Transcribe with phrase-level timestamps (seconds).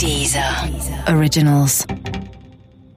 [0.00, 0.68] Dieser
[1.08, 1.86] Originals.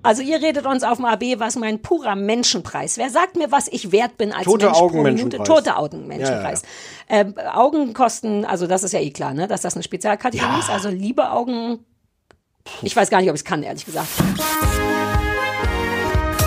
[0.04, 2.98] Also ihr redet uns auf dem AB, was mein purer Menschenpreis.
[2.98, 5.38] Wer sagt mir, was ich wert bin als Tote Mensch Augen pro Minute?
[5.38, 5.48] Menschenpreis.
[5.48, 6.62] Tote Augen Menschenpreis.
[7.08, 10.70] Äh, Augen kosten, also das ist ja eh klar, ne, dass das eine Spezialkategorie ist.
[10.70, 11.80] Also liebe Augen,
[12.82, 14.08] ich weiß gar nicht, ob ich es kann, ehrlich gesagt.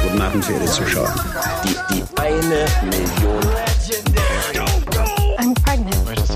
[0.02, 1.14] Guten Abend, verehrte Zuschauer.
[1.64, 3.41] Die, die eine Million.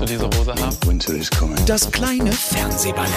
[0.05, 0.77] Du diese Hose haben?
[0.85, 1.65] Winter is coming.
[1.65, 3.09] Das kleine Fernsehballett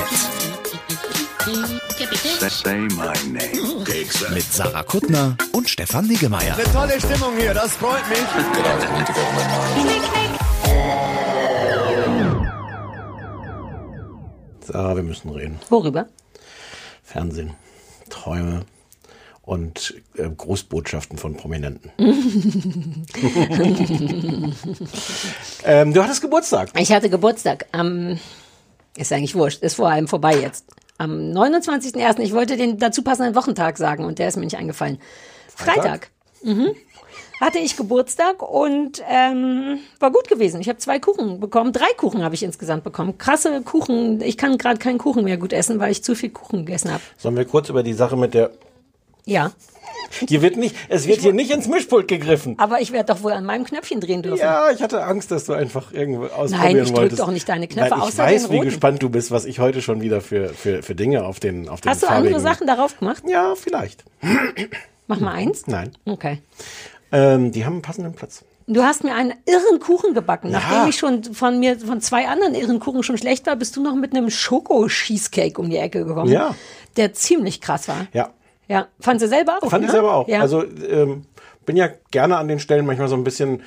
[2.48, 3.84] Say my name.
[4.32, 6.56] mit Sarah Kuttner und Stefan Niggemeier.
[6.72, 8.18] Tolle Stimmung hier, das freut mich.
[14.60, 15.58] Sarah, wir müssen reden.
[15.68, 16.06] Worüber?
[17.02, 17.54] Fernsehen,
[18.08, 18.64] Träume
[19.48, 21.90] und äh, Großbotschaften von Prominenten.
[25.64, 26.68] ähm, du hattest Geburtstag.
[26.78, 28.18] Ich hatte Geburtstag am,
[28.94, 30.66] ist eigentlich wurscht, ist vor allem vorbei jetzt.
[30.98, 32.20] Am 29.01.
[32.20, 34.98] Ich wollte den dazu passenden Wochentag sagen und der ist mir nicht eingefallen.
[35.56, 36.10] Freitag.
[36.42, 36.74] Mhm.
[37.40, 40.60] Hatte ich Geburtstag und ähm, war gut gewesen.
[40.60, 41.72] Ich habe zwei Kuchen bekommen.
[41.72, 43.16] Drei Kuchen habe ich insgesamt bekommen.
[43.16, 44.20] Krasse Kuchen.
[44.20, 47.02] Ich kann gerade keinen Kuchen mehr gut essen, weil ich zu viel Kuchen gegessen habe.
[47.16, 48.50] Sollen wir kurz über die Sache mit der.
[49.28, 49.52] Ja,
[50.26, 52.54] Hier wird nicht, es wird hier nicht ins Mischpult gegriffen.
[52.58, 54.38] aber ich werde doch wohl an meinem Knöpfchen drehen dürfen.
[54.40, 57.20] Ja, ich hatte Angst, dass du einfach irgendwo ausprobieren Nein, ich drück wolltest.
[57.20, 58.68] doch nicht deine Knöpfe, Weil ich außer weiß, den wie roten.
[58.70, 61.82] gespannt du bist, was ich heute schon wieder für, für, für Dinge auf den auf
[61.82, 63.22] den Hast du farbigen- andere Sachen darauf gemacht?
[63.26, 64.04] Ja, vielleicht.
[65.08, 65.66] Mach mal eins.
[65.66, 65.90] Nein.
[66.06, 66.38] Okay.
[67.12, 68.44] Ähm, die haben einen passenden Platz.
[68.66, 70.50] Du hast mir einen irren Kuchen gebacken.
[70.50, 73.82] Nachdem ich schon von mir, von zwei anderen irren Kuchen schon schlecht war, bist du
[73.82, 76.30] noch mit einem Schoko-Cheesecake um die Ecke gekommen.
[76.30, 76.54] Ja.
[76.98, 78.06] Der ziemlich krass war.
[78.12, 78.30] Ja.
[78.68, 78.88] Ja.
[79.00, 79.70] Fand sie selber auch?
[79.70, 79.92] Fand ich ne?
[79.92, 80.28] selber auch.
[80.28, 80.40] Ja.
[80.40, 81.24] Also ähm,
[81.66, 83.62] bin ja gerne an den Stellen manchmal so ein bisschen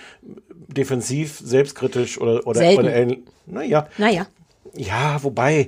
[0.67, 2.79] defensiv, selbstkritisch oder oder, Selten.
[2.81, 3.19] oder ähnlich.
[3.45, 3.87] Naja.
[3.97, 4.27] naja.
[4.73, 5.67] Ja, wobei.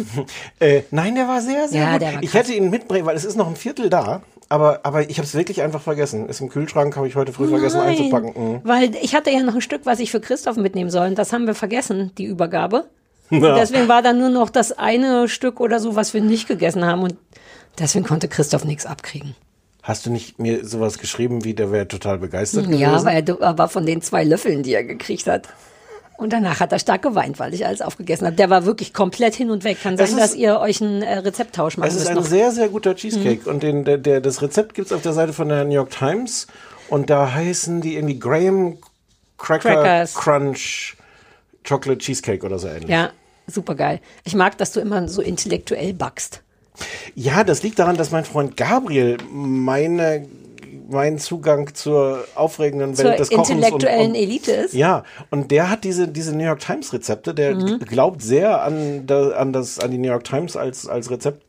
[0.60, 2.02] äh, nein, der war sehr, sehr Ja, gut.
[2.02, 2.42] der war ich krass.
[2.42, 4.22] hätte ihn mitbringen, weil es ist noch ein Viertel da.
[4.48, 6.28] Aber, aber ich habe es wirklich einfach vergessen.
[6.28, 8.32] Ist im Kühlschrank, habe ich heute früh vergessen Nein, einzupacken.
[8.36, 8.60] Mhm.
[8.62, 11.16] Weil ich hatte ja noch ein Stück, was ich für Christoph mitnehmen sollen.
[11.16, 12.84] Das haben wir vergessen, die Übergabe.
[13.28, 13.56] Ja.
[13.56, 17.02] Deswegen war dann nur noch das eine Stück oder so, was wir nicht gegessen haben.
[17.02, 17.16] Und
[17.78, 19.34] deswegen konnte Christoph nichts abkriegen.
[19.82, 23.06] Hast du nicht mir sowas geschrieben, wie der wäre total begeistert Ja, gewesen?
[23.06, 25.48] weil er aber von den zwei Löffeln, die er gekriegt hat.
[26.18, 28.34] Und danach hat er stark geweint, weil ich alles aufgegessen habe.
[28.36, 29.76] Der war wirklich komplett hin und weg.
[29.82, 32.16] Kann sein, Es ist- dass ihr euch einen äh, Rezepttausch machen Es ist müsst ein
[32.16, 32.22] noch.
[32.24, 32.28] Mhm.
[32.28, 33.48] sehr, sehr guter Cheesecake.
[33.48, 36.46] Und den, der, der, das Rezept gibt's auf der Seite von der New York Times.
[36.88, 38.78] Und da heißen die irgendwie Graham
[39.38, 40.14] Cracker Crackers.
[40.14, 40.96] Crunch
[41.68, 42.88] Chocolate Cheesecake oder so ähnlich.
[42.88, 43.10] Ja,
[43.46, 44.00] super geil.
[44.24, 46.40] Ich mag, dass du immer so intellektuell backst.
[47.14, 50.26] Ja, das liegt daran, dass mein Freund Gabriel meine,
[50.88, 54.74] meinen Zugang zur aufregenden Zur Welt des Kochens intellektuellen und, und Elite ist.
[54.74, 57.78] ja, und der hat diese, diese New York Times Rezepte, der Mhm.
[57.80, 61.42] glaubt sehr an, da, an, das, an die New York Times als, als Rezept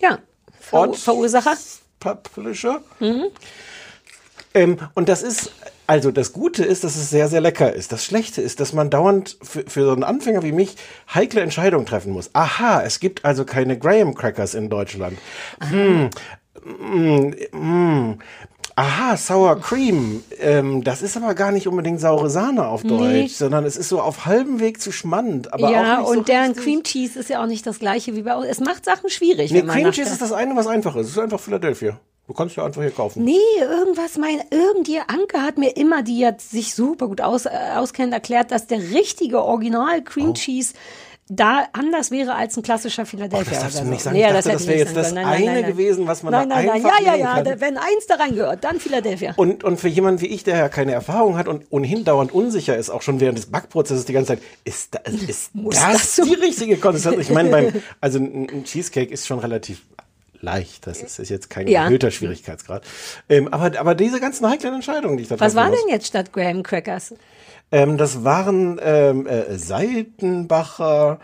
[0.00, 0.18] Ja.
[0.60, 1.54] Ver Ort- Verursacher.
[2.00, 2.80] Publisher.
[4.56, 5.52] Ähm, und das ist,
[5.86, 7.92] also das Gute ist, dass es sehr, sehr lecker ist.
[7.92, 10.76] Das Schlechte ist, dass man dauernd für, für so einen Anfänger wie mich
[11.14, 12.30] heikle Entscheidungen treffen muss.
[12.32, 15.18] Aha, es gibt also keine Graham Crackers in Deutschland.
[15.68, 16.10] Hm,
[16.64, 18.18] mm, mm.
[18.78, 20.22] Aha, Sour Cream.
[20.38, 24.02] Ähm, das ist aber gar nicht unbedingt saure Sahne auf Deutsch, sondern es ist so
[24.02, 25.52] auf halbem Weg zu schmand.
[25.52, 26.64] Aber ja, auch nicht so und deren richtig.
[26.64, 28.46] Cream Cheese ist ja auch nicht das gleiche wie bei uns.
[28.46, 29.50] Es macht Sachen schwierig.
[29.50, 31.06] Nee, Cream Cheese ist das eine, was einfach ist.
[31.06, 31.98] Es ist einfach Philadelphia.
[32.26, 33.22] Du kannst ja einfach hier kaufen.
[33.24, 37.50] Nee, irgendwas, mein, irgendwie Anke hat mir immer, die jetzt sich super gut aus, äh,
[37.76, 40.74] auskennt, erklärt, dass der richtige Original Cream Cheese
[41.28, 43.46] da anders wäre als ein klassischer Philadelphia.
[43.48, 44.16] Oh, das darfst du nicht sagen.
[44.16, 45.12] Nee, Ich dachte, das ich wäre jetzt das.
[45.12, 45.70] Nein, nein, eine nein, nein.
[45.72, 46.84] gewesen, was man nein, da nein, nein.
[46.84, 49.34] einfach Ja, ja, ja, da- wenn eins da reingehört, dann Philadelphia.
[49.36, 52.76] Und, und für jemanden wie ich, der ja keine Erfahrung hat und ohnehin dauernd unsicher
[52.76, 56.24] ist, auch schon während des Backprozesses die ganze Zeit, ist, da, ist das, das so?
[56.24, 57.18] die richtige Konsistenz?
[57.18, 59.82] Ich meine, beim, also ein Cheesecake ist schon relativ
[60.40, 60.86] leicht.
[60.86, 61.84] Das ist, ist jetzt kein Ja.
[61.84, 62.84] erhöhter Schwierigkeitsgrad.
[63.28, 65.88] Ähm, aber, aber diese ganzen heiklen Entscheidungen, die ich da Was treffen war muss, denn
[65.94, 67.14] jetzt statt Graham Crackers?
[67.72, 71.18] Ähm, das waren ähm, äh, Seitenbacher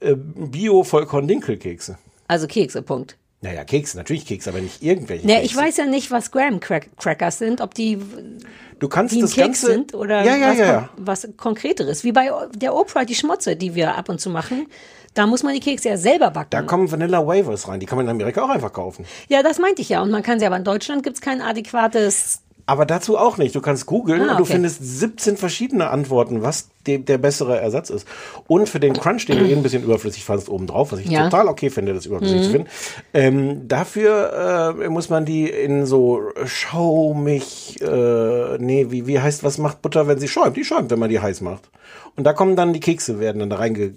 [0.00, 1.98] äh, Bio-Vollkorn-Dinkelkekse.
[2.28, 3.16] Also Kekse, Punkt.
[3.40, 5.46] Naja, Kekse, natürlich Kekse, aber nicht irgendwelche Ne, Kekse.
[5.46, 7.98] ich weiß ja nicht, was Graham Crack Crackers sind, ob die
[8.80, 10.88] du kannst ein das Keks Ganze, sind oder ja, ja, was, ja, kon- ja.
[10.96, 12.02] was konkreteres.
[12.04, 14.66] Wie bei der Oprah, die Schmutze, die wir ab und zu machen.
[15.14, 16.50] Da muss man die Kekse ja selber backen.
[16.50, 17.80] Da kommen Vanilla Wafers rein.
[17.80, 19.04] Die kann man in Amerika auch einfach kaufen.
[19.28, 20.02] ja, das meinte ich ja.
[20.02, 22.42] Und man kann sie aber in Deutschland gibt es kein adäquates.
[22.66, 23.54] Aber dazu auch nicht.
[23.54, 24.52] Du kannst googeln Ah, und du okay.
[24.52, 28.08] findest 17 verschiedene Antworten, was de, der bessere Ersatz ist.
[28.46, 31.28] Und für den Crunch, den du eben ein bisschen überflüssig fandst, obendrauf, was ich Ja.
[31.28, 32.68] total okay finde, das überflüssig zu finden,
[33.14, 39.44] ähm, dafür äh, muss man die in so Schau mich, äh, nee, wie, wie heißt,
[39.44, 40.56] was macht Butter, wenn sie schäumt?
[40.56, 41.70] Die schäumt, wenn man die heiß macht.
[42.16, 43.92] Und da kommen dann die Kekse, werden dann da reinge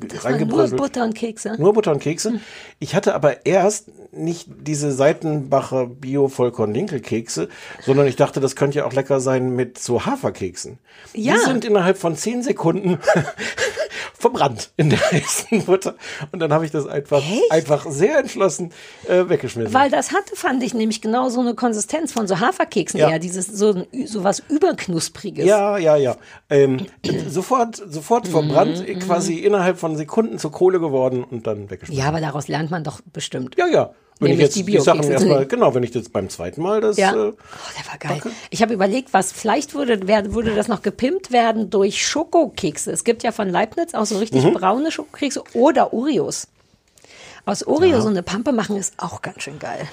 [0.45, 0.67] nur.
[0.69, 1.55] Butter und Kekse.
[1.57, 2.39] Nur Butter und Kekse.
[2.77, 7.49] Ich hatte aber erst nicht diese Seitenbacher Bio Vollkorn Dinkelkekse,
[7.81, 10.77] sondern ich dachte, das könnte ja auch lecker sein mit so Haferkeksen.
[11.13, 11.33] Ja.
[11.33, 12.80] Die sind innerhalb von zehn Sekunden
[14.17, 15.95] verbrannt in der heißen Butter.
[16.31, 17.51] Und dann habe ich das einfach, Echt?
[17.51, 18.71] einfach sehr entschlossen
[19.07, 19.73] äh, weggeschmissen.
[19.73, 23.09] Weil das hatte, fand ich nämlich genau so eine Konsistenz von so Haferkeksen Ja.
[23.09, 25.45] eher, dieses so, so was überknuspriges.
[25.45, 26.15] Ja, ja, ja.
[26.49, 26.85] Ähm,
[27.27, 32.01] sofort, sofort Mhm, verbrannt, quasi innerhalb von Sekunden zur Kohle geworden und dann weggeschmissen.
[32.01, 33.55] Ja, aber daraus lernt man doch bestimmt.
[33.57, 33.67] ja.
[33.67, 33.91] ja.
[34.21, 36.29] Wenn Nämlich ich die jetzt die, Sachen Bio-Kekse zu erstmal, genau, wenn ich jetzt beim
[36.29, 37.11] zweiten Mal das, Ja.
[37.11, 38.31] äh, oh, der war geil.
[38.51, 42.91] Ich habe überlegt, was vielleicht würde, wer- würde das noch gepimpt werden durch Schokokekse.
[42.91, 44.53] Es gibt ja von Leibniz auch so richtig Mhm.
[44.53, 46.47] braune Schokokekse oder Oreos.
[47.45, 49.87] Aus Oreo so eine Pampe machen ist auch ganz schön geil.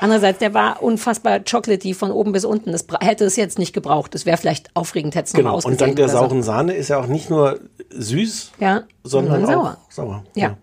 [0.00, 2.72] Andererseits, der war unfassbar chocolatey von oben bis unten.
[2.72, 4.14] Das hätte es jetzt nicht gebraucht.
[4.14, 7.06] Das wäre vielleicht aufregend, hätte es Genau, und dank der sauren Sahne ist ja auch
[7.06, 7.60] nicht nur
[7.90, 9.76] süß, Ja, sondern sondern auch sauer.
[9.90, 10.24] sauer.
[10.34, 10.56] Ja,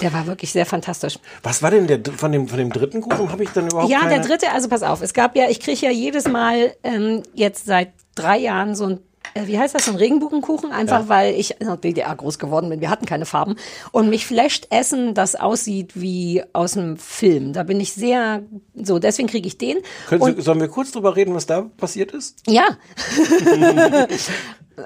[0.00, 1.18] der war wirklich sehr fantastisch.
[1.42, 3.30] Was war denn der von dem von dem dritten Kuchen?
[3.32, 4.20] Habe ich dann überhaupt Ja, keine?
[4.20, 7.66] der dritte, also pass auf, es gab ja, ich kriege ja jedes Mal ähm, jetzt
[7.66, 9.00] seit drei Jahren so ein,
[9.34, 12.80] wie heißt das, so ein Regenbogenkuchen, einfach weil ich in der DDR groß geworden bin,
[12.80, 13.56] wir hatten keine Farben
[13.92, 17.52] und mich flasht Essen, das aussieht wie aus einem Film.
[17.52, 18.42] Da bin ich sehr,
[18.74, 19.78] so, deswegen kriege ich den.
[20.08, 22.42] Können Sie, sollen wir kurz drüber reden, was da passiert ist?
[22.46, 22.64] ja.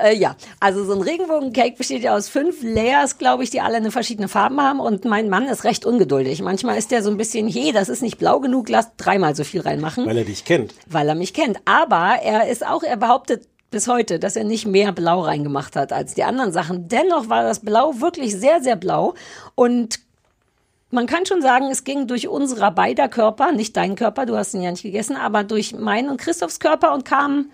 [0.02, 3.76] äh, ja, also so ein Regenbogencake besteht ja aus fünf Layers, glaube ich, die alle
[3.76, 4.80] eine verschiedene Farben haben.
[4.80, 6.42] Und mein Mann ist recht ungeduldig.
[6.42, 9.44] Manchmal ist der so ein bisschen, hey, das ist nicht blau genug, lass dreimal so
[9.44, 10.74] viel reinmachen Weil er dich kennt.
[10.86, 11.58] weil er mich kennt.
[11.64, 15.92] Aber er ist auch, er behauptet bis heute, dass er nicht mehr Blau reingemacht hat
[15.92, 16.88] als die anderen Sachen.
[16.88, 19.14] Dennoch war das Blau wirklich sehr, sehr blau.
[19.54, 20.00] Und
[20.90, 24.54] man kann schon sagen, es ging durch unserer beider Körper, nicht deinen Körper, du hast
[24.54, 27.50] ihn ja nicht gegessen, aber durch meinen und Christophs Körper und kam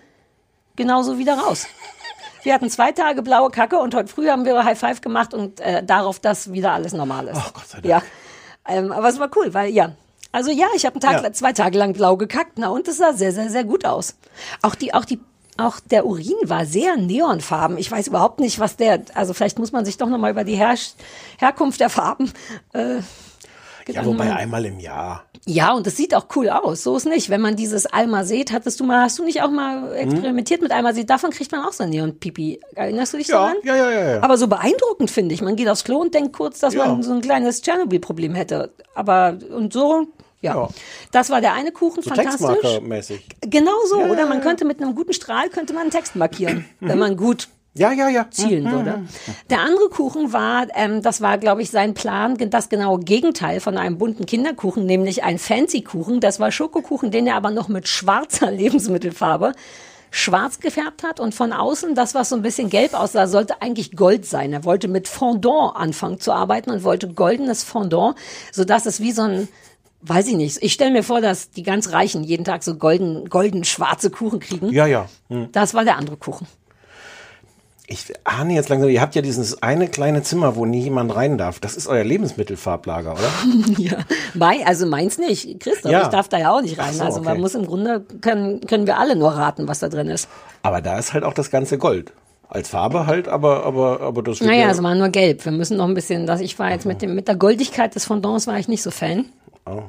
[0.77, 1.67] genauso wieder raus.
[2.43, 5.59] Wir hatten zwei Tage blaue Kacke und heute früh haben wir High Five gemacht und
[5.59, 7.37] äh, darauf, dass wieder alles normal ist.
[7.37, 7.85] Ach, Gott sei Dank.
[7.87, 8.01] Ja,
[8.67, 9.93] ähm, aber es war cool, weil ja.
[10.31, 11.33] Also ja, ich habe Tag, Ja.
[11.33, 14.15] zwei Tage lang blau gekackt, na und es sah sehr, sehr, sehr gut aus.
[14.61, 15.19] Auch die, auch die,
[15.57, 17.77] auch der Urin war sehr neonfarben.
[17.77, 20.43] Ich weiß überhaupt nicht, was der, also vielleicht muss man sich doch noch mal über
[20.43, 20.75] die Her
[21.37, 22.31] Herkunft der Farben
[22.73, 22.97] äh,
[23.87, 25.23] Ja, wobei einmal im Jahr.
[25.45, 26.83] ja, und es sieht auch cool aus.
[26.83, 27.29] So ist nicht.
[27.29, 31.07] Wenn man dieses Almased, hattest du mal, hast du nicht auch mal experimentiert mit Almased?
[31.09, 32.59] Davon kriegt man auch so ein Neon-Pipi.
[32.73, 33.55] Erinnerst du dich Ja, daran?
[33.63, 34.23] ja, ja, ja, ja.
[34.23, 35.41] Aber so beeindruckend finde ich.
[35.41, 36.87] Man geht aufs Klo und denkt kurz, dass Ja.
[36.87, 38.71] man so ein kleines Tschernobyl-Problem hätte.
[38.95, 40.07] Aber, und so,
[40.41, 40.55] ja.
[40.55, 40.69] Ja.
[41.11, 42.47] Das war der eine Kuchen, So fantastisch.
[42.47, 43.21] Textmarker-mäßig.
[43.41, 46.65] Genau so, Ja, oder man könnte mit einem guten Strahl, könnte man einen Text markieren,
[46.79, 48.27] wenn man gut Ja, ja, ja.
[48.29, 49.05] zielen würde.
[49.49, 53.77] Der andere Kuchen war, ähm, das war, glaube ich, sein Plan, das genaue Gegenteil von
[53.77, 56.19] einem bunten Kinderkuchen, nämlich ein Fancy-Kuchen.
[56.19, 58.51] Das war Schokokuchen, den er aber noch mit schwarzer
[58.89, 59.53] Lebensmittelfarbe
[60.11, 63.97] schwarz gefärbt hat und von außen, das, was so ein bisschen gelb aussah, sollte eigentlich
[63.97, 64.53] Gold sein.
[64.53, 68.15] Er wollte mit Fondant anfangen zu arbeiten und wollte goldenes Fondant,
[68.53, 69.49] sodass es wie so ein
[70.07, 70.61] Weiß ich nicht.
[70.61, 74.39] Ich stelle mir vor, dass die ganz Reichen jeden Tag so golden, golden schwarze Kuchen
[74.39, 74.69] kriegen.
[74.71, 75.07] Ja, ja.
[75.29, 75.49] Hm.
[75.51, 76.45] Das war der andere Kuchen.
[77.87, 81.37] Ich ahne jetzt langsam, ihr habt ja dieses eine kleine Zimmer, wo nie jemand rein
[81.37, 81.59] darf.
[81.59, 83.31] Das ist euer Lebensmittelfarblager, oder?
[83.77, 83.97] Ja,
[84.33, 85.59] Mai, also meins nicht.
[85.59, 86.01] Christoph, Ja.
[86.01, 86.93] ich darf da ja auch nicht rein.
[86.95, 87.41] So, also man okay.
[87.41, 90.27] muss im Grunde, können, können wir alle nur raten, was da drin ist.
[90.63, 92.11] Aber da ist halt auch das ganze Gold.
[92.49, 95.45] Als Farbe halt, aber, aber, aber das wird Naja, ja- es war nur gelb.
[95.45, 98.05] Wir müssen noch ein bisschen, dass ich war jetzt mit, dem, mit der Goldigkeit des
[98.05, 99.25] Fondants war ich nicht so Fan.
[99.65, 99.83] Oh.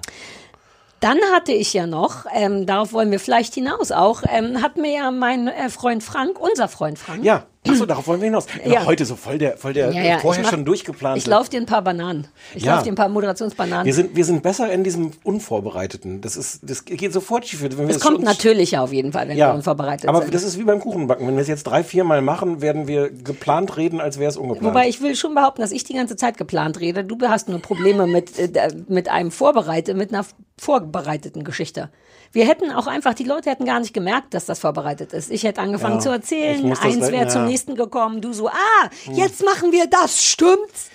[1.00, 4.92] Dann hatte ich ja noch, ähm, darauf wollen wir vielleicht hinaus auch, ähm, hat mir
[4.92, 8.46] ja mein äh, Freund Frank, unser Freund Frank, Ja, achso, darauf wollen wir hinaus.
[8.64, 8.84] Ja.
[8.86, 11.18] Heute so voll der, voll der Ja, ja, vorher ich mach- schon durchgeplante.
[11.18, 12.26] ich laufe dir ein paar Bananen.
[12.54, 12.72] Ich Ja.
[12.74, 13.84] laufe dir ein paar Moderationsbananen.
[13.86, 16.20] wir sind, wir sind besser in diesem Unvorbereiteten.
[16.20, 17.62] Das ist, das geht sofort schief.
[17.62, 20.34] Wenn es das kommt schon- natürlich auf jeden Fall, wenn wir unvorbereitet aber sind.
[20.34, 21.26] das ist wie beim Kuchenbacken.
[21.26, 24.36] Wenn wir es jetzt drei, vier Mal machen, werden wir geplant reden, als wäre es
[24.36, 24.66] ungeplant.
[24.74, 27.04] Wobei ich will schon behaupten, dass ich die ganze Zeit geplant rede.
[27.04, 30.24] Du hast nur Probleme mit, äh, mit einem vorbereitet, mit einer
[30.58, 31.90] vorbereiteten Geschichte.
[32.36, 35.30] Wir hätten auch einfach, die Leute hätten gar nicht gemerkt, dass das vorbereitet ist.
[35.30, 37.28] Ich hätte angefangen Ja, zu erzählen, eins wäre ja.
[37.28, 40.90] zum nächsten gekommen, du so, ah, jetzt machen wir das, stimmt's?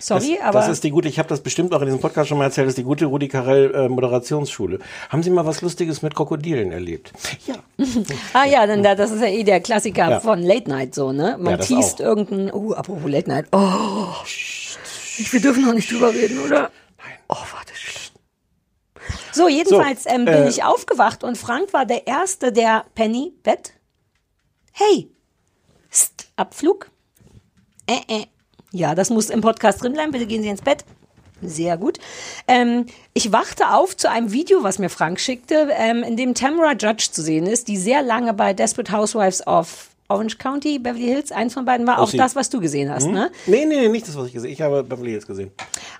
[0.00, 2.28] Sorry, das, aber das ist die gute, ich habe das bestimmt auch in diesem Podcast
[2.28, 4.80] schon mal erzählt, das ist die gute Rudi Carell äh, Moderationsschule.
[5.10, 7.12] Haben Sie mal was Lustiges mit Krokodilen erlebt?
[7.46, 7.54] Ja.
[8.32, 10.18] ah ja, dann da, das ist ja eh der Klassiker Ja.
[10.20, 11.36] von Late Night so, ne?
[11.38, 12.06] Man Ja, teast auch.
[12.06, 14.08] irgendein, oh, apropos Late Night, oh,
[15.30, 16.62] wir dürfen noch nicht drüber reden, oder?
[16.98, 17.16] Nein.
[17.28, 17.67] Oh, warte.
[19.32, 23.32] So, jedenfalls So, ähm, bin äh, ich aufgewacht und Frank war der Erste, der Penny,
[23.42, 23.72] Bett,
[24.72, 25.10] hey,
[25.92, 26.90] St, Abflug.
[27.86, 28.26] Äh, äh.
[28.70, 30.12] Ja, das muss im Podcast drin bleiben.
[30.12, 30.84] Bitte gehen Sie ins Bett.
[31.40, 31.98] Sehr gut.
[32.48, 36.72] Ähm, ich wachte auf zu einem Video, was mir Frank schickte, ähm, in dem Tamara
[36.72, 41.32] Judge zu sehen ist, die sehr lange bei Desperate Housewives of Orange County, Beverly Hills,
[41.32, 42.16] eins von beiden war auch sie.
[42.16, 43.30] das, was du gesehen hast, ne?
[43.46, 45.50] Nee, nee, nee, nicht das, was ich gesehen Ich habe Beverly Hills gesehen.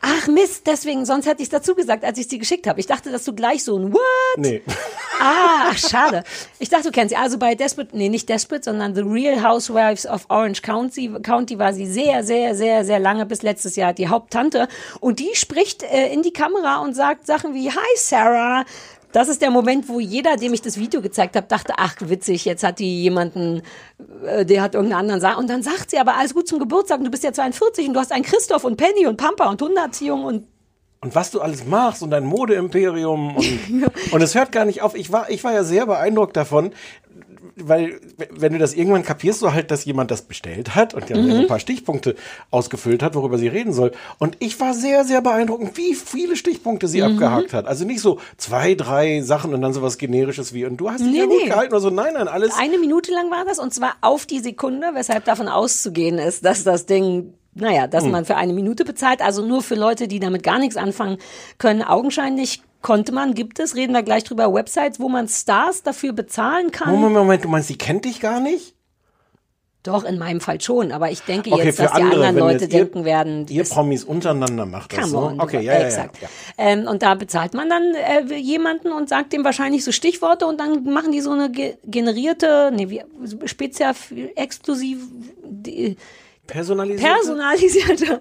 [0.00, 2.80] Ach Mist, deswegen, sonst hätte ich es dazu gesagt, als ich es dir geschickt habe.
[2.80, 4.00] Ich dachte, dass du gleich so ein What?
[4.38, 4.62] Nee.
[5.20, 6.24] Ah, ach, schade.
[6.58, 7.20] Ich dachte, du kennst sie.
[7.20, 11.74] Also bei Desperate, nee, nicht Desperate, sondern The Real Housewives of Orange County, County war
[11.74, 14.68] sie sehr, sehr, sehr, sehr lange bis letztes Jahr die Haupttante.
[15.00, 18.64] Und die spricht äh, in die Kamera und sagt Sachen wie, Hi Sarah.
[19.12, 22.44] Das ist der Moment, wo jeder, dem ich das Video gezeigt habe, dachte, ach witzig,
[22.44, 23.62] jetzt hat die jemanden,
[24.24, 26.98] äh, der hat irgendeinen anderen Sa Und dann sagt sie aber, alles gut zum Geburtstag,
[26.98, 29.62] und du bist ja 42 und du hast einen Christoph und Penny und Pampa und
[29.62, 30.46] Hunderziehung und
[31.00, 34.94] Und was du alles machst und dein Modeimperium und, und es hört gar nicht auf.
[34.94, 36.72] Ich war, ich war ja sehr beeindruckt davon,
[37.64, 38.00] weil
[38.30, 41.30] wenn du das irgendwann kapierst, so halt, dass jemand das bestellt hat und dann Mhm.
[41.40, 42.14] ein paar Stichpunkte
[42.50, 43.92] ausgefüllt hat, worüber sie reden soll.
[44.18, 47.12] Und ich war sehr, sehr beeindruckend, wie viele Stichpunkte sie Mhm.
[47.12, 47.66] abgehakt hat.
[47.66, 51.10] Also nicht so zwei, drei Sachen und dann sowas generisches wie und du hast dich
[51.10, 51.48] Nee, ja gut nee.
[51.48, 51.90] gehalten oder so.
[51.90, 52.54] Nein, nein, alles.
[52.58, 56.64] Eine Minute lang war das und zwar auf die Sekunde, weshalb davon auszugehen ist, dass
[56.64, 60.42] das Ding, naja, dass man für eine Minute bezahlt, also nur für Leute, die damit
[60.42, 61.18] gar nichts anfangen
[61.58, 61.82] können.
[61.82, 66.70] Augenscheinlich konnte man, gibt es, reden wir gleich drüber, Websites, wo man Stars dafür bezahlen
[66.70, 66.90] kann.
[66.92, 68.74] Moment, Moment, du meinst, sie kennt dich gar nicht?
[69.84, 72.42] Doch, in meinem Fall schon, aber ich denke Okay, jetzt, dass die andere, anderen wenn
[72.42, 75.18] Leute ihr- denken werden, Ihr Promis untereinander macht das so.
[75.18, 75.40] on.
[75.40, 76.18] Okay, ja, ja, exakt.
[76.20, 76.28] ja.
[76.58, 80.58] Ähm, und da bezahlt man dann äh, jemanden und sagt dem wahrscheinlich so Stichworte und
[80.60, 83.02] dann machen die so eine ge generierte, nee, wie,
[83.46, 83.94] speziell
[84.34, 84.98] exklusiv,
[85.44, 85.96] die,
[86.46, 87.10] Personalisiert.
[87.12, 88.20] personalisierte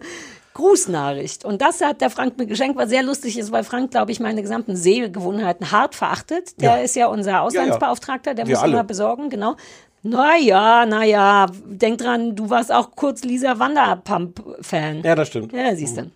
[0.58, 1.46] Grußnachricht.
[1.46, 4.20] Und das hat der Frank mir geschenkt, was sehr lustig ist, weil Frank, glaube ich,
[4.20, 6.60] meine gesamten Sehgewohnheiten hart verachtet.
[6.60, 6.84] Der Ja.
[6.84, 8.74] ist ja unser Auslandsbeauftragter, der Wir muss alle.
[8.74, 9.56] immer besorgen, genau.
[10.04, 15.02] Naja, naja, denk dran, du warst auch kurz Lisa Wanderpump-Fan.
[15.04, 15.54] Ja, das stimmt.
[15.54, 16.02] Ja, siehst du.
[16.02, 16.12] Und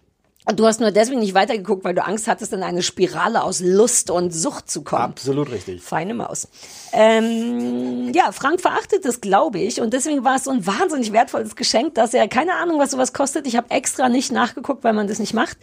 [0.45, 4.10] du hast nur deswegen nicht weitergeguckt, weil du Angst hattest, in eine Spirale aus Lust
[4.10, 5.03] und Sucht zu kommen.
[5.03, 5.81] Absolut richtig.
[5.81, 6.48] Feine Maus.
[6.93, 9.81] Ähm, ja, Frank verachtet es, glaube ich.
[9.81, 13.13] Und deswegen war es so ein wahnsinnig wertvolles Geschenk, dass er, keine Ahnung, was sowas
[13.13, 13.45] kostet.
[13.48, 15.57] Ich habe extra nicht nachgeguckt, weil man das nicht macht.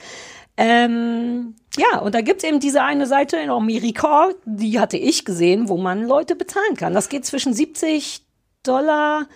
[0.56, 5.68] Ähm, ja, und da gibt's eben diese eine Seite in Amerika, die hatte ich gesehen,
[5.68, 6.94] wo man Leute bezahlen kann.
[6.94, 8.26] Das geht zwischen 70
[8.64, 9.26] Dollar,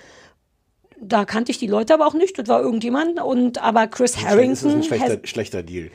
[1.03, 3.21] da kannte ich die Leute aber auch nicht, das war irgendjemand.
[3.21, 4.71] Und aber Chris Das ist Harrington.
[4.77, 5.91] ein schlechter, schlechter Deal.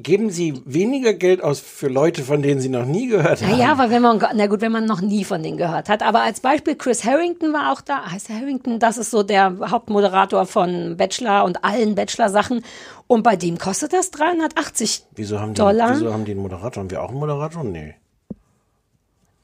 [0.00, 3.50] Geben Sie weniger Geld aus für Leute, von denen Sie noch nie gehört haben.
[3.50, 6.04] Naja, weil wenn man, na gut, wenn man noch nie von denen gehört hat.
[6.04, 8.08] Aber als Beispiel, Chris Harrington war auch da.
[8.08, 8.78] Heißt Harrington?
[8.78, 12.62] Das ist so der Hauptmoderator von Bachelor und allen Bachelor-Sachen.
[13.08, 15.90] Und bei dem kostet das 380 Wieso haben, die, Dollar.
[15.96, 16.80] wieso haben die einen Moderator?
[16.82, 17.64] Haben wir auch einen Moderator?
[17.64, 17.96] Nee.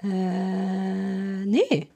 [0.04, 1.88] Äh, nee.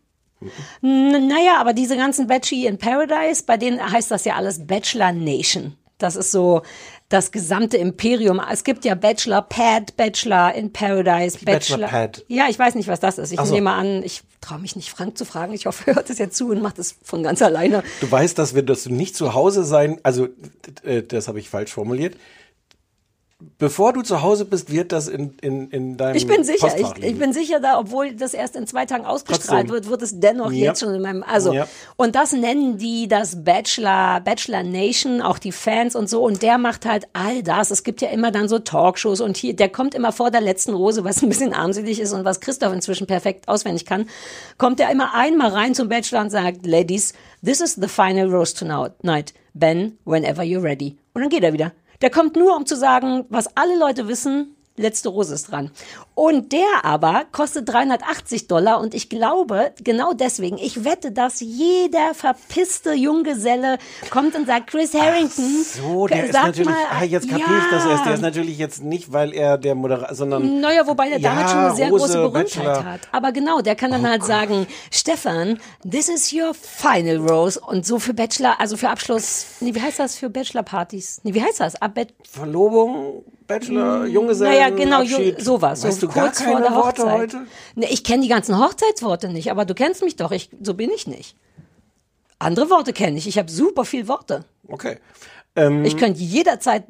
[0.80, 5.76] Naja, aber diese ganzen Bachelor in Paradise, bei denen heißt das ja alles Bachelor Nation.
[5.99, 6.62] Das ist so
[7.09, 8.40] das gesamte Imperium.
[8.50, 12.25] Es gibt ja Bachelor Pad, Bachelor in Paradise, Bachelor Pad?
[12.28, 13.33] Ja, ich weiß nicht, was das ist.
[13.33, 13.52] Ich so.
[13.52, 15.52] nehme an, ich traue mich nicht, Frank zu fragen.
[15.54, 17.83] Ich hoffe, er hört es jetzt zu und macht es von ganz alleine.
[18.00, 20.28] Du weißt, dass wir das nicht zu Hause sein, also
[20.85, 22.14] äh, das habe ich falsch formuliert.
[23.59, 27.04] Bevor du zu Hause bist, wird das in, in, in deinem Ich bin sicher, ich,
[27.04, 29.71] ich bin sicher, da, obwohl das erst in zwei Tagen ausgestrahlt Trotzdem.
[29.71, 30.64] wird, wird es dennoch Ja.
[30.64, 31.68] jetzt schon in meinem, also, Ja.
[31.95, 36.59] und das nennen die das Bachelor, Bachelor Nation, auch die Fans und so, und der
[36.59, 37.71] macht halt all das.
[37.71, 40.75] Es gibt ja immer dann so Talkshows und hier, der kommt immer vor der letzten
[40.75, 44.09] Rose, was ein bisschen armselig ist und was Christoph inzwischen perfekt auswendig kann,
[44.57, 47.12] kommt er immer einmal rein zum Bachelor und sagt, Ladies,
[47.45, 49.33] this is the final rose tonight.
[49.54, 50.97] Ben, whenever you're ready.
[51.14, 51.71] Und dann geht er wieder.
[52.00, 55.70] Der kommt nur, um zu sagen, was alle Leute wissen, letzte Rose ist dran.
[56.14, 62.14] Und der aber kostet 380 Dollar und ich glaube, genau deswegen, ich wette, dass jeder
[62.14, 63.78] verpisste Junggeselle
[64.11, 67.85] kommt und sagt, Chris Harrington, So, der ist natürlich, mal, ah, jetzt kapiere ich das
[67.85, 67.90] ja.
[67.90, 68.06] erst.
[68.06, 71.49] Der ist natürlich jetzt nicht, weil er der Moderator, sondern Naja, wobei der damit Ja,
[71.49, 72.85] schon eine sehr Rose, große Berühmtheit Bachelor.
[72.85, 73.00] hat.
[73.12, 75.58] Aber genau, der kann dann Oh halt sagen, Stefan,
[75.88, 77.61] this is your final rose.
[77.61, 81.20] Und so für Bachelor, also für Abschluss, nee, wie heißt das für Bachelorpartys?
[81.25, 81.80] Nee, wie heißt das?
[81.80, 81.99] Ab
[82.30, 85.40] Verlobung, Bachelor, Junggesellen, Naja, genau, Abschied.
[85.42, 85.82] sowas.
[85.82, 87.18] Weißt so du kurz vor der Worte Hochzeit.
[87.18, 87.46] heute?
[87.74, 90.30] Nee, ich kenne die ganzen Hochzeitsworte nicht, aber du kennst mich doch.
[90.30, 91.34] Ich, so bin ich nicht.
[92.38, 93.26] Andere Worte kenne ich.
[93.26, 94.44] Ich habe super viel Worte.
[94.68, 94.98] Okay.
[95.82, 96.84] Ich könnte jederzeit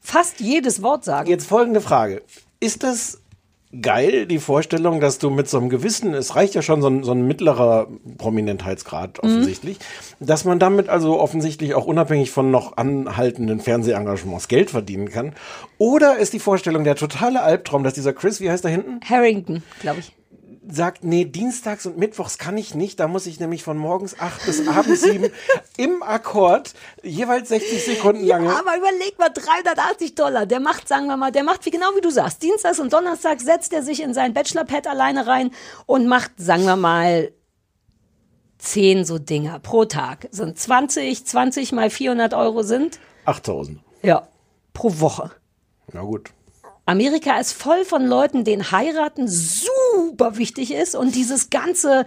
[0.00, 1.28] fast jedes Wort sagen.
[1.30, 2.22] Jetzt folgende Frage.
[2.58, 3.19] Ist das
[3.78, 7.04] geil, die Vorstellung, dass du mit so einem gewissen, es reicht ja schon so ein,
[7.04, 9.78] so ein mittlerer Prominentheitsgrad offensichtlich,
[10.18, 15.34] dass man damit also offensichtlich auch unabhängig von noch anhaltenden Fernsehengagements Geld verdienen kann?
[15.78, 19.00] Oder ist die Vorstellung der totale Albtraum, dass dieser Chris, wie heißt er hinten?
[19.08, 20.12] Harrington, glaube ich.
[20.74, 23.00] Sagt, nee, dienstags und mittwochs kann ich nicht.
[23.00, 25.30] Da muss ich nämlich von morgens acht bis abends sieben
[25.76, 28.50] im Akkord jeweils 60 Sekunden lange.
[28.50, 30.46] Aber überleg mal, 380 Dollar.
[30.46, 32.42] Der macht, sagen wir mal, der macht wie genau wie du sagst.
[32.42, 35.50] Dienstags und Donnerstags setzt er sich in sein Bachelor-Pad alleine rein
[35.86, 37.32] und macht, sagen wir mal,
[38.58, 40.28] 10 so Dinger pro Tag.
[40.30, 43.80] Sind 20, 20 mal 400 Euro sind, 8000.
[44.02, 44.28] ja,
[44.72, 45.30] pro Woche.
[45.92, 46.30] Na gut.
[46.90, 52.04] Amerika ist voll von Leuten, denen heiraten super wichtig ist und dieses ganze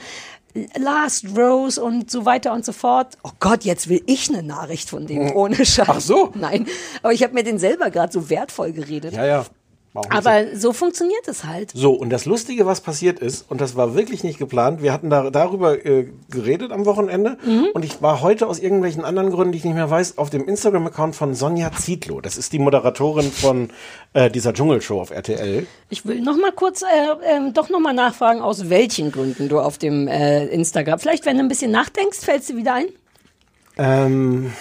[0.77, 3.17] Last Rose und so weiter und so fort.
[3.23, 5.87] Oh Gott, jetzt will ich eine Nachricht von dem ohne Scheiß.
[5.87, 6.31] Ach so.
[6.35, 6.67] Nein,
[7.01, 9.13] aber ich habe mir den selber gerade so wertvoll geredet.
[9.13, 9.45] Ja, ja.
[10.09, 11.71] Aber so funktioniert es halt.
[11.75, 15.09] So, und das Lustige, was passiert ist, und das war wirklich nicht geplant, wir hatten
[15.11, 17.67] da, darüber äh, geredet am Wochenende Mhm.
[17.75, 20.47] und ich war heute aus irgendwelchen anderen Gründen, die ich nicht mehr weiß, auf dem
[20.47, 22.21] Instagram-Account von Sonja Zietlow.
[22.21, 23.69] Das ist die Moderatorin von
[24.13, 25.67] äh, dieser Dschungelshow auf RTL.
[25.89, 26.85] Ich will noch mal kurz, äh,
[27.35, 30.97] ähm, doch noch mal nachfragen, aus welchen Gründen du auf dem äh, Instagram.
[30.97, 32.85] Vielleicht, wenn du ein bisschen nachdenkst, fällst du wieder ein.
[33.77, 34.53] Ähm,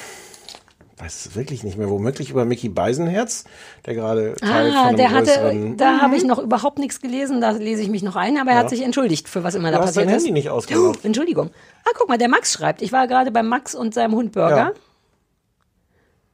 [1.02, 3.44] weiß es wirklich nicht mehr, womöglich über Mickey Beisenherz,
[3.86, 7.40] der gerade Teil von Ah, einem der hatte, da habe ich noch überhaupt nichts gelesen,
[7.40, 9.78] da lese ich mich noch ein, aber er hat sich entschuldigt für was immer da
[9.78, 10.12] Du hast passiert ist.
[10.12, 10.98] Handy nicht ausgemacht.
[10.98, 11.50] Oh, Entschuldigung.
[11.84, 12.82] Ah, guck mal, der Max schreibt.
[12.82, 14.56] Ich war gerade bei Max und seinem Hund Burger.
[14.56, 14.72] Ja.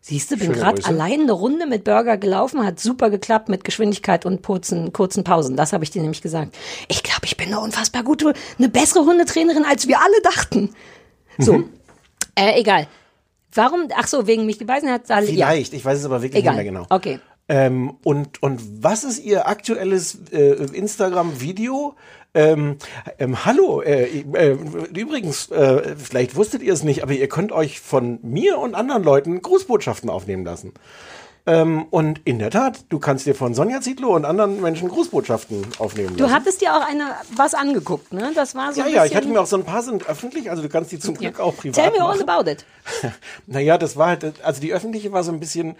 [0.00, 4.24] Siehst du, bin gerade allein eine Runde mit Burger gelaufen, hat super geklappt mit Geschwindigkeit
[4.24, 5.56] und kurzen, kurzen Pausen.
[5.56, 6.56] Das habe ich dir nämlich gesagt.
[6.88, 10.74] Ich glaube, ich bin eine unfassbar gute, eine bessere Hundetrainerin, als wir alle dachten.
[11.38, 11.70] So, Mhm.
[12.36, 12.86] äh, egal.
[13.54, 13.88] Warum?
[13.96, 15.08] Ach so, wegen mich beweisen hat.
[15.08, 16.64] Da, Vielleicht, ich weiß es aber wirklich Ja, egal.
[16.64, 16.94] nicht mehr genau.
[16.94, 17.18] Okay.
[17.48, 21.94] Ähm, und, und was ist Ihr aktuelles äh, Instagram-Video?
[22.34, 22.76] Ähm,
[23.18, 24.58] ähm, hallo, äh, äh,
[24.94, 29.02] übrigens, äh, vielleicht wusstet ihr es nicht, aber ihr könnt euch von mir und anderen
[29.02, 30.74] Leuten Grußbotschaften aufnehmen lassen.
[31.48, 35.66] Ähm, und in der Tat, du kannst dir von Sonja Zietlow und anderen Menschen Grußbotschaften
[35.78, 36.34] aufnehmen Du lassen.
[36.34, 38.32] hattest dir auch eine was angeguckt, ne?
[38.34, 40.50] Das war so ja, ein ja, ich hatte mir auch so ein paar sind öffentlich,
[40.50, 42.28] also du kannst die zum Glück auch privat Tell me all machen.
[42.28, 42.66] about it.
[43.46, 45.76] Naja, das war halt, also die öffentliche war so ein bisschen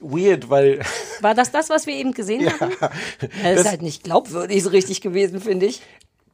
[0.00, 0.80] weird, weil
[1.20, 2.72] War das das, was wir eben gesehen hatten?
[3.42, 5.82] Das ist halt nicht glaubwürdig so richtig gewesen, finde ich.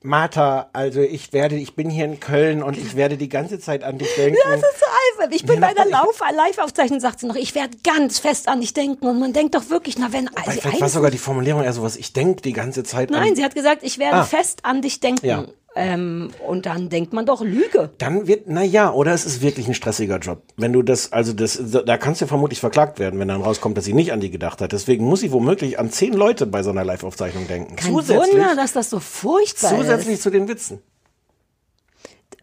[0.03, 3.83] Martha, also ich werde, ich bin hier in Köln und ich werde die ganze Zeit
[3.83, 4.39] an dich denken.
[4.45, 4.87] Das ist so
[5.21, 5.33] albern.
[5.35, 8.61] Ich bin Ja, bei der Lauf Live-Aufzeichnung, sagt sie noch, ich werde ganz fest an
[8.61, 9.07] dich denken.
[9.07, 10.29] Und man denkt doch wirklich, na wenn...
[10.37, 13.37] Also vielleicht war sogar die Formulierung eher sowas, ich denke die ganze Zeit Nein, an.
[13.37, 14.25] sie hat gesagt, ich werde Ah.
[14.25, 15.27] fest an dich denken.
[15.27, 15.45] Ja.
[15.81, 17.91] Ähm, und dann denkt man doch Lüge.
[17.99, 20.43] Dann wird, na ja, oder es ist wirklich ein stressiger Job.
[20.57, 23.85] Wenn du das, also das, da kannst du vermutlich verklagt werden, wenn dann rauskommt, dass
[23.85, 24.73] sie nicht an die gedacht hat.
[24.73, 27.77] Deswegen muss sie womöglich an zehn Leute bei so einer Live-Aufzeichnung denken.
[27.77, 30.23] Kein zusätzlich, Wunder, dass das so furchtbar zusätzlich ist.
[30.23, 30.81] zu den Witzen.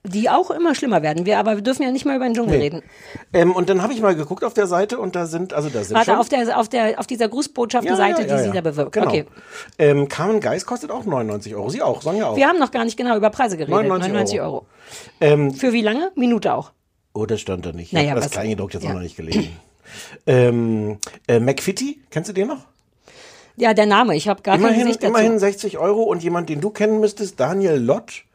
[0.06, 1.26] Die auch immer schlimmer werden.
[1.26, 2.84] Wir, aber wir dürfen ja nicht mal über den Dschungel reden.
[3.34, 5.84] Ähm, und dann habe ich mal geguckt auf der Seite und da sind, also da
[5.84, 8.94] sind Warte, schon, auf, der, auf, der, auf dieser Grußbotschaftenseite, die sie da bewirbt.
[8.94, 9.08] Genau.
[9.08, 9.26] Okay.
[9.78, 11.70] Ähm, Carmen Geis kostet auch 99 Euro.
[11.70, 12.36] Sie auch, Sonja auch.
[12.36, 13.74] Wir haben noch gar nicht genau über Preise geredet.
[13.76, 14.46] 99 99 Euro.
[14.46, 14.66] Euro.
[15.20, 16.12] Ähm, Für wie lange?
[16.16, 16.72] Minute auch.
[17.14, 17.88] Oh, das stand da nicht.
[17.88, 18.90] Ich Naja, habe das Kleingedruckt jetzt ja.
[18.90, 19.50] auch noch nicht gelesen.
[20.28, 22.66] ähm, äh, McFitty, kennst du den noch?
[23.58, 24.16] Ja, der Name.
[24.16, 25.10] Ich habe gar kein Immerhin, Gesicht dazu.
[25.10, 28.26] immerhin 60 Euro und jemand, den du kennen müsstest, Daniel Lott,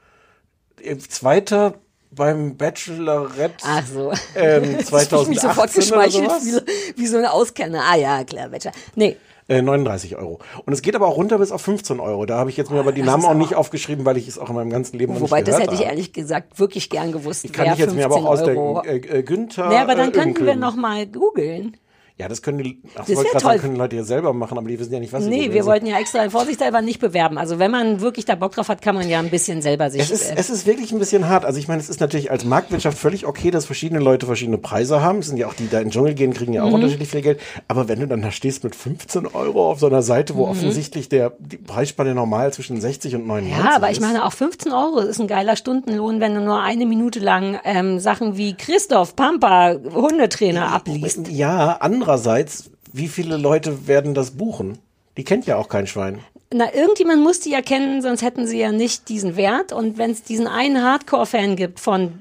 [1.08, 1.74] Zweiter
[2.12, 4.12] beim Bachelorette Ach so.
[4.34, 6.42] ähm, Dass ich mich 2018 sofort oder geschmeichelt sowas.
[6.42, 6.64] fühle,
[6.96, 7.82] wie so eine Auskenner.
[7.90, 8.72] Ah ja, klar, Bachelor.
[8.96, 9.16] Nee,
[9.48, 10.38] Äh, 39 Euro.
[10.64, 12.26] Und es geht aber auch runter bis auf 15 Euro.
[12.26, 14.38] Da habe ich jetzt mir aber die das Namen auch nicht aufgeschrieben, weil ich es
[14.38, 16.90] auch in meinem ganzen Leben noch wobei nicht das gehört hätte ich ehrlich gesagt wirklich
[16.90, 17.44] gern gewusst.
[17.44, 18.88] Die kann ich jetzt mir aber auch 15 ausdenken.
[19.12, 19.68] Äh, äh, Günther.
[19.68, 20.58] Nee, aber dann äh, könnten wir Öhnklin.
[20.60, 21.76] noch mal googeln.
[22.20, 24.78] Ja, das können die, ach, Das wollte sagen, können Leute ja selber machen, aber die
[24.78, 27.38] wissen ja nicht, was sie Nee, wir wollten ja extra vorsichtshalber nicht bewerben.
[27.38, 30.02] Also wenn man wirklich da Bock drauf hat, kann man ja ein bisschen selber sich.
[30.02, 31.44] Es ist, äh, es ist wirklich ein bisschen hart.
[31.46, 35.00] Also ich meine, es ist natürlich als Marktwirtschaft völlig okay, dass verschiedene Leute verschiedene Preise
[35.00, 35.20] haben.
[35.20, 36.74] Es sind ja auch die, die da in den Dschungel gehen, kriegen ja auch Mhm.
[36.74, 37.40] unterschiedlich viel Geld.
[37.68, 40.38] Aber wenn du dann da stehst mit 15 Euro auf so einer Seite, Mhm.
[40.38, 44.00] wo offensichtlich der, die Preisspanne normal zwischen 60 und 99 ja, aber ich ist.
[44.02, 47.98] meine, auch 15 Euro ist ein geiler Stundenlohn, wenn du nur eine Minute lang ähm,
[47.98, 51.28] Sachen wie Christoph Pampa, Hundetrainer, abliest.
[51.28, 51.76] Ja,
[52.10, 54.78] andererseits, wie viele Leute werden das buchen?
[55.16, 56.18] Die kennt ja auch kein Schwein.
[56.52, 59.72] Na, irgendjemand muss die ja kennen, sonst hätten sie ja nicht diesen Wert.
[59.72, 62.14] Und wenn es diesen einen Hardcore-Fan gibt von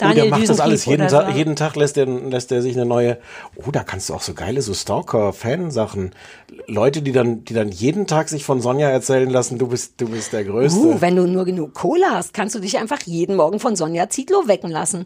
[0.00, 0.86] Oh, Daniel der macht das alles.
[0.86, 1.20] Jeden, so.
[1.28, 3.18] jeden Tag lässt er lässt er sich eine neue.
[3.56, 6.14] Oh, da kannst du auch so geile so Stalker-Fan-Sachen.
[6.66, 10.08] Leute, die dann, die dann jeden Tag sich von Sonja erzählen lassen, du bist, du
[10.08, 10.80] bist der Größte.
[10.80, 14.08] Uh, wenn du nur genug Kohle hast, kannst du dich einfach jeden Morgen von Sonja
[14.08, 15.04] Zietlow wecken lassen.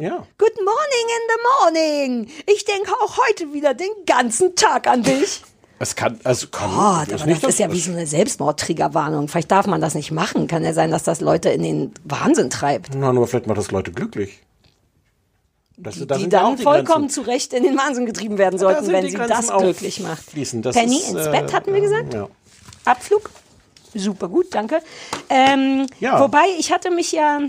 [0.00, 0.26] Ja.
[0.38, 2.28] Good morning in the morning.
[2.46, 5.42] Ich denke auch heute wieder den ganzen Tag an dich.
[5.82, 6.68] Es kann, also kann.
[6.70, 9.28] Gott, ist aber das ist ja das- wie so eine Selbstmordtriggerwarnung.
[9.28, 10.46] Vielleicht darf man das nicht machen.
[10.46, 12.90] Kann ja sein, dass das Leute in den Wahnsinn treibt.
[12.94, 14.40] Na, nur vielleicht macht das Leute glücklich.
[15.78, 18.88] Das, da die auch dann die vollkommen zu Recht in den Wahnsinn getrieben werden sollten,
[18.88, 20.24] wenn die sie Grenzen das glücklich macht.
[20.66, 22.12] Das Penny ist, ins äh, Bett, hatten wir gesagt?
[22.12, 22.28] Ja.
[22.84, 23.30] Abflug?
[23.94, 24.82] Super gut, danke.
[25.30, 26.20] Ähm, Ja.
[26.20, 27.40] Wobei, ich hatte mich ja.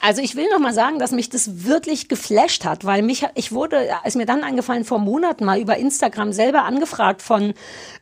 [0.00, 3.52] Also ich will noch mal sagen, dass mich das wirklich geflasht hat, weil mich ich
[3.52, 7.54] wurde, ist mir dann angefallen vor Monaten mal über Instagram selber angefragt von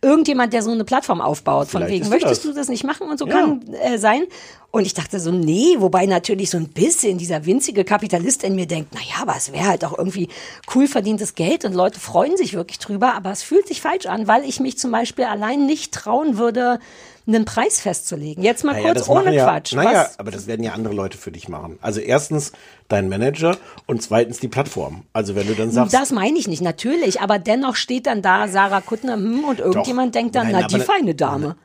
[0.02, 2.50] irgendjemand, der so eine Plattform aufbaut, von Vielleicht wegen ist du möchtest das.
[2.52, 3.32] du das nicht machen und so Ja.
[3.34, 4.24] kann äh, sein.
[4.70, 8.66] Und ich dachte so, nee, wobei natürlich so ein bisschen dieser winzige Kapitalist in mir
[8.66, 10.28] denkt, naja, aber es wäre halt auch irgendwie
[10.74, 14.26] cool verdientes Geld und Leute freuen sich wirklich drüber, aber es fühlt sich falsch an,
[14.26, 16.80] weil ich mich zum Beispiel allein nicht trauen würde,
[17.26, 18.42] einen Preis festzulegen.
[18.42, 19.72] Jetzt mal Naja, kurz ohne ja, Quatsch.
[19.74, 20.18] Naja, Was?
[20.18, 21.78] aber das werden ja andere Leute für dich machen.
[21.80, 22.52] Also erstens
[22.88, 23.56] dein Manager
[23.86, 25.04] und zweitens die Plattform.
[25.12, 28.48] Also wenn du dann sagst, Das meine ich nicht, natürlich, aber dennoch steht dann da
[28.48, 31.56] Sarah Kuttner hm, und irgendjemand denkt dann, Nein, na, die feine Dame.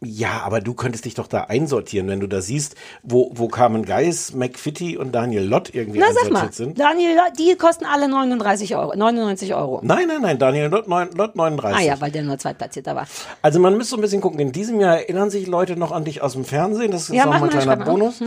[0.00, 3.84] Ja, aber du könntest dich doch da einsortieren, wenn du da siehst, wo, wo Carmen
[3.84, 6.78] Geis, McFitty und Daniel Lott irgendwie Na, sag einsortiert mal, sind.
[6.80, 9.80] Daniel, die kosten alle 39 Euro, 99 Euro.
[9.82, 11.80] Nein, nein, nein, Daniel Lott, neun- Lott 39.
[11.80, 13.06] Ah ja, weil der nur Zweitplatzierter war.
[13.42, 14.38] Also man müsste so ein bisschen gucken.
[14.38, 16.92] In diesem Jahr erinnern sich Leute noch an dich aus dem Fernsehen.
[16.92, 17.76] Das ist Ja, auch mal ein kleiner.
[17.76, 18.20] Bonus.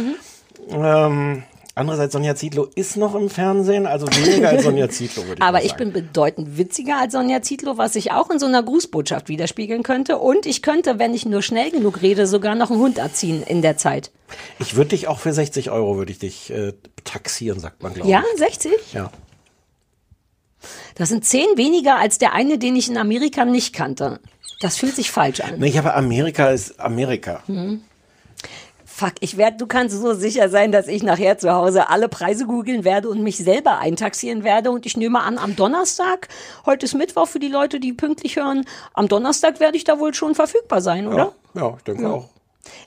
[0.70, 1.44] Ähm,
[1.76, 5.64] andererseits, Sonja Zietlow ist noch im Fernsehen, also weniger als Sonja Zietlow, würde ich Aber
[5.64, 9.84] ich bin bedeutend witziger als Sonja Zietlow, was sich auch in so einer Grußbotschaft widerspiegeln
[9.84, 10.18] könnte.
[10.18, 13.62] Und ich könnte, wenn ich nur schnell genug rede, sogar noch einen Hund erziehen in
[13.62, 14.12] der Zeit.
[14.60, 18.10] Ich würde dich auch für 60 Euro würde ich dich äh, taxieren, sagt man, glaube
[18.10, 18.40] Ja, ich.
[18.40, 18.72] 60?
[18.94, 19.12] Ja.
[20.96, 24.20] Das sind zehn weniger als der eine, den ich in Amerika nicht kannte.
[24.60, 25.56] Das fühlt sich falsch an.
[25.58, 27.42] Nee, aber Amerika ist Amerika.
[27.48, 27.82] Hm.
[29.02, 32.46] Fuck, ich werde, du kannst so sicher sein, dass ich nachher zu Hause alle Preise
[32.46, 34.70] googeln werde und mich selber eintaxieren werde.
[34.70, 36.28] Und ich nehme an, am Donnerstag,
[36.68, 40.14] heute ist Mittwoch für die Leute, die pünktlich hören, am Donnerstag werde ich da wohl
[40.14, 41.34] schon verfügbar sein, oder?
[41.56, 42.30] Ja, ja ich denke auch.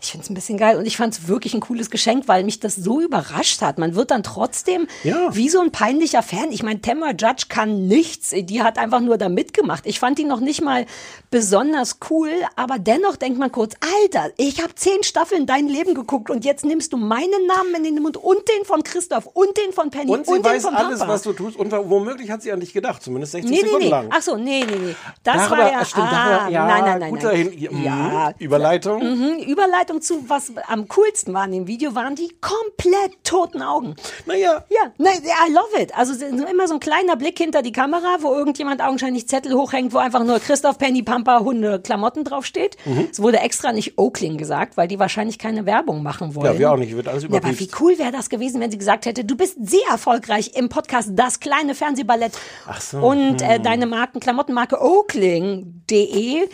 [0.00, 2.44] Ich finde es ein bisschen geil und ich fand es wirklich ein cooles Geschenk, weil
[2.44, 3.78] mich das so überrascht hat.
[3.78, 5.34] Man wird dann trotzdem Ja.
[5.34, 6.52] wie so ein peinlicher Fan.
[6.52, 8.30] Ich meine, Tamara Judge kann nichts.
[8.36, 9.86] Die hat einfach nur da mitgemacht.
[9.86, 10.86] Ich fand die noch nicht mal
[11.30, 16.30] besonders cool, aber dennoch denkt man kurz, Alter, ich habe zehn Staffeln dein Leben geguckt
[16.30, 19.72] und jetzt nimmst du meinen Namen in den Mund und den von Christoph und den
[19.72, 21.12] von Penny Und und, sie den weiß von alles, Papa.
[21.12, 21.56] was du tust.
[21.56, 23.90] Und womöglich hat sie an dich gedacht, zumindest 60 Nee, nee, Sekunden nee.
[23.90, 24.08] lang.
[24.10, 24.94] Ach so, nee, nee, nee.
[25.24, 27.50] Das Darüber- war ja, stimmt, ah, darüber- ja, nein, nein, nein, guter nein.
[27.50, 29.02] Hin- ja, Überleitung.
[29.02, 33.94] Mhm, Überleitung zu, was am coolsten war in dem Video, waren die komplett toten Augen.
[34.26, 35.96] Naja, Ja, nein, I love it.
[35.96, 39.94] Also so immer so ein kleiner Blick hinter die Kamera, wo irgendjemand augenscheinlich Zettel hochhängt,
[39.94, 42.76] wo einfach nur Christoph Penny Pampa Hunde Klamotten draufsteht.
[42.84, 43.08] Mhm.
[43.10, 46.52] Es wurde extra nicht Oakling gesagt, weil die wahrscheinlich keine Werbung machen wollen.
[46.52, 46.94] Ja, wir auch nicht.
[46.94, 47.60] Wird alles Ja, aber überprüft.
[47.60, 51.10] wie cool wäre das gewesen, wenn sie gesagt hätte, du bist sehr erfolgreich im Podcast
[51.14, 52.32] Das kleine Fernsehballett.
[52.66, 56.48] Ach so, Und äh, deine Marken, Klamottenmarke Oakling.de.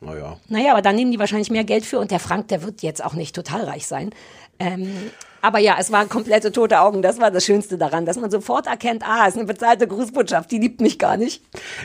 [0.00, 0.38] naja.
[0.48, 3.04] Naja, aber da nehmen die wahrscheinlich mehr Geld für und der Frank, der wird jetzt
[3.04, 4.10] auch nicht total reich sein.
[4.58, 5.10] Ähm,
[5.42, 7.02] aber ja, es waren komplette tote Augen.
[7.02, 10.58] Das war das Schönste daran, dass man sofort erkennt, ah, ist eine bezahlte Grußbotschaft, die
[10.58, 11.42] liebt mich gar nicht.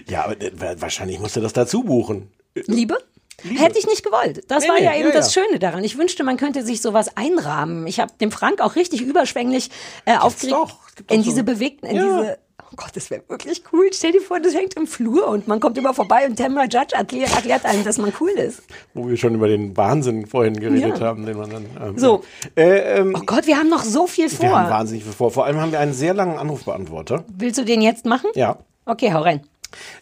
[0.08, 2.32] Ja, aber äh, wahrscheinlich musst du das dazu buchen.
[2.56, 2.98] Liebe?
[3.42, 4.44] Hätte ich nicht gewollt.
[4.50, 5.42] Das Nee, war nee, ja eben ja, das ja.
[5.44, 5.82] Schöne daran.
[5.86, 7.88] Ich wünschte, man könnte sich sowas einrahmen.
[7.88, 9.70] Ich habe dem Frank auch richtig überschwänglich
[10.06, 10.80] äh, aufgeregt doch.
[10.90, 12.04] Es doch in so- diese bewegten, in Ja.
[12.04, 12.38] diese.
[12.72, 13.90] Oh Gott, das wäre wirklich cool.
[13.92, 16.94] Stell dir vor, das hängt im Flur und man kommt immer vorbei und Tamara Judge
[16.96, 18.62] erklärt, erklärt einem, dass man cool ist.
[18.94, 21.06] Wo wir schon über den Wahnsinn vorhin geredet Ja.
[21.08, 21.66] haben, den man dann.
[21.82, 22.24] Ähm, So.
[22.56, 24.72] Äh, ähm, Oh Gott, wir haben noch so viel wir haben vor.
[24.78, 25.32] wahnsinnig viel vor.
[25.32, 27.24] Vor allem haben wir einen sehr langen Anrufbeantworter.
[27.28, 28.30] Willst du den jetzt machen?
[28.36, 28.58] Ja.
[28.86, 29.42] Okay, hau rein.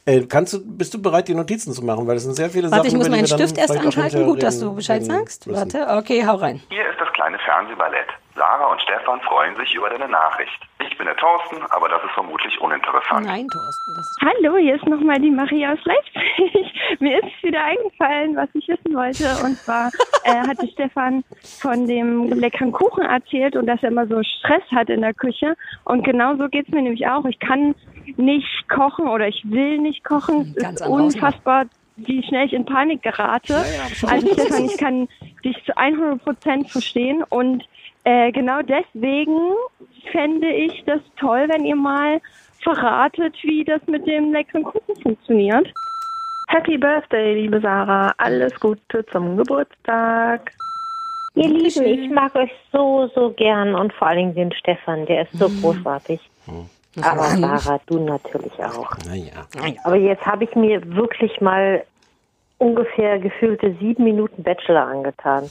[0.06, 2.08] Äh, kannst du, bist du bereit, die Notizen zu machen?
[2.08, 2.88] Weil es sind sehr viele Warte, Sachen.
[2.88, 4.26] ich muss meinen Stift erst anschalten.
[4.26, 5.46] Gut, dass du Bescheid sagst.
[5.48, 5.60] müssen.
[5.60, 6.62] Warte, okay, hau rein.
[6.70, 8.08] Hier ist das kleine Fernsehballett.
[8.38, 10.60] Sarah und Stefan freuen sich über deine Nachricht.
[10.88, 13.26] Ich bin der Thorsten, aber das ist vermutlich uninteressant.
[13.26, 16.74] Nein, Thorsten, das ist Hallo, hier ist nochmal die Maria aus Leipzig.
[17.00, 19.26] Mir ist wieder eingefallen, was ich wissen wollte.
[19.44, 19.90] Und zwar
[20.24, 21.24] äh, hatte Stefan
[21.60, 25.56] von dem leckeren Kuchen erzählt und dass er immer so Stress hat in der Küche.
[25.86, 27.26] Und genau so geht's mir nämlich auch.
[27.26, 27.74] Ich kann
[28.18, 30.54] nicht kochen oder ich will nicht kochen.
[30.56, 33.56] Es Ganz ist unfassbar, wie schnell ich in Panik gerate.
[34.08, 35.08] also Stefan, ich kann
[35.44, 37.24] dich zu 100 Prozent verstehen.
[37.30, 37.64] Und
[38.08, 39.38] äh, genau deswegen
[40.14, 42.22] fände ich das toll, wenn ihr mal
[42.64, 45.68] verratet, wie das mit dem leckeren Kuchen funktioniert.
[46.48, 48.14] Happy Birthday, liebe Sarah.
[48.18, 50.54] Alles Gute zum Geburtstag.
[51.36, 55.24] Ihr Lieben, ich mag euch so, so gern und vor allen Dingen den Stefan, der
[55.24, 56.22] ist so großartig.
[57.02, 58.90] Aber Sarah, du natürlich auch.
[59.06, 59.46] Naja.
[59.84, 61.84] Aber jetzt habe ich mir wirklich mal
[62.58, 65.50] ungefähr gefühlte sieben Minuten Bachelor angetan.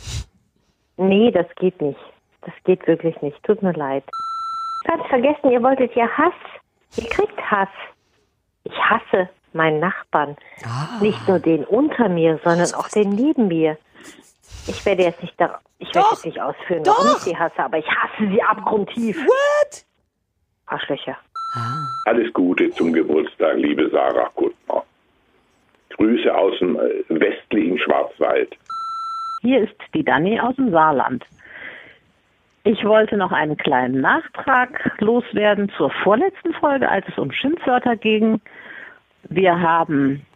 [0.96, 2.00] Nee, das geht nicht.
[2.46, 3.42] Das geht wirklich nicht.
[3.42, 4.04] Tut mir leid.
[4.84, 6.32] Ganz vergessen, ihr wolltet ja Hass.
[6.96, 7.68] Ihr kriegt Hass.
[8.62, 10.36] Ich hasse meinen Nachbarn.
[11.00, 13.76] Nicht nur den unter mir, sondern auch den neben mir.
[14.68, 17.16] Ich werde jetzt nicht da, ich werde jetzt nicht ausführen, warum Doch.
[17.16, 19.16] ich sie hasse, aber ich hasse sie abgrundtief.
[19.16, 19.84] What?
[20.66, 21.16] Arschlöcher.
[22.04, 24.84] Alles Gute zum Geburtstag, liebe Sarah Kuttner.
[25.90, 28.56] Grüße aus dem äh, westlichen Schwarzwald.
[29.42, 31.24] Hier ist die Dani aus dem Saarland.
[32.66, 38.40] Ich wollte noch einen kleinen Nachtrag loswerden zur vorletzten Folge, als es um Schimpfwörter ging.
[39.28, 40.26] Wir haben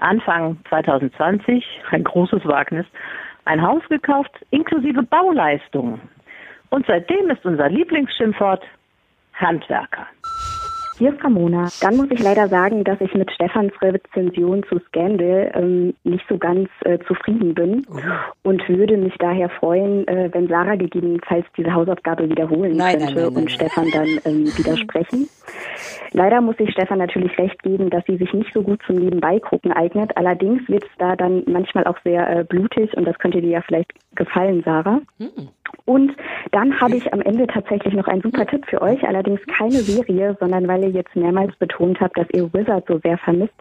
[0.00, 2.84] Anfang 2020, ein großes Wagnis,
[3.44, 6.00] ein Haus gekauft inklusive Bauleistungen.
[6.70, 8.64] Und seitdem ist unser Lieblingsschimpfwort
[9.34, 10.08] Handwerker.
[10.98, 11.68] Hier ist Ramona.
[11.80, 16.38] Dann muss ich leider sagen, dass ich mit Stefans Rezension zu Scandal ähm, nicht so
[16.38, 17.86] ganz äh, zufrieden bin
[18.42, 23.24] und würde mich daher freuen, äh, wenn Sarah gegebenenfalls diese Hausaufgabe wiederholen Nein, könnte nein,
[23.32, 25.28] nein, und Stefan dann ähm, widersprechen.
[26.10, 29.72] Leider muss ich Stefan natürlich recht geben, dass sie sich nicht so gut zum Nebenbeigucken
[29.72, 30.16] eignet.
[30.16, 33.62] Allerdings wird es da dann manchmal auch sehr äh, blutig und das könnte dir ja
[33.62, 35.00] vielleicht gefallen, Sarah.
[35.84, 36.14] Und
[36.52, 40.36] dann habe ich am Ende tatsächlich noch einen super Tipp für euch, allerdings keine Serie,
[40.38, 43.54] sondern weil ihr jetzt mehrmals betont habt, dass ihr Wizard so sehr vermisst.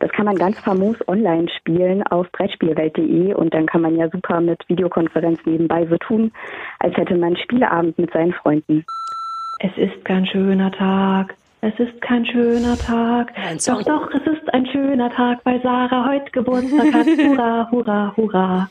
[0.00, 4.40] Das kann man ganz famos online spielen auf brettspielwelt.de und dann kann man ja super
[4.40, 6.32] mit Videokonferenz nebenbei so tun,
[6.78, 8.84] als hätte man Spieleabend mit seinen Freunden.
[9.60, 11.34] Es ist kein schöner Tag.
[11.60, 13.32] Es ist kein schöner Tag.
[13.66, 17.06] Doch, doch, es ist ein schöner Tag, weil Sarah heute Geburtstag hat.
[17.18, 18.68] Hurra, hurra, hurra.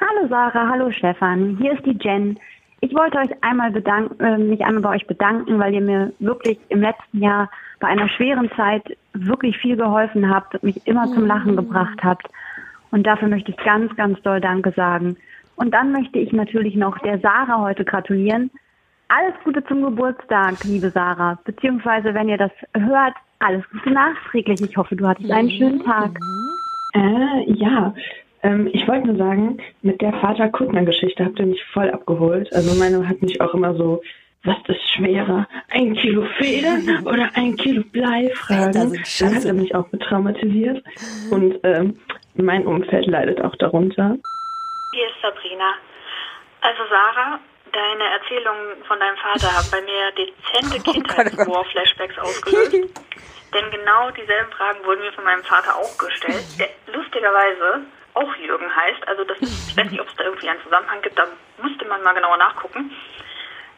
[0.00, 2.38] Hallo Sarah, hallo Stefan, hier ist die Jen.
[2.80, 6.58] Ich wollte euch einmal bedanken, äh, mich einmal bei euch bedanken, weil ihr mir wirklich
[6.70, 11.26] im letzten Jahr bei einer schweren Zeit wirklich viel geholfen habt und mich immer zum
[11.26, 12.26] Lachen gebracht habt.
[12.90, 15.18] Und dafür möchte ich ganz, ganz doll Danke sagen.
[15.56, 18.50] Und dann möchte ich natürlich noch der Sarah heute gratulieren.
[19.08, 21.38] Alles Gute zum Geburtstag, liebe Sarah.
[21.44, 24.62] Beziehungsweise, wenn ihr das hört, alles Gute nachträglich.
[24.62, 26.18] Ich hoffe, du hattest einen schönen Tag.
[26.94, 27.92] Äh, ja.
[28.42, 32.52] Ähm, ich wollte nur sagen, mit der Vater-Kuttner-Geschichte habt ihr mich voll abgeholt.
[32.52, 34.02] Also meine hat mich auch immer so,
[34.44, 35.46] was ist schwerer?
[35.70, 38.72] Ein Kilo Federn oder ein Kilo Blei fragen.
[39.18, 40.82] Dann hat er mich auch mit traumatisiert.
[41.30, 41.98] Und ähm,
[42.34, 44.16] mein Umfeld leidet auch darunter.
[44.94, 45.74] Hier ist Sabrina.
[46.62, 47.38] Also Sarah,
[47.72, 52.72] deine Erzählungen von deinem Vater haben bei mir dezente Kindheitshorror-Flashbacks ausgelöst.
[53.52, 58.74] Denn genau dieselben Fragen wurden mir von meinem Vater auch gestellt, der lustigerweise auch Jürgen
[58.74, 59.06] heißt.
[59.08, 61.26] Also das ist, ich weiß nicht, ob es da irgendwie einen Zusammenhang gibt, da
[61.62, 62.90] müsste man mal genauer nachgucken.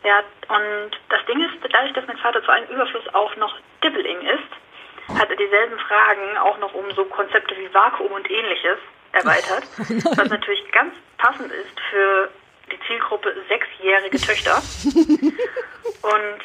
[0.04, 0.18] Ja,
[0.48, 5.18] und das Ding ist, dadurch, dass mein Vater zu einem Überfluss auch noch Dibbeling ist,
[5.18, 8.78] hat er dieselben Fragen auch noch um so Konzepte wie Vakuum und ähnliches
[9.12, 9.64] erweitert,
[10.16, 12.30] was natürlich ganz passend ist für
[12.70, 14.56] die Zielgruppe sechsjährige Töchter.
[16.02, 16.40] Und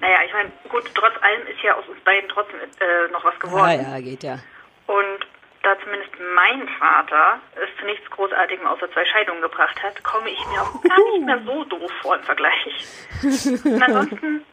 [0.00, 3.38] naja, ich meine, gut, trotz allem ist ja aus uns beiden trotzdem äh, noch was
[3.38, 3.82] geworden.
[3.82, 4.38] Ja, ja, geht ja.
[4.86, 5.26] Und
[5.62, 10.38] da zumindest mein Vater es zu nichts Großartigem außer zwei Scheidungen gebracht hat, komme ich
[10.46, 12.86] mir auch gar nicht mehr so doof vor im Vergleich.
[13.22, 14.44] Und ansonsten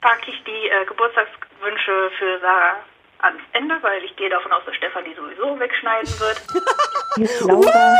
[0.00, 2.76] packe ich die äh, Geburtstagswünsche für Sarah
[3.22, 6.42] ans Ende, weil ich gehe davon aus, dass Stefan die sowieso wegschneiden wird.
[7.16, 7.96] Hier ist Laura.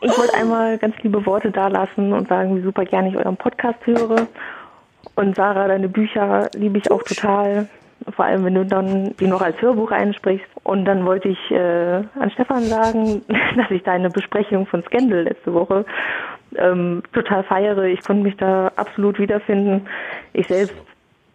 [0.00, 3.36] Ich wollte einmal ganz liebe Worte da lassen und sagen, wie super gerne ich euren
[3.36, 4.28] Podcast höre.
[5.14, 7.68] Und Sarah, deine Bücher liebe ich auch total.
[8.14, 10.46] Vor allem, wenn du dann die noch als Hörbuch einsprichst.
[10.68, 13.22] Und dann wollte ich äh, an Stefan sagen,
[13.56, 15.86] dass ich deine Besprechung von Scandal letzte Woche
[16.56, 17.84] ähm, total feiere.
[17.84, 19.86] Ich konnte mich da absolut wiederfinden.
[20.34, 20.74] Ich selbst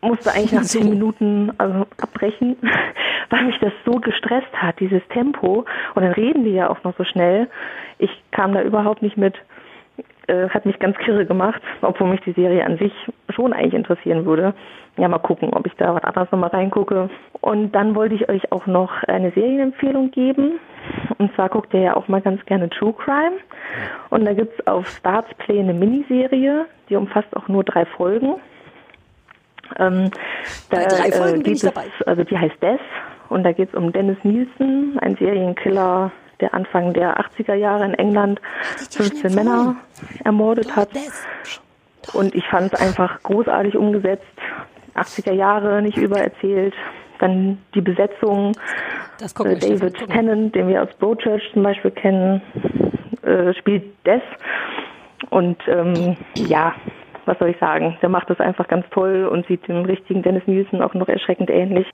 [0.02, 2.58] musste eigentlich nach zehn Minuten also abbrechen,
[3.32, 5.66] weil mich das so gestresst hat, dieses Tempo.
[5.96, 7.50] Und dann reden die ja auch noch so schnell.
[7.98, 9.34] Ich kam da überhaupt nicht mit.
[10.28, 12.94] Äh, hat mich ganz kirre gemacht, obwohl mich die Serie an sich
[13.30, 14.54] schon eigentlich interessieren würde.
[14.96, 17.10] Ja, mal gucken, ob ich da was anderes nochmal reingucke.
[17.42, 20.60] Und dann wollte ich euch auch noch eine Serienempfehlung geben.
[21.18, 23.38] Und zwar guckt ihr ja auch mal ganz gerne True Crime.
[24.12, 28.36] Und da gibt's auf Starts Play eine Miniserie, die umfasst auch nur drei Folgen.
[29.78, 30.10] Ähm,
[30.70, 31.88] da drei Folgen äh, bin ich es, dabei.
[32.06, 32.80] also die heißt Death
[33.30, 36.12] und da geht es um Dennis Nielsen, ein Serienkiller,
[36.44, 38.42] der Anfang der 80er Jahre in England
[38.92, 39.78] 15 Männer
[40.26, 40.90] ermordet hat.
[42.12, 44.26] Und ich fand es einfach großartig umgesetzt.
[44.94, 46.74] 80er Jahre nicht übererzählt.
[47.20, 48.52] Dann die Besetzung.
[49.22, 52.42] Äh, David Tennant, den wir aus Broadchurch zum Beispiel kennen,
[53.22, 54.22] äh, spielt Death.
[55.30, 56.74] Und ähm, ja,
[57.26, 57.98] was soll ich sagen?
[58.02, 61.50] Der macht das einfach ganz toll und sieht dem richtigen Dennis Nielsen auch noch erschreckend
[61.50, 61.90] ähnlich.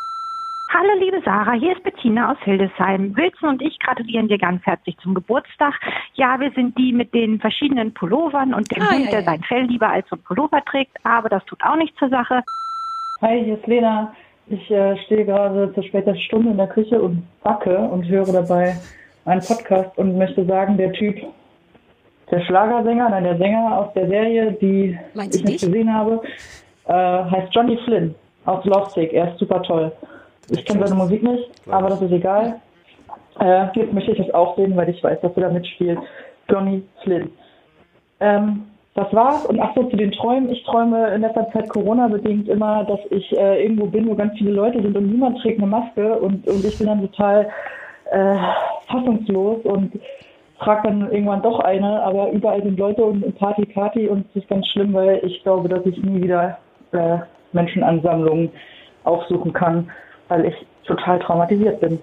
[0.71, 3.15] Hallo liebe Sarah, hier ist Bettina aus Hildesheim.
[3.17, 5.73] Wilson und ich gratulieren dir ganz herzlich zum Geburtstag.
[6.13, 9.25] Ja, wir sind die mit den verschiedenen Pullovern und dem Ah, Hund, ja, der ja.
[9.25, 12.43] sein Fell lieber als so ein Pullover trägt, aber das tut auch nichts zur Sache.
[13.21, 14.13] Hi, hier ist Lena.
[14.47, 18.75] Ich äh, stehe gerade zur spätesten Stunde in der Küche und backe und höre dabei
[19.25, 21.17] einen Podcast und möchte sagen, der Typ,
[22.29, 26.21] der Schlagersänger, nein, der Sänger aus der Serie, die Meinst ich nicht gesehen habe,
[26.85, 28.13] äh, heißt Johnny Flynn
[28.45, 29.13] aus Lovesick.
[29.13, 29.91] Er ist super toll.
[30.51, 32.59] Ich kenne seine Musik nicht, aber das ist egal.
[33.39, 35.99] Äh, jetzt möchte ich es auch sehen, weil ich weiß, dass er da mitspielt.
[36.49, 37.31] Johnny Flynn.
[38.19, 39.45] Ähm, das war's.
[39.45, 40.49] Und ach so, zu den Träumen.
[40.49, 44.51] Ich träume in letzter Zeit Corona-bedingt immer, dass ich äh, irgendwo bin, wo ganz viele
[44.51, 47.49] Leute sind und niemand trägt eine Maske und, und ich bin dann total
[48.11, 48.35] äh,
[48.87, 49.99] fassungslos und
[50.57, 54.49] frage dann irgendwann doch eine, aber überall sind Leute und Party, Party und es ist
[54.49, 56.57] ganz schlimm, weil ich glaube, dass ich nie wieder
[56.91, 57.19] äh,
[57.53, 58.51] Menschenansammlungen
[59.03, 59.89] aufsuchen kann,
[60.29, 61.99] weil ich total traumatisiert bin.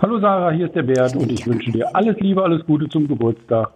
[0.00, 3.08] Hallo Sarah, hier ist der Bernd und ich wünsche dir alles Liebe, alles Gute zum
[3.08, 3.70] Geburtstag.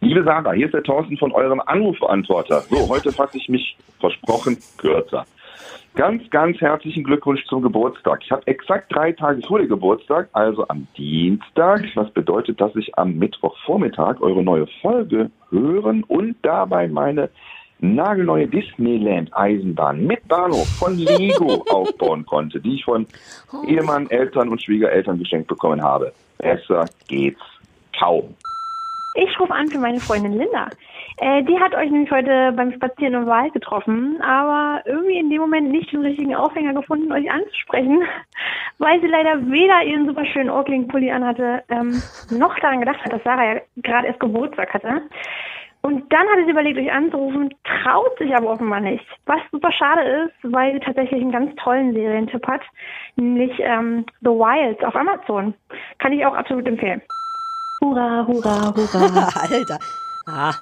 [0.00, 2.60] Liebe Sarah, hier ist der Thorsten von eurem Anrufbeantworter.
[2.62, 5.24] So, heute fasse ich mich versprochen kürzer.
[5.94, 8.20] Ganz, ganz herzlichen Glückwunsch zum Geburtstag.
[8.22, 12.96] Ich habe exakt drei Tage vor dem Geburtstag, also am Dienstag, was bedeutet, dass ich
[12.96, 17.30] am Mittwochvormittag eure neue Folge hören und dabei meine
[17.80, 23.06] nagelneue Disneyland Eisenbahn mit Bahnhof von Lego aufbauen konnte, die ich von
[23.66, 26.12] Ehemann, Eltern und Schwiegereltern geschenkt bekommen habe.
[26.38, 27.40] Besser geht's
[27.98, 28.34] kaum.
[29.14, 30.68] Ich rufe an für meine Freundin Linda.
[31.20, 35.40] Äh, die hat euch nämlich heute beim Spazieren im Wald getroffen, aber irgendwie in dem
[35.40, 38.02] Moment nicht den richtigen Aufhänger gefunden, euch anzusprechen,
[38.78, 43.24] weil sie leider weder ihren super schönen Oakling-Pulli anhatte, ähm, noch daran gedacht hat, dass
[43.24, 45.02] Sarah ja gerade erst Geburtstag hatte.
[45.82, 49.04] Und dann hatte sie überlegt, euch anzurufen, traut sich aber offenbar nicht.
[49.26, 52.62] Was super schade ist, weil sie tatsächlich einen ganz tollen Serientipp hat,
[53.16, 55.54] nämlich ähm, The Wilds auf Amazon.
[55.98, 57.00] Kann ich auch absolut empfehlen.
[57.80, 59.28] Hurra, hurra, hurra.
[59.50, 59.78] Alter.
[60.26, 60.52] Ah.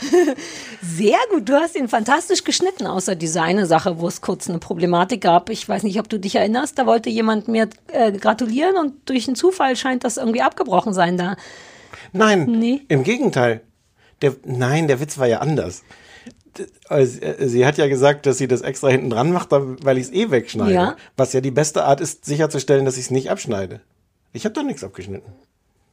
[0.80, 4.58] Sehr gut, du hast ihn fantastisch geschnitten, außer diese eine Sache, wo es kurz eine
[4.58, 5.48] Problematik gab.
[5.50, 9.28] Ich weiß nicht, ob du dich erinnerst, da wollte jemand mir äh, gratulieren und durch
[9.28, 11.36] einen Zufall scheint das irgendwie abgebrochen sein da.
[12.12, 12.80] Nein, Nee.
[12.88, 13.60] im Gegenteil.
[14.22, 15.82] Der, nein, der Witz war ja anders.
[16.88, 17.06] Äh,
[17.48, 20.30] Sie hat ja gesagt, dass sie das extra hinten dran macht, weil ich es eh
[20.30, 20.72] wegschneide.
[20.72, 20.96] Ja.
[21.16, 23.80] Was ja die beste Art ist, sicherzustellen, dass ich es nicht abschneide.
[24.32, 25.32] Ich habe doch nichts abgeschnitten.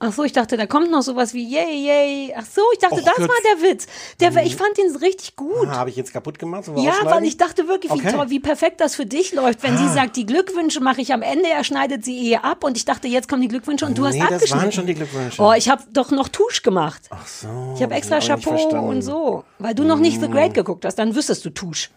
[0.01, 2.33] Ach so, ich dachte, da kommt noch sowas wie yay, yay.
[2.37, 3.27] Ach so, ich dachte, Och, das Gott.
[3.27, 3.85] war der Witz.
[4.21, 5.67] Der, Ich fand ihn richtig gut.
[5.67, 6.71] Ah, habe ich jetzt kaputt gemacht?
[6.77, 8.13] Ja, weil ich dachte wirklich, wie Okay.
[8.13, 9.61] toll, wie perfekt das für dich läuft.
[9.61, 9.93] Wenn sie Ah.
[9.93, 13.09] sagt, die Glückwünsche mache ich am Ende, er schneidet sie eh ab und ich dachte,
[13.09, 14.61] jetzt kommen die Glückwünsche und du hast Nee, das abgeschnitten.
[14.63, 15.41] waren schon die Glückwünsche.
[15.41, 17.01] Oh, ich habe doch noch Tusch gemacht.
[17.09, 17.73] Ach so.
[17.75, 19.43] Ich habe extra Chapeau und so.
[19.57, 20.31] Weil du noch nicht The Mm.
[20.31, 21.89] Great geguckt hast, dann wüsstest du Tusch.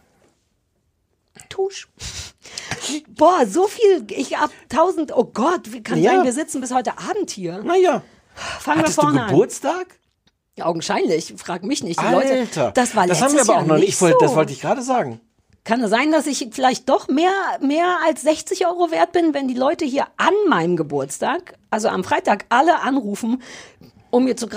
[1.52, 1.88] Tusch.
[3.10, 4.04] Boah, so viel.
[4.08, 5.12] Ich hab tausend.
[5.14, 6.12] Oh Gott, wie kann Ja.
[6.12, 7.62] sein, wir sitzen bis heute Abend hier.
[7.62, 8.02] Naja.
[8.34, 9.98] Fangen Hattest wir du vorne Geburtstag?
[10.58, 10.64] an.
[10.64, 11.34] Augenscheinlich.
[11.36, 12.00] Frag mich nicht.
[12.00, 13.88] Die Alter, Leute, das war das letztes haben wir aber Jahr auch noch nicht.
[13.90, 14.26] Ich wollte, so.
[14.26, 15.20] Das wollte ich gerade sagen.
[15.64, 19.46] Kann es sein, dass ich vielleicht doch mehr, mehr als 60 Euro wert bin, wenn
[19.46, 23.42] die Leute hier an meinem Geburtstag, also am Freitag, alle anrufen,
[24.10, 24.48] um mir zu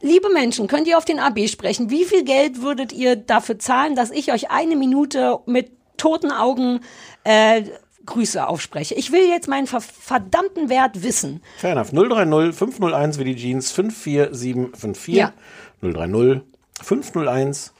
[0.00, 1.90] Liebe Menschen, könnt ihr auf den AB sprechen?
[1.90, 5.70] Wie viel Geld würdet ihr dafür zahlen, dass ich euch eine Minute mit
[6.04, 6.80] toten Augen
[7.24, 7.62] äh,
[8.04, 8.94] Grüße aufspreche?
[8.94, 11.42] Ich will jetzt meinen ver verdammten Wert wissen.
[11.56, 11.92] Fair enough.
[11.92, 15.14] 030 501 wie die Jeans 54754.
[15.14, 15.32] Ja.
[15.80, 16.42] 030
[16.82, 17.72] 501.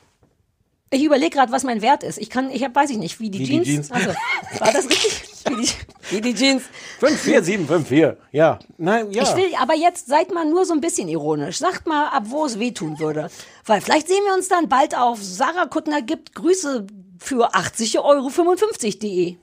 [0.90, 2.18] Ich überlege gerade, was mein Wert ist.
[2.18, 3.66] Ich kann, ich hab, weiß ich nicht, wie die Wie die Jeans.
[3.66, 3.90] Jeans.
[3.90, 4.10] Also,
[4.58, 5.22] war das richtig?
[5.46, 5.68] Wie die,
[6.10, 6.62] wie die Jeans.
[7.00, 8.18] 54754.
[8.32, 8.58] Ja.
[8.78, 9.24] Nein, ja.
[9.24, 11.58] Ich will aber jetzt, seid mal nur so ein bisschen ironisch.
[11.58, 13.28] Sagt mal, ab wo es wehtun würde.
[13.66, 16.86] Weil vielleicht sehen wir uns dann bald auf Sarah Kuttner gibt Grüße
[17.24, 19.36] für 80 Euro 55.de.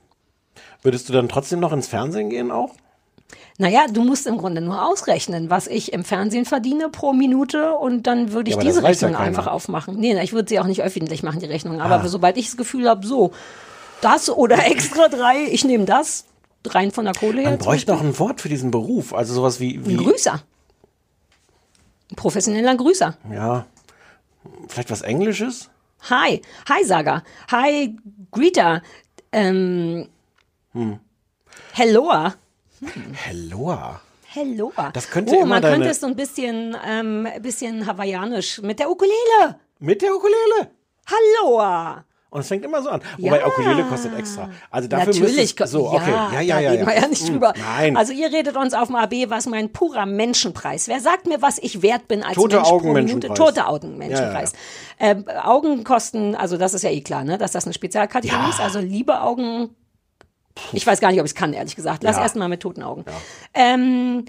[0.82, 2.74] Würdest du dann trotzdem noch ins Fernsehen gehen auch?
[3.58, 8.06] Naja, du musst im Grunde nur ausrechnen, was ich im Fernsehen verdiene pro Minute und
[8.06, 9.24] dann würde ich Ja, diese ja Rechnung keiner.
[9.24, 9.96] einfach aufmachen.
[9.98, 11.80] Nee, ich würde sie auch nicht öffentlich machen, die Rechnung.
[11.80, 12.08] Aber Ah.
[12.08, 13.32] sobald ich das Gefühl habe, so,
[14.00, 16.24] das oder extra drei, ich nehme das,
[16.66, 17.50] rein von der Kohle her.
[17.50, 19.12] Man bräuchte noch ein Wort für diesen Beruf.
[19.12, 19.84] Also sowas wie.
[19.86, 20.42] wie Ein Grüßer.
[22.10, 23.16] Ein professioneller Grüßer.
[23.32, 23.66] Ja.
[24.68, 25.68] Vielleicht was Englisches?
[26.10, 27.96] Hi, hi Saga, hi
[28.30, 28.82] Greta,
[29.32, 30.08] ähm,
[30.72, 30.98] Hm.
[31.72, 32.34] Helloa.
[33.12, 34.00] Helloa.
[34.26, 34.90] Helloa.
[34.92, 38.90] Das könnte oh, man deine- könnte es so ein bisschen, ähm, bisschen hawaiianisch mit der
[38.90, 39.60] Ukulele.
[39.78, 40.70] Mit der Ukulele?
[41.06, 42.04] Halloa.
[42.32, 43.02] Und es fängt immer so an.
[43.18, 43.46] Wobei Ja.
[43.46, 44.48] Ukulele kostet extra.
[44.70, 45.54] Also dafür Natürlich.
[45.60, 46.10] es, so, okay.
[46.10, 46.70] Ja, ja, da ja.
[46.70, 47.52] reden wir ja nicht Hm, drüber.
[47.58, 47.94] Nein.
[47.94, 50.88] Also ihr redet uns auf dem AB, was mein purer Menschenpreis.
[50.88, 53.14] Wer sagt mir, was ich wert bin als Tote Mensch pro Augen Minute?
[53.28, 53.38] Menschenpreis.
[53.38, 54.52] Tote Augen Menschenpreis.
[54.98, 58.60] Ähm, Augen kosten, also das ist ja eh klar, ne, dass das eine Spezialkategorie ist.
[58.60, 59.68] Also liebe Augen,
[60.72, 62.02] ich weiß gar nicht, ob ich es kann, ehrlich gesagt.
[62.02, 62.22] Lass Ja.
[62.22, 63.04] erst mal mit toten Augen.
[63.52, 64.24] Ähm,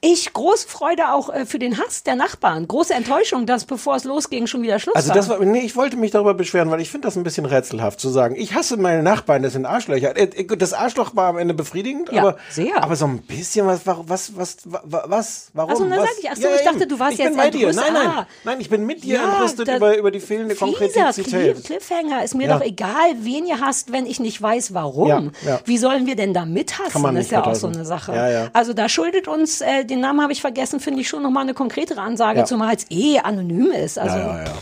[0.00, 2.66] ich große Freude auch äh, für den Hass der Nachbarn.
[2.68, 5.16] Große Enttäuschung, dass bevor es losging schon wieder Schluss Also war.
[5.16, 8.00] das war, nee, ich wollte mich darüber beschweren, weil ich finde das ein bisschen rätselhaft
[8.00, 8.34] zu sagen.
[8.36, 10.16] Ich hasse meine Nachbarn, das sind Arschlöcher.
[10.16, 12.82] Äh, äh, Das Arschloch war am Ende befriedigend, Ja, aber, sehr.
[12.82, 15.72] aber so ein bisschen was, wa- was, was, wa- wa- was, warum?
[15.72, 17.50] Ach so, dann sag ich, ach so, ich dachte, du warst ich jetzt bin bei
[17.50, 17.72] dir.
[17.72, 18.26] Nein, nein, Ah.
[18.44, 21.56] nein, ich bin mit dir Ja, entrüstet über, über die fehlende Konkretizität.
[21.58, 22.58] Cli- Cliffhanger ist mir Ja.
[22.58, 25.08] doch egal, wen ihr hasst, wenn ich nicht weiß, warum.
[25.08, 25.60] Ja, ja.
[25.64, 27.02] Wie sollen wir denn da mithassen?
[27.02, 28.12] Das ist ja auch so eine Sache.
[28.14, 28.48] Ja, ja.
[28.52, 31.42] Also da schuldet uns äh, äh, den Namen habe ich vergessen, finde ich schon nochmal
[31.44, 32.44] eine konkretere Ansage, Ja.
[32.44, 33.98] zumal es eh anonym ist.
[33.98, 34.52] Also, ja, ja,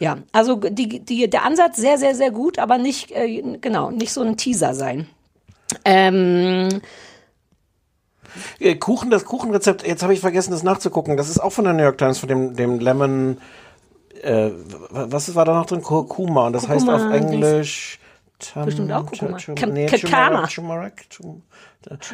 [0.00, 0.16] ja.
[0.32, 4.22] also die, die, der Ansatz sehr, sehr, sehr gut, aber nicht, äh, genau, nicht so
[4.22, 5.06] ein Teaser sein.
[5.84, 6.68] Ähm,
[8.60, 11.16] Äh, Kuchen, das Kuchenrezept, jetzt habe ich vergessen, das nachzugucken.
[11.16, 13.38] Das ist auch von der New York Times, von dem, dem Lemon,
[14.22, 14.50] äh,
[14.90, 15.80] was war da noch drin?
[15.82, 16.48] Kurkuma.
[16.48, 17.98] Und das heißt Kurkuma, auf Englisch.
[18.38, 19.38] Tam- Bestimmt auch Kurkuma.
[19.38, 19.54] Tum-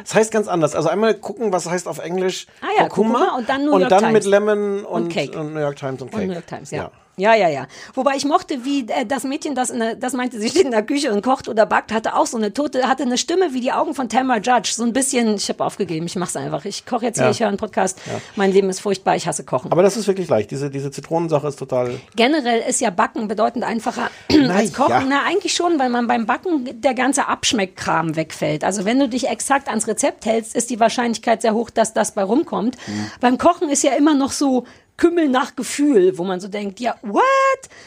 [0.03, 0.75] Das heißt ganz anders.
[0.75, 3.91] Also einmal gucken, was heißt auf Englisch Ah ja, Kurkuma und dann New York und
[3.91, 4.13] dann Times.
[4.13, 5.37] mit Lemon und, Und Cake.
[5.39, 6.21] und New York Times und Cake.
[6.23, 6.77] Und New York Times, ja.
[6.83, 7.67] Ja, ja, ja.
[7.93, 10.71] Wobei ich mochte, wie äh, das Mädchen, das, in der, das meinte, sie steht in
[10.71, 13.61] der Küche und kocht oder backt, hatte auch so eine tote, hatte eine Stimme wie
[13.61, 14.71] die Augen von Tamara Judge.
[14.75, 16.65] So ein bisschen, ich habe aufgegeben, ich mach's einfach.
[16.65, 17.31] Ich koche jetzt hier, Ja.
[17.31, 17.99] ich höre einen Podcast.
[18.05, 18.19] Ja.
[18.35, 19.71] Mein Leben ist furchtbar, ich hasse Kochen.
[19.71, 20.49] Aber das ist wirklich leicht.
[20.51, 21.99] Diese, diese Zitronensache ist total.
[22.15, 24.09] Generell ist ja Backen bedeutend einfacher
[24.49, 24.89] als Kochen.
[24.89, 25.03] ja.
[25.07, 28.63] Na, eigentlich schon, weil man beim Backen der ganze Abschmeckkram wegfällt.
[28.63, 32.13] Also wenn du dich exakt ans Rezept hältst, ist die Wahrscheinlichkeit sehr hoch, dass das
[32.13, 32.75] bei rumkommt.
[32.87, 33.11] Mhm.
[33.19, 34.65] Beim Kochen ist ja immer noch so
[34.97, 37.23] Kümmel nach Gefühl, wo man so denkt, ja, what?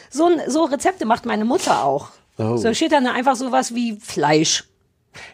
[0.09, 2.09] So, so Rezepte macht meine Mutter auch.
[2.37, 2.57] Oh.
[2.57, 4.65] So steht dann einfach sowas wie Fleisch.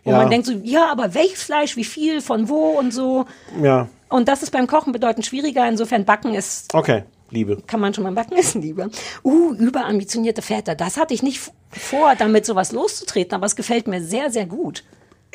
[0.04, 0.18] Wo Ja.
[0.18, 3.26] man denkt so, ja, aber welches Fleisch, wie viel, von wo und so.
[3.62, 5.68] Ja, Und das ist beim Kochen bedeutend schwieriger.
[5.68, 7.04] Insofern Backen ist okay.
[7.32, 7.64] Liebe.
[7.66, 8.90] kann man schon mal backen essen, lieber.
[9.24, 10.76] Uh, überambitionierte Väter.
[10.76, 14.84] Das hatte ich nicht vor, damit sowas loszutreten, aber es gefällt mir sehr, sehr gut.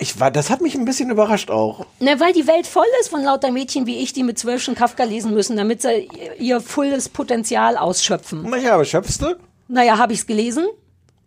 [0.01, 1.85] Ich war, das hat mich ein bisschen überrascht auch.
[1.99, 4.75] Ne, weil die Welt voll ist von lauter Mädchen wie ich, die mit zwölf schon
[4.77, 8.43] Kafka lesen müssen, damit sie ihr- volles Potenzial ausschöpfen.
[8.49, 9.37] Naja, aber schöpfst du?
[9.67, 10.67] Naja, habe ich's gelesen?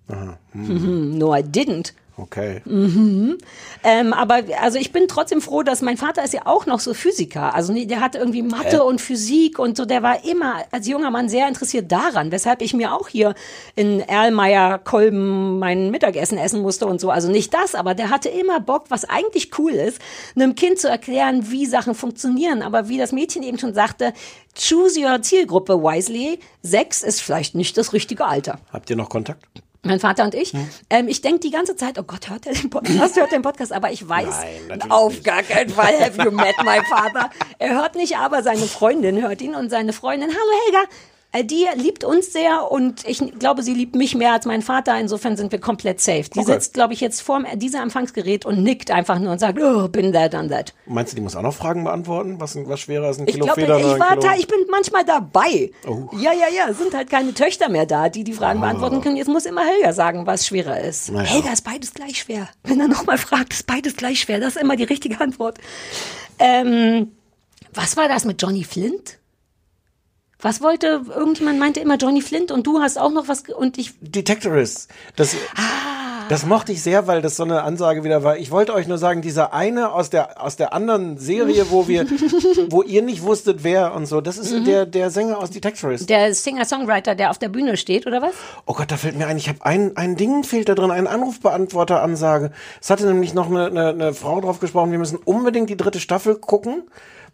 [0.08, 0.38] Aha.
[0.54, 1.94] Mhm, no, I didn't.
[2.22, 2.62] Okay.
[2.66, 3.40] Mhm.
[3.84, 6.94] Ähm, aber also ich bin trotzdem froh, dass mein Vater ist ja auch noch so
[6.94, 7.56] Physiker.
[7.56, 8.82] Also der hatte irgendwie Mathe Äh.
[8.82, 9.86] und Physik und so.
[9.86, 13.34] Der war immer als junger Mann sehr interessiert daran, weshalb ich mir auch hier
[13.76, 17.10] in Erlmeyer Kolben mein Mittagessen essen musste und so.
[17.10, 20.00] Also nicht das, aber der hatte immer Bock, was eigentlich cool ist,
[20.36, 22.62] einem Kind zu erklären, wie Sachen funktionieren.
[22.62, 24.14] Aber wie das Mädchen eben schon sagte,
[24.56, 26.40] choose your Zielgruppe wisely.
[26.62, 28.60] Sechs ist vielleicht nicht das richtige Alter.
[28.72, 29.44] Habt ihr noch Kontakt?
[29.84, 30.54] Mein Vater und ich.
[30.92, 33.16] Ähm, ich denke die ganze Zeit, oh Gott, hört er den Podcast?
[33.16, 33.74] Hört den Podcast?
[33.74, 34.36] Aber ich weiß,
[34.68, 37.32] natürlich auf gar keinen Fall have you met my father.
[37.58, 40.90] Er hört nicht, aber seine Freundin hört ihn und seine Freundin, hallo Helga,
[41.34, 45.00] die liebt uns sehr und ich glaube, sie liebt mich mehr als mein Vater.
[45.00, 46.24] Insofern sind wir komplett safe.
[46.24, 46.52] Die Okay.
[46.54, 50.12] sitzt, glaube ich, jetzt vor diesem Empfangsgerät und nickt einfach nur und sagt, oh, bin
[50.12, 50.74] there, done that.
[50.88, 52.40] Meinst du, die muss auch noch Fragen beantworten?
[52.42, 54.22] Was, was schwerer ist ein Ich Kilo glaube, Federn ich, war Kilo?
[54.22, 55.72] da, ich bin manchmal dabei.
[55.88, 56.10] Oh.
[56.18, 59.16] Ja, ja, ja, sind halt keine Töchter mehr da, die die Fragen beantworten können.
[59.16, 61.12] Jetzt muss immer Helga sagen, was schwerer ist.
[61.12, 61.30] Naja.
[61.30, 62.50] Helga ist beides gleich schwer.
[62.64, 64.42] Wenn er nochmal fragt, ist beides gleich schwer.
[64.42, 65.60] Das ist immer die richtige Antwort.
[66.40, 67.12] Ähm,
[67.74, 69.18] was war das mit Johnny Flint?
[70.44, 73.94] Was wollte, irgendjemand meinte immer Johnny Flint und du hast auch noch was, und ich,
[74.02, 74.90] Detectorist.
[75.16, 76.26] Das, Ah.
[76.30, 78.38] das mochte ich sehr, weil das so eine Ansage wieder war.
[78.38, 82.06] Ich wollte euch nur sagen, dieser eine aus der, aus der anderen Serie, wo wir,
[82.70, 84.66] wo ihr nicht wusstet, wer und so, das ist Mhm.
[84.66, 86.10] der, der Sänger aus Detectorist.
[86.10, 88.34] der Singer-Songwriter, der auf der Bühne steht, oder was?
[88.66, 91.08] Oh Gott, da fällt mir ein, ich habe ein, ein Ding fehlt da drin, eine
[91.10, 92.52] Anrufbeantworter-Ansage.
[92.82, 96.00] Es hatte nämlich noch eine, eine, eine Frau drauf gesprochen, wir müssen unbedingt die dritte
[96.00, 96.84] Staffel gucken,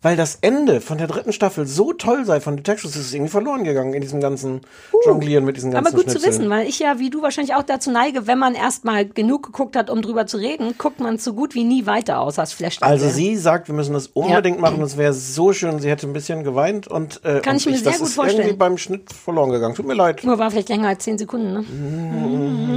[0.02, 3.32] weil das Ende von der dritten Staffel so toll sei von Detectives, ist es irgendwie
[3.32, 4.62] verloren gegangen in diesem ganzen
[5.06, 6.44] Jonglieren mit diesen ganzen Uh, Aber gut zu Schnipseln.
[6.44, 9.76] wissen, weil ich ja, wie du wahrscheinlich auch dazu neige, wenn man erstmal genug geguckt
[9.76, 12.78] hat, um drüber zu reden, guckt man so gut wie nie weiter aus als Flash.
[12.82, 14.82] Also sie sagt, wir müssen das unbedingt machen.
[14.82, 15.80] Es wäre so schön.
[15.80, 18.14] Sie hätte ein bisschen geweint und äh, Kann und ich mir sehr das gut ist
[18.16, 18.42] vorstellen.
[18.42, 19.74] irgendwie beim Schnitt verloren gegangen.
[19.76, 20.24] Tut mir leid.
[20.24, 21.66] Nur war vielleicht länger als zehn Sekunden, ne?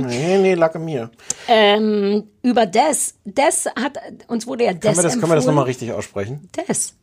[0.06, 1.10] Nee, nee, lag an mir.
[1.48, 3.14] Ähm, über Des.
[3.24, 3.98] Des hat,
[4.28, 5.46] uns wurde ja Des Können wir das, können wir das empfohlen.
[5.54, 6.48] nochmal richtig aussprechen?
[6.66, 6.94] Des.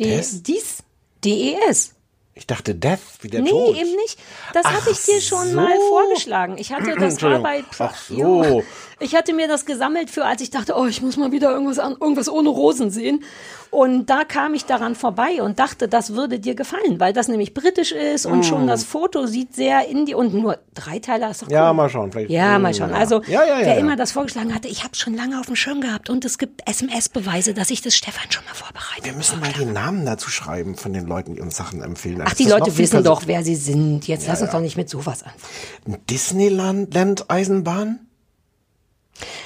[0.00, 0.42] D Des?
[0.42, 0.78] Dies.
[1.24, 1.94] D-E-S.
[2.34, 3.76] Ich dachte Death, wie der nee, Tod.
[3.76, 4.18] eben nicht.
[4.54, 5.56] Das hatte ich dir schon so.
[5.56, 6.56] mal vorgeschlagen.
[6.56, 8.64] Ich hatte das war bei Ach so.
[9.00, 11.78] Ich hatte mir das gesammelt für, als ich dachte, oh, ich muss mal wieder irgendwas
[11.78, 13.22] an, irgendwas ohne Rosen sehen.
[13.70, 17.54] Und da kam ich daran vorbei und dachte, das würde dir gefallen, weil das nämlich
[17.54, 18.42] britisch ist und Mm.
[18.42, 21.52] schon das Foto sieht sehr indie und nur drei Teile ist doch cool.
[21.52, 22.10] Ja, mal schauen.
[22.10, 22.92] Vielleicht, Ja, mal schauen.
[22.92, 25.54] Also, ja, ja, ja, wer immer das vorgeschlagen hatte, ich habe schon lange auf dem
[25.56, 29.38] Schirm gehabt und es gibt SMS-Beweise, dass ich das Stefan schon mal vorbereitet Wir müssen
[29.40, 32.22] mal die Namen dazu schreiben von den Leuten, die uns Sachen empfehlen.
[32.24, 34.08] Ach, die Leute wissen doch, wer sie sind.
[34.08, 35.32] Jetzt lass uns doch nicht mit sowas an.
[36.10, 38.00] Disneyland Land Eisenbahn?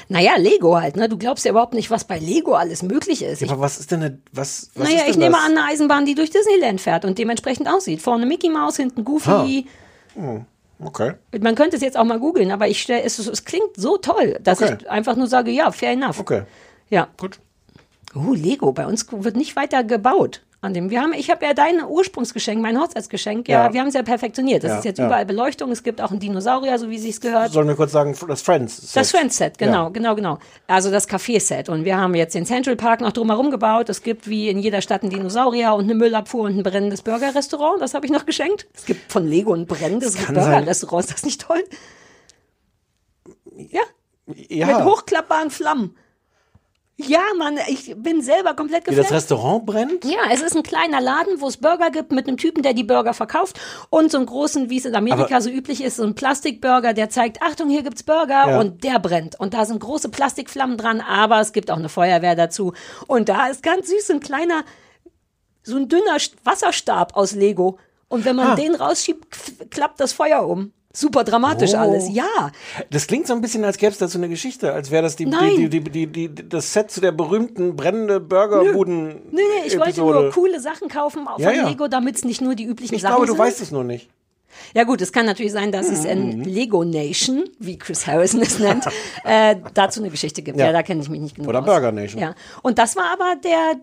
[0.08, 1.08] Naja, Lego halt, ne?
[1.08, 3.40] Du glaubst ja überhaupt nicht, was bei Lego alles möglich ist.
[3.42, 5.44] Ja, aber was ist denn eine, was, was naja, ich nehme das?
[5.44, 8.02] an, eine Eisenbahn, die durch Disneyland fährt und dementsprechend aussieht.
[8.02, 9.66] Vorne Mickey Mouse, hinten Goofy.
[10.14, 10.44] Hm,
[10.82, 11.14] okay.
[11.40, 14.38] Man könnte es jetzt auch mal googeln, aber ich stell, es, es klingt so toll,
[14.42, 14.76] dass Okay.
[14.80, 16.20] ich einfach nur sage, ja, fair enough.
[16.20, 16.42] Okay.
[16.90, 17.08] Ja.
[17.16, 17.40] Gut.
[18.14, 20.42] Oh, Lego, bei uns wird nicht weiter gebaut.
[20.64, 20.90] An dem.
[20.90, 23.72] Wir haben, ich habe ja dein Ursprungsgeschenk, mein Hochzeitsgeschenk, ja, Ja.
[23.72, 24.64] wir haben es ja perfektioniert.
[24.64, 25.06] Das Ja, ist jetzt ja.
[25.06, 25.70] überall Beleuchtung.
[25.70, 27.52] Es gibt auch einen Dinosaurier, so wie sich's gehört.
[27.52, 28.92] Sollen wir kurz sagen, das Friends.
[28.92, 30.38] Das Friends-Set, genau, genau, genau.
[30.66, 31.68] Also das Café-Set.
[31.68, 33.88] Und wir haben jetzt den Central Park noch drumherum gebaut.
[33.88, 37.80] Es gibt wie in jeder Stadt einen Dinosaurier und eine Müllabfuhr und ein brennendes Burgerrestaurant.
[37.82, 38.66] Das habe ich noch geschenkt.
[38.74, 41.04] Es gibt von Lego ein brennendes Burgerrestaurant.
[41.06, 41.62] Ist das nicht toll?
[43.56, 43.82] Ja,
[44.48, 44.66] Ja.
[44.66, 45.96] mit hochklappbaren Flammen.
[46.96, 49.12] Ja, Mann, ich bin selber komplett Wie das geflasht.
[49.24, 50.04] Restaurant brennt?
[50.04, 52.84] Ja, es ist ein kleiner Laden, wo es Burger gibt mit einem Typen, der die
[52.84, 53.58] Burger verkauft
[53.90, 56.92] und so einen großen, wie es in Amerika Aber- so üblich ist, so ein Plastikburger,
[56.94, 58.60] der zeigt, Achtung, hier gibt's Burger Ja.
[58.60, 59.38] und der brennt.
[59.40, 62.74] Und da sind große Plastikflammen dran, aber es gibt auch eine Feuerwehr dazu.
[63.08, 64.62] Und da ist ganz süß ein kleiner,
[65.64, 67.78] so ein dünner St- Wasserstab aus Lego.
[68.06, 68.54] Und wenn man Ah.
[68.54, 69.26] den rausschiebt,
[69.70, 70.72] klappt das Feuer um.
[70.96, 71.78] Super dramatisch Oh.
[71.78, 72.08] alles.
[72.10, 72.52] Ja,
[72.90, 75.26] Das klingt so ein bisschen, als gäbe es dazu eine Geschichte, als wäre das die,
[75.26, 79.08] die, die, die, das Set zu der berühmten brennende Burgerbuden.
[79.08, 80.20] nee, nee, ich wollte Episode.
[80.22, 81.68] nur coole Sachen kaufen von Ja, ja.
[81.68, 83.40] Lego, damit es nicht nur die üblichen Ich Sachen glaube, du sind.
[83.40, 84.08] weißt es nur nicht.
[84.72, 86.44] Ja gut, es kann natürlich sein, dass es in Mhm.
[86.44, 88.84] Lego Nation, wie Chris Harrison es nennt,
[89.24, 90.56] äh, dazu eine Geschichte gibt.
[90.60, 90.72] Ja, Ja.
[90.72, 91.64] da kenne ich mich nicht genug Oder aus.
[91.66, 92.22] Burger Nation.
[92.22, 92.36] Ja.
[92.62, 93.80] Und das war aber der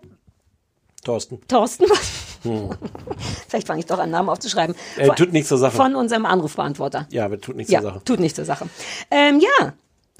[1.04, 1.42] Thorsten.
[1.50, 1.86] Thorsten.
[2.44, 2.70] Hm.
[3.48, 4.76] Vielleicht fange ich doch an, Namen aufzuschreiben.
[4.98, 5.76] Äh, Von- tut nichts zur Sache.
[5.76, 7.08] Von unserem Anrufbeantworter.
[7.12, 8.04] Ja, aber tut nichts Ja, zur Sache.
[8.06, 8.68] tut nichts zur Sache.
[9.10, 9.74] Ähm, ja.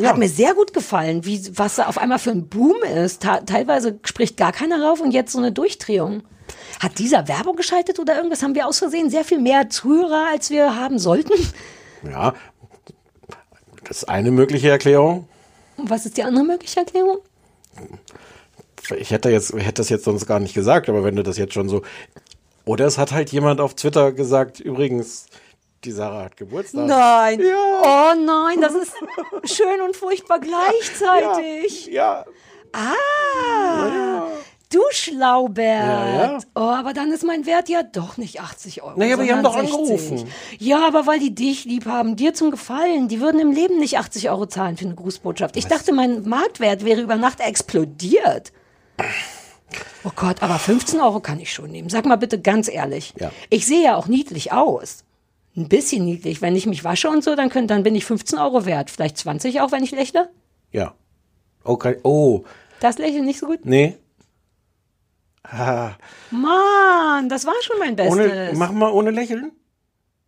[0.08, 3.22] Hat mir sehr gut gefallen, wie, was da auf einmal für ein Boom ist.
[3.22, 6.24] Ta teilweise spricht gar keiner rauf und jetzt so eine Durchdrehung.
[6.80, 8.42] Hat dieser Werbung geschaltet oder irgendwas?
[8.42, 11.34] Haben wir aus Versehen sehr viel mehr Zuhörer, als wir haben sollten?
[12.10, 12.34] Ja,
[13.84, 15.28] das ist eine mögliche Erklärung.
[15.78, 17.20] Und was ist die andere mögliche Erklärung?
[18.98, 21.54] Ich hätte, jetzt, hätte das jetzt sonst gar nicht gesagt, aber wenn du das jetzt
[21.54, 21.82] schon so.
[22.66, 25.28] Oder es hat halt jemand auf Twitter gesagt, übrigens,
[25.84, 26.86] die Sarah hat Geburtstag.
[26.86, 27.42] Nein.
[27.42, 28.94] Oh nein, das ist
[29.46, 31.88] schön und furchtbar gleichzeitig.
[31.88, 32.26] Ja.
[32.74, 34.28] Ah.
[34.72, 35.58] Du Schlaubert.
[35.58, 36.38] Ja, ja.
[36.56, 38.98] Oh, aber dann ist mein Wert ja doch nicht 80 Euro.
[38.98, 39.76] Naja, aber die haben doch 60.
[39.76, 40.28] angerufen.
[40.60, 43.10] Ja, aber weil die dich lieb haben, dir zum Gefallen.
[43.10, 45.58] Die würden im Leben nicht 80 Euro zahlen für eine Grußbotschaft.
[45.58, 48.54] Ich dachte, mein Marktwert wäre über Nacht explodiert.
[50.04, 51.90] Oh Gott, aber 15 Euro kann ich schon nehmen.
[51.90, 53.14] Sag mal bitte ganz ehrlich.
[53.20, 53.32] Ja.
[53.50, 55.04] Ich sehe ja auch niedlich aus.
[55.56, 56.42] Ein bisschen niedlich.
[56.42, 58.90] Wenn ich mich wasche und so, dann, können, dann bin ich 15 Euro wert.
[58.90, 60.30] Vielleicht 20 auch, wenn ich lächle.
[60.72, 60.94] Ja.
[61.64, 61.98] Okay.
[62.04, 62.44] Oh,
[62.80, 63.66] Das lächeln nicht so gut.
[63.66, 63.98] nee.
[65.44, 65.96] Ah,
[66.32, 68.14] Mann, das war schon mein Bestes.
[68.14, 69.52] ohne, mach mal ohne Lächeln.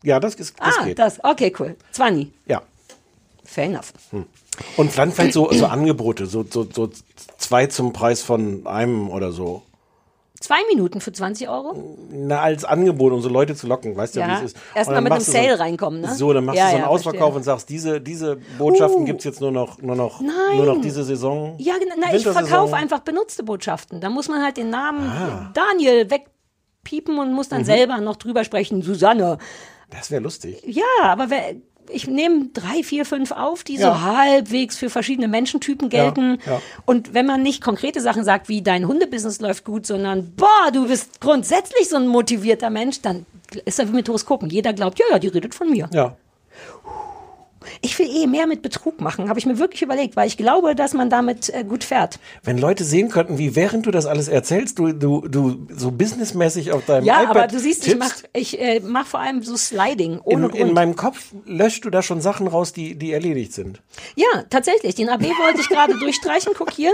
[0.04, 1.00] Ja, das, ist, das ah, geht.
[1.00, 1.78] das, okay, cool.
[1.92, 2.32] 20.
[2.46, 2.62] Ja.
[3.46, 3.94] Fair enough.
[4.12, 4.26] Hm.
[4.78, 6.90] Und dann vielleicht so, so Angebote, so, so, so
[7.38, 9.64] zwei zum Preis von einem oder so.
[10.40, 11.98] Zwei Minuten für 20 Euro?
[12.12, 14.58] Na, als Angebot, um so Leute zu locken, weißt du, Ja, wie es ist.
[14.76, 16.14] erst Und mal dann mit einem Sale reinkommen, ne?
[16.16, 17.38] So, dann machst Ja, du so einen ja, Ausverkauf verstehe.
[17.38, 19.06] und sagst, diese, diese Botschaften Uh.
[19.06, 20.58] gibt's jetzt nur noch, nur noch, Nein.
[20.58, 21.56] nur noch diese Saison.
[21.60, 21.96] Ja, genau.
[21.98, 24.02] Na, ich verkaufe einfach benutzte Botschaften.
[24.02, 25.52] Da muss man halt den Namen Ah.
[25.54, 27.66] Daniel wegpiepen und muss dann Mhm.
[27.66, 28.82] selber noch drüber sprechen.
[28.82, 29.38] Susanne.
[29.92, 30.62] Das wäre lustig.
[30.66, 31.54] Ja, aber wer,
[31.90, 34.02] ich nehme drei, vier, fünf auf, die so Ja.
[34.02, 36.40] halbwegs für verschiedene Menschentypen gelten.
[36.46, 36.62] Ja, ja.
[36.86, 40.88] Und wenn man nicht konkrete Sachen sagt, wie dein Hundebusiness läuft gut, sondern boah, du
[40.88, 43.26] bist grundsätzlich so ein motivierter Mensch, dann
[43.66, 44.50] ist er wie mit Horoskopen.
[44.50, 45.90] Jeder glaubt, ja, ja, die redet von mir.
[45.94, 46.16] Ja.
[47.82, 50.76] Ich will eh mehr mit Betrug machen, habe ich mir wirklich überlegt, weil ich glaube,
[50.76, 52.20] dass man damit äh, gut fährt.
[52.44, 56.72] Wenn Leute sehen könnten, wie während du das alles erzählst, du, du, du so businessmäßig
[56.72, 59.44] auf deinem ja, iPad aber du siehst, ich mache tippst, ich, äh, mach vor allem
[59.44, 63.12] so Sliding, ohne in, in meinem Kopf löscht du da schon Sachen raus, die, die
[63.12, 63.82] erledigt sind.
[64.16, 64.96] ja, tatsächlich.
[64.96, 66.54] Den AB wollte ich gerade durchstreichen.
[66.58, 66.94] Guck hier.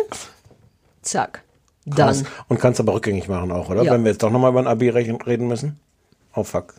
[1.02, 1.44] Zack.
[1.90, 2.24] Krass.
[2.24, 2.32] Dann.
[2.48, 3.84] Und kannst aber rückgängig machen auch, oder?
[3.84, 3.94] Ja.
[3.94, 5.80] Wenn wir jetzt doch nochmal über ein AB reden müssen.
[6.36, 6.76] Oh fuck.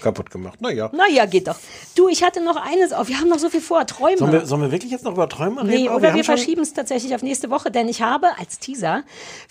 [0.00, 0.60] Kaputt gemacht.
[0.60, 0.90] Naja.
[0.92, 1.56] Naja, geht doch.
[1.96, 3.08] Du, ich hatte noch eines auf.
[3.08, 3.86] Wir haben noch so viel vor.
[3.86, 4.16] Träume.
[4.18, 5.70] Sollen wir, sollen wir wirklich jetzt noch über Träume reden?
[5.84, 8.58] Nee, Oh, oder wir, schon- verschieben es tatsächlich auf nächste Woche, denn ich habe als
[8.58, 9.02] Teaser,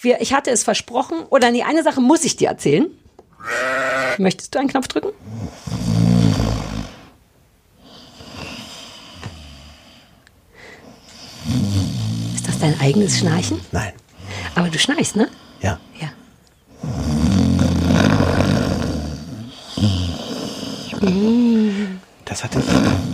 [0.01, 2.87] wir, ich hatte es versprochen, oder nee, eine Sache muss ich dir erzählen.
[4.17, 5.09] Möchtest du einen Knopf drücken?
[12.35, 13.59] Ist das dein eigenes Schnarchen?
[13.71, 13.93] Nein.
[14.55, 15.27] Aber du schnarchst, ne?
[15.61, 15.79] Ja.
[15.99, 16.09] Ja.
[22.25, 22.65] Das hatte ich,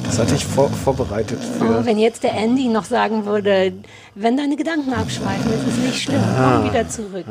[0.04, 1.80] das hatte ich vor, vorbereitet für.
[1.80, 3.74] Oh, wenn jetzt der Andy noch sagen würde,
[4.14, 6.60] wenn deine Gedanken abschweifen, ist es nicht schlimm, Ah.
[6.62, 7.26] komm wieder zurück.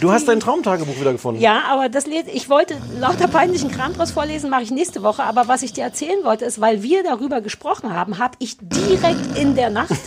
[0.00, 1.40] Du hast dein Traumtagebuch wieder gefunden.
[1.42, 5.24] Ja, aber das ich wollte lauter peinlichen Kram draus vorlesen, mache ich nächste Woche.
[5.24, 9.36] Aber was ich dir erzählen wollte, ist, weil wir darüber gesprochen haben, habe ich direkt
[9.36, 9.90] in der Nacht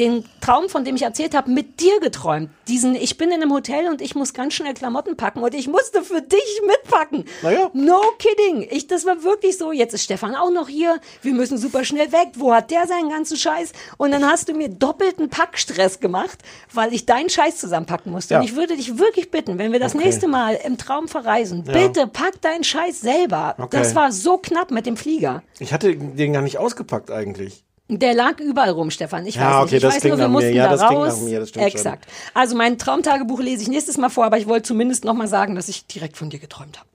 [0.00, 2.50] den Traum, von dem ich erzählt habe, mit dir geträumt.
[2.66, 5.68] Diesen, ich bin in einem Hotel und ich muss ganz schnell Klamotten packen und ich
[5.68, 7.24] musste für dich mitpacken.
[7.42, 7.70] Naja.
[7.74, 8.66] No kidding.
[8.70, 9.70] Ich, das war wirklich so.
[9.72, 10.98] Jetzt ist Stefan auch noch hier.
[11.22, 12.30] Wir müssen super schnell weg.
[12.36, 13.72] Wo hat der seinen ganzen Scheiß?
[13.98, 16.38] Und dann hast du mir doppelten Packstress gemacht,
[16.72, 18.34] weil ich deinen Scheiß zusammenpacken musste.
[18.34, 18.40] Ja.
[18.40, 20.04] Und ich würde dich wirklich bitten, wenn wir das Okay.
[20.04, 21.72] nächste Mal im Traum verreisen, Ja.
[21.74, 23.54] bitte pack deinen Scheiß selber.
[23.58, 23.76] Okay.
[23.76, 25.42] Das war so knapp mit dem Flieger.
[25.58, 27.64] Ich hatte den gar nicht ausgepackt eigentlich.
[27.98, 29.26] Der lag überall rum, Stefan.
[29.26, 29.84] Ich Ja, weiß okay, nicht.
[29.84, 31.20] Ich weiß nur, wir mussten Ja, da raus.
[31.22, 31.72] mir, stimmt schon.
[31.78, 32.06] Exakt.
[32.34, 35.54] Also mein Traumtagebuch lese ich nächstes Mal vor, aber ich wollte zumindest noch mal sagen,
[35.56, 36.88] dass ich direkt von dir geträumt habe.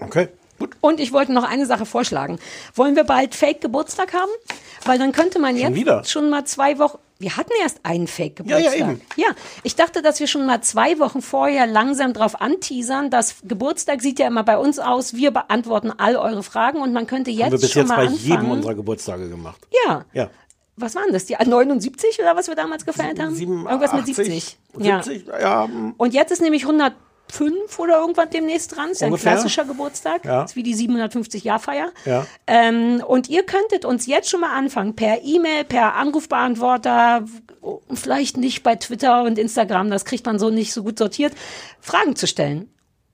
[0.00, 0.28] Okay.
[0.80, 2.38] Und ich wollte noch eine Sache vorschlagen.
[2.74, 4.30] Wollen wir bald Fake Geburtstag haben?
[4.84, 6.04] Weil dann könnte man Schon jetzt wieder?
[6.04, 6.98] schon mal zwei Wochen.
[7.20, 9.00] Wir hatten erst einen Fake Ja, ja, eben.
[9.16, 9.26] Ja,
[9.62, 13.10] ich dachte, dass wir schon mal zwei Wochen vorher langsam drauf anteasern.
[13.10, 15.12] Das Geburtstag sieht ja immer bei uns aus.
[15.14, 17.96] Wir beantworten all eure Fragen und man könnte jetzt Haben wir bis schon jetzt mal
[17.96, 18.24] bei anfangen.
[18.26, 19.60] jedem unserer Geburtstage gemacht.
[19.86, 20.04] ja.
[20.12, 20.30] Ja.
[20.76, 21.26] Was waren das?
[21.26, 23.36] Die 79 oder was wir damals gefeiert haben?
[23.38, 24.56] Irgendwas mit 70.
[24.78, 25.66] 70, ja.
[25.66, 25.94] mm.
[25.98, 26.64] Und jetzt ist nämlich
[27.32, 28.90] 105 oder irgendwas demnächst dran.
[28.90, 30.24] Ist ja ein klassischer Geburtstag.
[30.24, 30.44] Ja.
[30.44, 31.90] Ist wie die 750-Jahr-Feier.
[32.04, 32.26] Ja.
[32.46, 37.24] Ähm, und ihr könntet uns jetzt schon mal anfangen, per E-Mail, per Anrufbeantworter,
[37.92, 41.32] vielleicht nicht bei Twitter und Instagram, das kriegt man so nicht so gut sortiert,
[41.80, 42.70] Fragen zu stellen.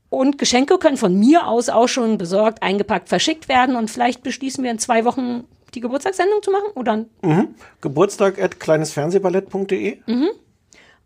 [0.08, 3.74] Und Geschenke können von mir aus auch schon besorgt, eingepackt, verschickt werden.
[3.74, 5.44] Und vielleicht beschließen wir in zwei Wochen
[5.74, 6.70] die Geburtstagssendung zu machen.
[6.76, 7.54] Oder Mhm.
[7.80, 9.98] Geburtstag at kleinesfernsehballett.de.
[10.06, 10.28] Mhm.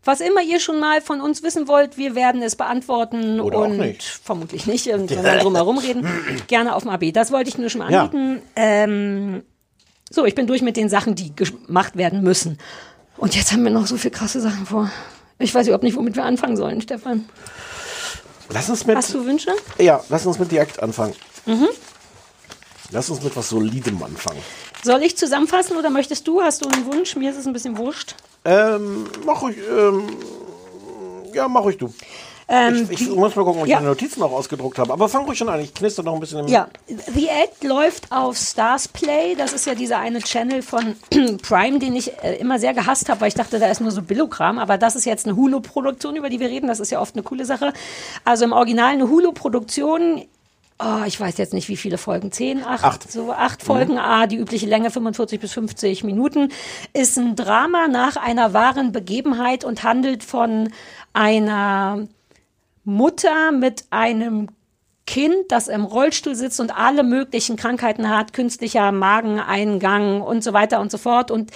[0.03, 3.65] Was immer ihr schon mal von uns wissen wollt, wir werden es beantworten Oder auch
[3.65, 4.03] und nicht.
[4.03, 6.07] vermutlich nicht, wenn wir drum herum reden.
[6.47, 7.13] Gerne auf dem AB.
[7.13, 8.03] Das wollte ich nur schon mal Ja.
[8.05, 8.41] anbieten.
[8.55, 9.43] Ähm,
[10.09, 12.57] so, ich bin durch mit den Sachen, die gemacht werden müssen.
[13.17, 14.89] Und jetzt haben wir noch so viel krasse Sachen vor.
[15.37, 17.25] Ich weiß überhaupt nicht, womit wir anfangen sollen, Stefan.
[18.49, 18.97] Lass uns mit.
[18.97, 19.51] Hast du Wünsche?
[19.77, 21.13] Ja, lass uns mit direkt anfangen.
[21.45, 21.67] Mhm.
[22.91, 24.41] Lass uns mit was Solidem anfangen.
[24.83, 26.41] Soll ich zusammenfassen oder möchtest du?
[26.41, 27.15] Hast du einen Wunsch?
[27.15, 28.15] Mir ist es ein bisschen wurscht.
[28.43, 30.03] Ähm, mach ruhig, ähm,
[31.33, 31.93] ja, mach ruhig du.
[32.53, 33.77] Ähm, ich, ich muss mal gucken, ob ja.
[33.77, 34.91] ich meine Notizen auch ausgedruckt habe.
[34.91, 35.61] Aber fang ruhig schon an.
[35.61, 36.47] Ich knister noch ein bisschen im.
[36.47, 39.35] Ja, The Act läuft auf Stars Play.
[39.35, 40.95] Das ist ja dieser eine Channel von
[41.41, 44.01] Prime, den ich äh, immer sehr gehasst habe, weil ich dachte, da ist nur so
[44.01, 44.59] Billokram.
[44.59, 46.67] Aber das ist jetzt eine Hulu-Produktion, über die wir reden.
[46.67, 47.71] Das ist ja oft eine coole Sache.
[48.25, 50.25] Also im Original eine Hulu-Produktion.
[50.83, 52.31] Oh, ich weiß jetzt nicht, wie viele Folgen.
[52.31, 52.83] Zehn, acht?
[52.83, 53.11] Acht.
[53.11, 53.99] So acht Folgen.
[53.99, 56.49] Ah, die übliche Länge 45 bis 50 Minuten.
[56.93, 60.71] Ist ein Drama nach einer wahren Begebenheit und handelt von
[61.13, 62.07] einer
[62.83, 64.47] Mutter mit einem
[65.05, 70.79] Kind, das im Rollstuhl sitzt und alle möglichen Krankheiten hat, künstlicher Mageneingang und so weiter
[70.79, 71.31] und so fort.
[71.31, 71.51] Und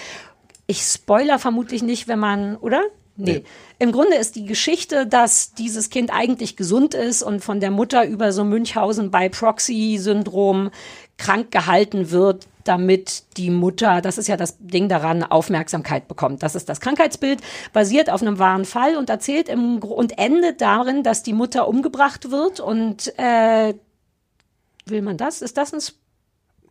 [0.67, 2.84] ich spoiler vermutlich nicht, wenn man, oder?
[3.17, 3.43] Nee.
[3.78, 8.05] Im Grunde ist die Geschichte, dass dieses Kind eigentlich gesund ist und von der Mutter
[8.05, 10.71] über so Münchhausen bei Proxy-Syndrom
[11.17, 16.41] krank gehalten wird, damit die Mutter, das ist ja das Ding daran, Aufmerksamkeit bekommt.
[16.41, 17.41] Das ist das Krankheitsbild,
[17.73, 22.32] basiert auf einem wahren Fall und erzählt im und endet darin, dass die Mutter umgebracht
[22.32, 23.76] wird und äh,
[24.86, 25.41] will man das?
[25.41, 25.82] Ist das ein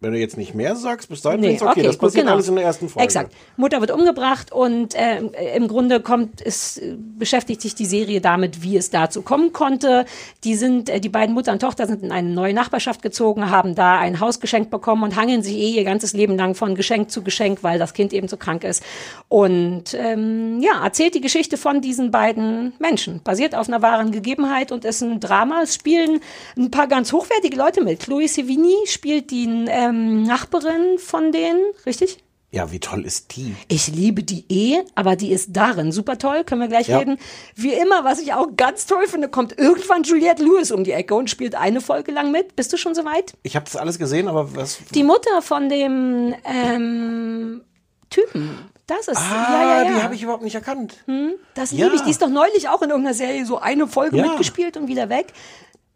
[0.00, 2.34] Wenn du jetzt nicht mehr sagst, bis dahin Nee, okay, okay, das gut, passiert genau.
[2.34, 3.04] alles in der ersten Folge.
[3.04, 3.32] Exakt.
[3.56, 5.20] Mutter wird umgebracht und äh,
[5.56, 10.04] im Grunde kommt es äh, beschäftigt sich die Serie damit, wie es dazu kommen konnte.
[10.44, 13.74] Die sind äh, die beiden Mutter und Tochter sind in eine neue Nachbarschaft gezogen, haben
[13.74, 17.10] da ein Haus geschenkt bekommen und hangeln sich eh ihr ganzes Leben lang von Geschenk
[17.10, 18.82] zu Geschenk, weil das Kind eben so krank ist.
[19.28, 24.72] Und ähm, ja, erzählt die Geschichte von diesen beiden Menschen, basiert auf einer wahren Gegebenheit
[24.72, 25.62] und ist ein Drama.
[25.62, 26.20] Es spielen
[26.56, 28.00] ein paar ganz hochwertige Leute mit.
[28.00, 32.18] Chloe Sevigny spielt die ähm, Nachbarin von denen, richtig?
[32.50, 33.56] Ja, wie toll ist die?
[33.66, 36.98] Ich liebe die eh, aber die ist darin super toll, können wir gleich Ja.
[36.98, 37.18] reden.
[37.56, 41.16] Wie immer, was ich auch ganz toll finde, kommt irgendwann Juliette Lewis um die Ecke
[41.16, 42.54] und spielt eine Folge lang mit.
[42.54, 43.32] Bist du schon soweit?
[43.42, 44.78] Ich habe das alles gesehen, aber was?
[44.94, 47.62] Die Mutter von dem ähm,
[48.10, 48.50] Typen.
[48.86, 49.96] Das ist, Ah, ja, ja, ja.
[49.96, 51.02] die habe ich überhaupt nicht erkannt.
[51.06, 51.86] Hm, das Ja.
[51.86, 52.02] liebe ich.
[52.02, 54.26] Die ist doch neulich auch in irgendeiner Serie so eine Folge Ja.
[54.28, 55.32] mitgespielt und wieder weg.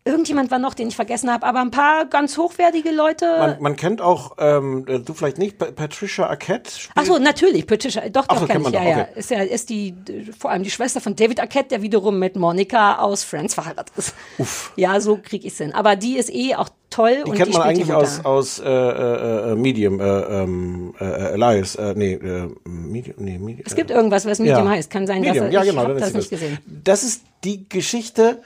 [0.05, 3.26] Irgendjemand war noch, den ich vergessen habe, aber ein paar ganz hochwertige Leute.
[3.38, 6.70] Man, man kennt auch, ähm, äh, du vielleicht nicht, Pa- Patricia Arquette.
[6.70, 8.96] spielt- Ach so, natürlich, Patricia, doch, Ach doch, so, kenn kennt ich, man ja, doch,
[8.96, 9.03] ja.
[9.11, 9.18] okay.
[9.18, 12.36] Ist ja, ist die, äh, vor allem die Schwester von David Arquette, der wiederum mit
[12.36, 14.14] Monica aus Friends verheiratet ist.
[14.38, 14.72] Uff.
[14.76, 15.74] Ja, so krieg ich's hin.
[15.74, 18.64] Aber die ist eh auch toll Die und kennt die man eigentlich aus, aus äh,
[18.66, 23.64] äh, äh, Medium, äh, ähm, äh, Elias, äh, nee, äh, Medium, nee, Medium.
[23.66, 24.70] Es gibt irgendwas, was Medium ja.
[24.70, 24.88] heißt.
[24.90, 26.57] Kann sein, dass Medium, er, ja, ich genau, hab dann das nicht gesehen.
[26.82, 28.40] Das ist die Geschichte,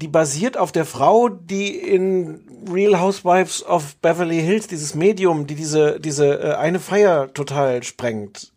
[0.00, 2.40] die basiert auf der Frau, die in
[2.72, 8.52] Real Housewives of Beverly Hills, dieses Medium, die diese, diese äh, eine Feier total sprengt.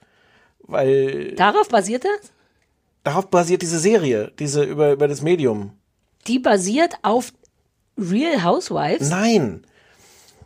[0.62, 2.32] Weil Darauf basiert das?
[3.04, 5.72] darauf basiert diese Serie, diese über, über das Medium.
[6.28, 7.34] Die basiert auf
[7.98, 9.10] Real Housewives?
[9.10, 9.66] Nein.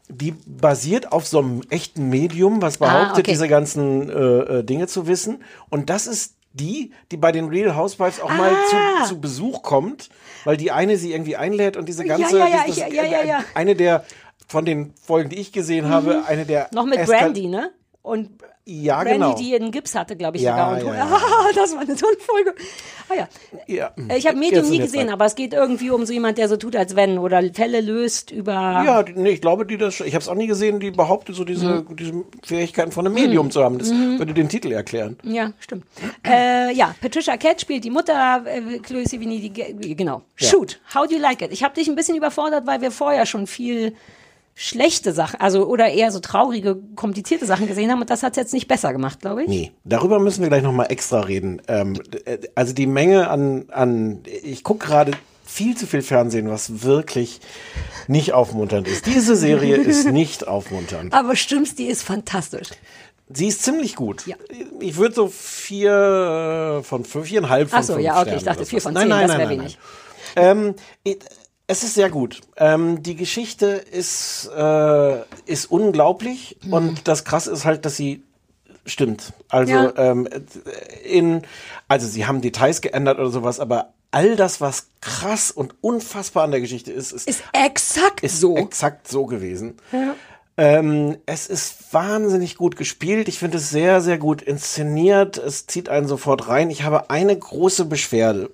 [0.10, 3.32] die basiert auf so einem echten Medium, was behauptet, Ah, okay.
[3.32, 4.14] diese ganzen äh,
[4.60, 5.44] äh, Dinge zu wissen.
[5.70, 9.04] Und das ist die, die bei den Real Housewives auch mal Ah.
[9.04, 10.10] zu, zu Besuch kommt,
[10.48, 13.22] weil die eine sie irgendwie einlädt und diese ganze, ja, ja, das, ich- ja, ja,
[13.24, 13.44] ja.
[13.54, 14.06] eine der
[14.48, 17.72] von den Folgen, die ich gesehen habe, eine der Noch mit Brandy, ne?
[18.02, 18.30] Und
[18.70, 19.34] Ja, Brandy, genau.
[19.36, 20.92] die einen Gips hatte, glaube ich Ja, sogar.
[20.92, 21.06] Und ja, ja.
[21.10, 22.54] Ah, das war eine tolle Folge.
[23.08, 23.28] Ah ja.
[23.66, 23.92] Ja.
[24.18, 26.76] Ich habe Medium nie gesehen, aber es geht irgendwie um so jemand, der so tut,
[26.76, 28.52] als wenn oder Fälle löst über.
[28.52, 31.46] Ja, nee, ich glaube, die das, ich habe es auch nie gesehen, die behauptet so
[31.46, 31.96] diese, Mhm.
[31.96, 33.78] diese Fähigkeiten von einem Medium zu haben.
[33.80, 34.20] Das Mhm.
[34.20, 35.18] würde den Titel erklären.
[35.24, 35.86] Ja, stimmt.
[36.28, 40.24] Äh, ja, Patricia Cat spielt die Mutter, äh, Chloe Sevigny, die, Ge- genau.
[40.36, 41.54] Shoot, how do you like it?
[41.54, 43.94] Ich habe dich ein bisschen überfordert, weil wir vorher schon viel
[44.60, 48.54] schlechte Sachen, also oder eher so traurige, komplizierte Sachen gesehen haben und das hat jetzt
[48.54, 49.48] nicht besser gemacht, glaube ich.
[49.48, 51.62] Nee, darüber müssen wir gleich nochmal extra reden.
[51.68, 55.12] Ähm, äh, also die Menge an, an ich gucke gerade
[55.46, 57.40] viel zu viel Fernsehen, was wirklich
[58.08, 59.06] nicht aufmunternd ist.
[59.06, 61.14] Diese Serie ist nicht aufmunternd.
[61.14, 62.70] Aber stimmt's, die ist fantastisch.
[63.30, 64.24] Sie ist ziemlich gut.
[64.80, 68.38] Ich würde so vier äh, von fünf, viereinhalb von Ach so, fünf ja, okay, Sternen
[68.40, 69.78] ich dachte vier von Nein, zehn, nein, das nein, wäre nein, wenig.
[70.36, 71.26] Ähm, it-
[71.68, 72.42] es ist sehr gut.
[72.58, 76.74] Ähm, die Geschichte ist, äh, ist unglaublich Mhm.
[76.74, 78.24] und das Krasse ist halt, dass sie
[78.86, 79.34] stimmt.
[79.50, 79.94] Also Ja.
[79.98, 80.28] ähm,
[81.04, 81.42] in,
[81.88, 86.52] also sie haben Details geändert oder sowas, aber all das, was krass und unfassbar an
[86.52, 88.56] der Geschichte ist, ist, ist exakt so.
[88.56, 89.76] Exakt so gewesen.
[89.92, 90.16] Ja.
[90.60, 93.28] Ähm, es ist wahnsinnig gut gespielt.
[93.28, 95.38] Ich finde es sehr, sehr gut inszeniert.
[95.38, 96.70] Es zieht einen sofort rein.
[96.72, 98.50] Ich habe eine große Beschwerde.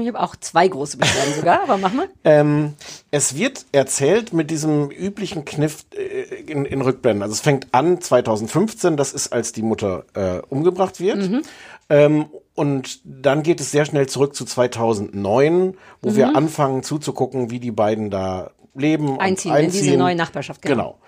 [0.00, 2.08] Ich habe auch zwei große Beschwerden sogar, aber mach mal.
[2.24, 2.74] Ähm,
[3.10, 7.22] es wird erzählt mit diesem üblichen Kniff äh, in, in Rückblenden.
[7.22, 11.16] Also es fängt an 2015, das ist, als die Mutter äh, umgebracht wird.
[11.30, 11.42] Mhm.
[11.90, 16.16] Ähm, und dann geht es sehr schnell zurück zu 2009, wo Mhm.
[16.16, 19.08] wir anfangen zuzugucken, wie die beiden da leben.
[19.10, 20.98] und Einziehen, in diese neue Nachbarschaft, genau.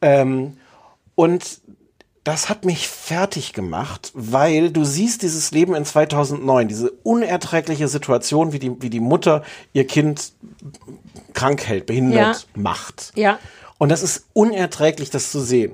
[0.00, 0.22] Genau.
[0.22, 0.56] Ähm,
[1.14, 1.60] und
[2.24, 8.52] das hat mich fertig gemacht, weil du siehst dieses Leben in 2009, diese unerträgliche Situation,
[8.52, 9.42] wie die, wie die Mutter
[9.72, 10.32] ihr Kind
[11.32, 13.12] krank hält, behindert macht.
[13.14, 13.38] Ja.
[13.78, 15.72] Und das ist unerträglich, das zu sehen.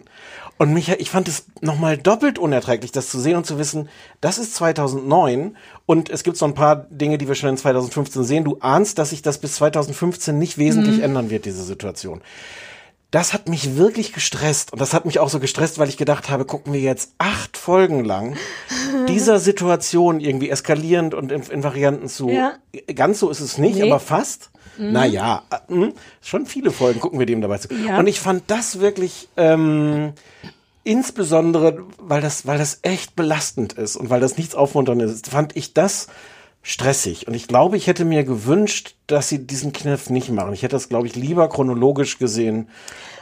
[0.58, 3.88] Und mich, ich fand es nochmal doppelt unerträglich, das zu sehen und zu wissen,
[4.22, 8.24] das ist 2009 und es gibt so ein paar Dinge, die wir schon in 2015
[8.24, 8.44] sehen.
[8.44, 11.02] Du ahnst, dass sich das bis 2015 nicht wesentlich Mhm.
[11.02, 12.22] ändern wird, diese Situation.
[13.12, 16.28] Das hat mich wirklich gestresst und das hat mich auch so gestresst, weil ich gedacht
[16.28, 18.36] habe, gucken wir jetzt acht Folgen lang
[19.08, 22.28] dieser Situation irgendwie eskalierend und in, in Varianten zu.
[22.28, 22.54] Ja.
[22.94, 23.90] Ganz so ist es nicht, Nee.
[23.90, 24.50] aber fast.
[24.76, 24.92] Mhm.
[24.92, 27.68] Naja, äh, mh, schon viele Folgen gucken wir dem dabei zu.
[27.72, 27.98] Ja.
[27.98, 30.12] Und ich fand das wirklich ähm,
[30.84, 35.56] insbesondere, weil das, weil das echt belastend ist und weil das nichts aufmunterndes ist, fand
[35.56, 36.08] ich das
[36.66, 37.28] stressig.
[37.28, 40.52] Und ich glaube, ich hätte mir gewünscht, dass sie diesen Kniff nicht machen.
[40.52, 42.68] Ich hätte das, glaube ich, lieber chronologisch gesehen.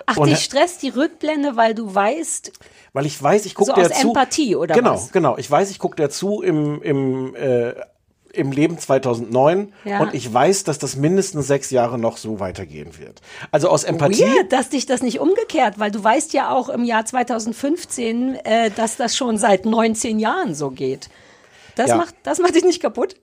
[0.07, 2.53] Ach, Und- dich stresst die Rückblende, weil du weißt,
[2.95, 4.09] weil ich weiß, ich gucke So dir aus zu.
[4.09, 5.13] Empathie, oder genau, was?
[5.13, 7.75] Genau, Ich weiß, ich gucke dir zu im, im, äh,
[8.33, 10.01] im Leben 2009 Ja.
[10.01, 13.21] und ich weiß, dass das mindestens sechs Jahre noch so weitergehen wird.
[13.51, 14.23] Also aus Empathie.
[14.25, 18.71] weird, dass dich das nicht umgekehrt, weil du weißt ja auch im Jahr 2015, äh,
[18.71, 21.09] dass das schon seit 19 Jahren so geht.
[21.77, 21.97] Das, Ja.
[21.97, 23.17] macht, das macht dich nicht kaputt?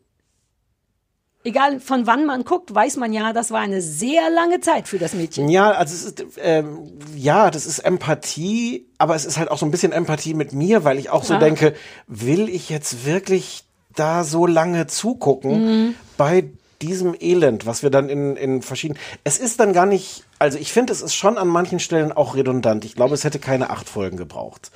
[1.43, 4.99] Egal von wann man guckt, weiß man ja, das war eine sehr lange Zeit für
[4.99, 5.49] das Mädchen.
[5.49, 9.65] Ja, also es ist, ähm, ja, das ist Empathie, aber es ist halt auch so
[9.65, 11.39] ein bisschen Empathie mit mir, weil ich auch so Ja.
[11.39, 11.73] denke,
[12.05, 13.63] will ich jetzt wirklich
[13.95, 15.95] da so lange zugucken Mhm.
[16.17, 16.49] bei
[16.81, 20.71] diesem Elend, was wir dann in, in verschiedenen, es ist dann gar nicht, also ich
[20.73, 22.85] finde, es ist schon an manchen Stellen auch redundant.
[22.85, 24.71] Ich glaube, es hätte keine acht Folgen gebraucht.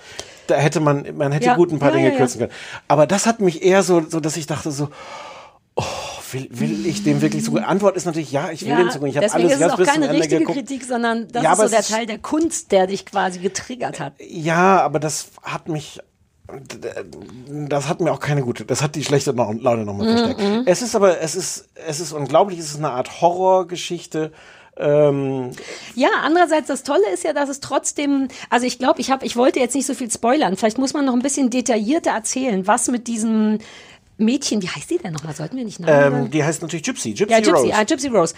[0.47, 1.55] Da hätte man, man hätte Ja.
[1.55, 2.51] gut ein paar Ja, Dinge kürzen können.
[2.87, 4.89] Aber das hat mich eher so, so, dass ich dachte so,
[6.35, 7.65] will, will ich dem wirklich zugucken?
[7.65, 9.09] Antwort ist natürlich ja, ich will Ja, dem zugucken.
[9.09, 10.57] Ich habe alles ist es auch bis keine richtige geguckt.
[10.59, 14.13] Kritik, sondern das Ja, ist so der Teil der Kunst, der dich quasi getriggert hat.
[14.19, 15.99] Ja, aber das hat mich.
[17.49, 18.65] Das hat mir auch keine gute.
[18.65, 20.41] Das hat die schlechte Lau- Laune nochmal Mhm, verstärkt.
[20.41, 20.61] mhm.
[20.65, 22.59] Es ist aber, es ist, es ist unglaublich.
[22.59, 24.31] Es ist eine Art Horrorgeschichte.
[24.77, 25.51] Ähm,
[25.95, 29.35] Ja, andererseits das Tolle ist ja, dass es trotzdem, also ich glaube, ich habe, ich
[29.37, 30.55] wollte jetzt nicht so viel spoilern.
[30.57, 33.59] Vielleicht muss man noch ein bisschen detaillierter erzählen, was mit diesem
[34.17, 35.35] Mädchen, wie heißt die denn nochmal?
[35.35, 37.13] Sollten wir nicht Namen ähm, die heißt natürlich Gypsy.
[37.13, 37.73] Gypsy, ja, Gypsy, Rose.
[37.73, 38.33] ah, Gypsy Rose.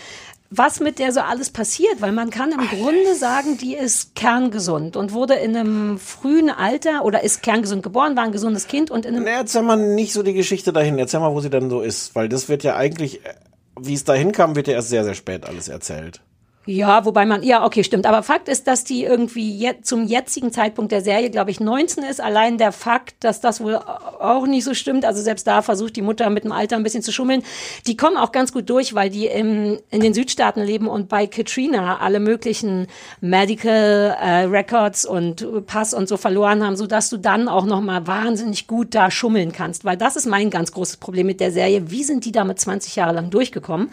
[0.50, 4.96] Was mit der so alles passiert, weil man kann im Grunde sagen, die ist kerngesund
[4.96, 9.06] und wurde in einem frühen Alter oder ist kerngesund geboren, war ein gesundes Kind und
[9.06, 10.98] in einem Na, erzähl mal nicht so die Geschichte dahin.
[10.98, 12.16] Erzähl mal, wo sie dann so ist.
[12.16, 13.34] Weil das wird ja eigentlich, äh,
[13.80, 16.22] wie es dahin kam, wird ja erst sehr, sehr spät alles erzählt.
[16.70, 18.06] Ja, wobei man, ja, okay, stimmt.
[18.06, 22.04] Aber Fakt ist, dass die irgendwie je, zum jetzigen Zeitpunkt der Serie, glaube ich, 19
[22.04, 22.20] ist.
[22.20, 25.06] Allein der Fakt, dass das wohl auch nicht so stimmt.
[25.06, 27.42] Also selbst da versucht die Mutter mit dem Alter ein bisschen zu schummeln.
[27.88, 31.26] Die kommen auch ganz gut durch, weil die im, in den Südstaaten leben und bei
[31.26, 32.88] Katrina alle möglichen
[33.22, 38.68] Medical äh, Records und Pass und so verloren haben, sodass du dann auch nochmal wahnsinnig
[38.68, 39.86] gut da schummeln kannst.
[39.86, 41.90] Weil das ist mein ganz großes Problem mit der Serie.
[41.90, 43.90] Wie sind die damit 20 Jahre lang durchgekommen?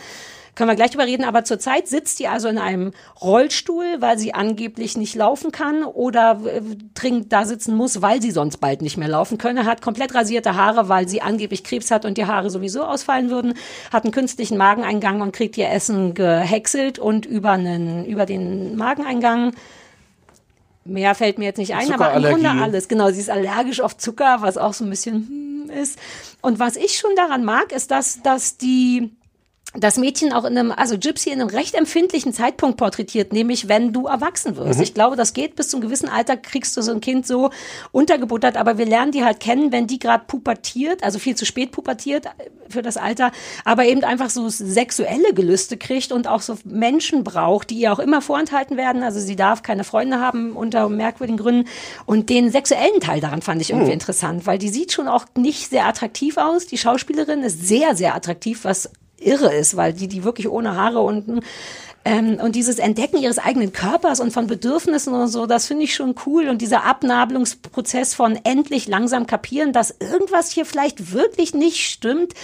[0.55, 4.35] Können wir gleich drüber reden, aber zurzeit sitzt die also in einem Rollstuhl, weil sie
[4.35, 6.61] angeblich nicht laufen kann oder äh,
[6.95, 10.55] dringend da sitzen muss, weil sie sonst bald nicht mehr laufen könne, hat komplett rasierte
[10.57, 13.55] Haare, weil sie angeblich Krebs hat und die Haare sowieso ausfallen würden,
[13.93, 19.53] hat einen künstlichen Mageneingang und kriegt ihr Essen gehäckselt und über, einen, über den Mageneingang
[20.87, 22.89] Mehr fällt mir jetzt nicht ein, aber im Grunde alles.
[22.89, 25.99] Genau, sie ist allergisch auf Zucker, was auch so ein bisschen hm, ist.
[26.43, 29.17] Und was ich schon daran mag, ist, dass, dass die
[29.77, 33.93] das Mädchen auch in einem, also Gypsy in einem recht empfindlichen Zeitpunkt porträtiert, nämlich wenn
[33.93, 34.79] du erwachsen wirst.
[34.79, 34.83] Mhm.
[34.85, 37.51] Ich glaube, das geht bis zum gewissen Alter, kriegst du so ein Kind so
[37.93, 41.73] untergebuttert, aber wir lernen die halt kennen, wenn die gerade pubertiert, also viel zu spät
[41.73, 42.27] pubertiert
[42.69, 43.33] für das Alter,
[43.65, 47.99] aber eben einfach so sexuelle Gelüste kriegt und auch so Menschen braucht, die ihr auch
[47.99, 49.03] immer vorenthalten werden.
[49.03, 51.69] Also sie darf keine Freunde haben unter merkwürdigen Gründen.
[52.07, 53.93] Und den sexuellen Teil daran fand ich irgendwie Mhm.
[53.95, 56.67] interessant, weil die sieht schon auch nicht sehr attraktiv aus.
[56.67, 58.91] Die Schauspielerin ist sehr, sehr attraktiv, was
[59.25, 61.43] irre ist, weil die, die wirklich ohne Haare und
[62.05, 65.95] ähm, und dieses Entdecken ihres eigenen Körpers und von Bedürfnissen und so, das finde ich
[65.95, 66.49] schon cool.
[66.49, 72.35] Und dieser Abnabelungsprozess von endlich langsam kapieren, dass irgendwas hier vielleicht wirklich nicht stimmt.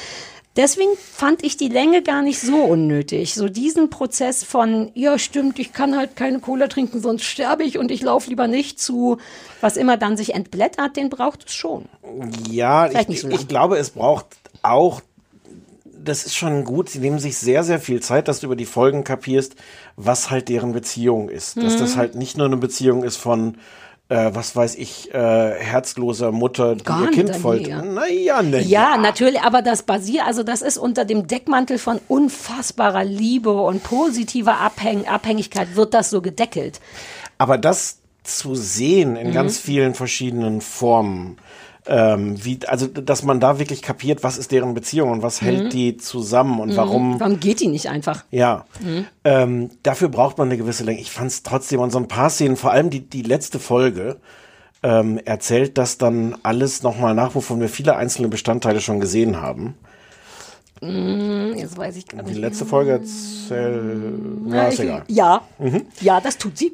[0.57, 3.35] Deswegen fand ich die Länge gar nicht so unnötig.
[3.35, 7.78] So diesen Prozess von, ja stimmt, ich kann halt keine Cola trinken, sonst sterbe ich
[7.78, 9.18] und ich laufe lieber nicht zu,
[9.61, 11.85] was immer dann sich entblättert, den braucht es schon.
[12.51, 14.26] Ja, ich, so ich glaube, es braucht
[14.62, 15.03] auch,
[16.03, 18.64] das ist schon gut, sie nehmen sich sehr, sehr viel Zeit, dass du über die
[18.66, 19.55] Folgen kapierst,
[19.96, 21.57] was halt deren Beziehung ist.
[21.62, 21.78] Dass Mhm.
[21.78, 23.57] das halt nicht nur eine Beziehung ist von,
[24.09, 27.68] äh, was weiß ich, äh, herzloser Mutter, die Gar ihr Kind folgt.
[27.68, 27.82] ja.
[27.82, 28.61] Naja, ne.
[28.62, 33.82] Ja, natürlich, aber das basiert, also das ist unter dem Deckmantel von unfassbarer Liebe und
[33.84, 36.80] positiver Abhäng Abhängigkeit wird das so gedeckelt.
[37.38, 39.32] Aber das zu sehen in Mhm.
[39.32, 41.38] ganz vielen verschiedenen Formen,
[41.93, 45.47] ähm, wie, also dass man da wirklich kapiert, was ist deren Beziehung und was Mhm.
[45.47, 46.76] hält die zusammen und Mhm.
[46.76, 47.20] warum.
[47.20, 48.24] Warum geht die nicht einfach?
[48.30, 49.07] Ja, Mhm.
[49.24, 51.01] ähm, dafür braucht man eine gewisse Länge.
[51.01, 54.16] Ich fand es trotzdem und so ein paar Szenen, vor allem die, die letzte Folge,
[54.82, 59.74] ähm, erzählt das dann alles nochmal nach, wovon wir viele einzelne Bestandteile schon gesehen haben.
[60.80, 62.41] Mm, Jetzt weiß ich gar Die nicht.
[62.41, 63.93] letzte Folge erzählt,
[64.47, 65.03] ja, Ja, ist egal.
[65.09, 65.82] ja, Mhm.
[66.01, 66.72] ja, das tut sie.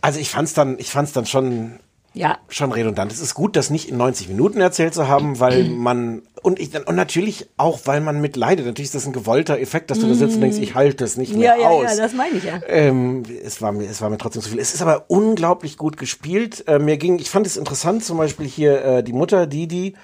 [0.00, 1.80] Also ich fand's dann, ich fand's dann schon,
[2.16, 2.38] Ja.
[2.48, 3.12] schon redundant.
[3.12, 6.74] Es ist gut, das nicht in 90 Minuten erzählt zu haben, weil man und ich
[6.86, 8.64] und natürlich auch, weil man mitleidet.
[8.64, 11.16] Natürlich ist das ein gewollter Effekt, dass du da sitzt und denkst, ich halte das
[11.16, 11.82] nicht mehr Ja, ja, aus.
[11.84, 12.60] ja, das meine ich ja.
[12.68, 14.58] Ähm, es, war mir, es war mir trotzdem zu viel.
[14.60, 16.64] Es ist aber unglaublich gut gespielt.
[16.66, 19.94] Äh, mir ging, ich fand es interessant, zum Beispiel hier äh, die Mutter Didi,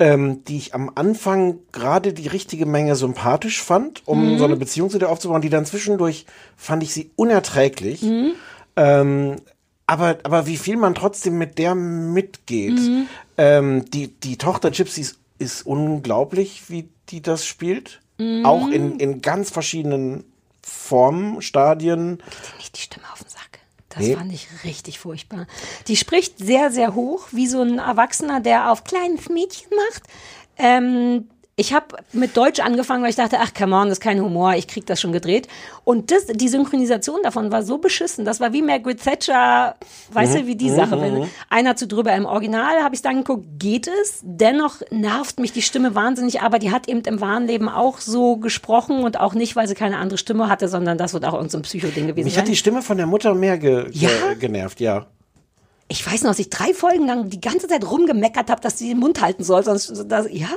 [0.00, 4.38] ähm, die ich am Anfang gerade die richtige Menge sympathisch fand, um Mhm.
[4.38, 8.02] so eine Beziehung zu der aufzubauen, die dann zwischendurch fand ich sie unerträglich.
[8.02, 8.32] Mhm.
[8.76, 9.36] Ähm,
[9.86, 12.78] aber, aber wie viel man trotzdem mit der mitgeht.
[12.78, 13.06] Mhm.
[13.36, 18.00] Ähm, die, die Tochter Gypsy ist, ist unglaublich, wie die das spielt.
[18.18, 18.46] Mhm.
[18.46, 20.24] Auch in, in ganz verschiedenen
[20.62, 22.22] Formen, Stadien.
[22.56, 23.60] Nicht die Stimme auf den Sack.
[23.90, 24.16] Das Nee.
[24.16, 25.46] fand ich richtig furchtbar.
[25.86, 30.02] Die spricht sehr, sehr hoch, wie so ein Erwachsener, der auf kleines Mädchen macht.
[30.56, 34.20] Ähm, ich habe mit Deutsch angefangen, weil ich dachte, ach, come on, das ist kein
[34.20, 35.46] Humor, ich krieg das schon gedreht.
[35.84, 38.24] Und das, die Synchronisation davon war so beschissen.
[38.24, 39.76] Das war wie Margaret Thatcher,
[40.12, 40.38] weißt Mhm.
[40.38, 41.00] du, wie die Mhm, Sache, mhm.
[41.00, 44.18] wenn einer zu drüber im Original habe ich dann geguckt, geht es.
[44.24, 48.36] Dennoch nervt mich die Stimme wahnsinnig, aber die hat eben im wahren Leben auch so
[48.36, 51.50] gesprochen und auch nicht, weil sie keine andere Stimme hatte, sondern das wird auch irgendein
[51.50, 52.42] so Psychoding gewesen Mich sein.
[52.42, 54.08] hat die Stimme von der Mutter mehr ge Ja?
[54.30, 55.06] ge genervt, ja.
[55.86, 58.88] Ich weiß noch, dass ich drei Folgen lang die ganze Zeit rumgemeckert habe, dass sie
[58.88, 59.62] den Mund halten soll.
[59.62, 60.48] Sonst, das, ja,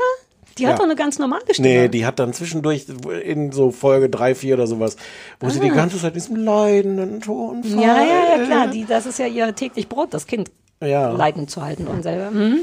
[0.57, 0.77] die hat Ja.
[0.77, 1.67] doch eine ganz normale Stimme.
[1.67, 2.85] Nee, die hat dann zwischendurch
[3.23, 4.97] in so Folge 3, 4 oder sowas,
[5.39, 5.75] wo sie die Ah.
[5.75, 8.67] ganze Zeit diesen leidenden Ton ja, ja, ja, klar.
[8.67, 10.51] Die, das ist ja ihr täglich Brot, das Kind
[10.81, 11.11] Ja.
[11.11, 12.31] leiden zu halten und selber.
[12.31, 12.59] Mhm.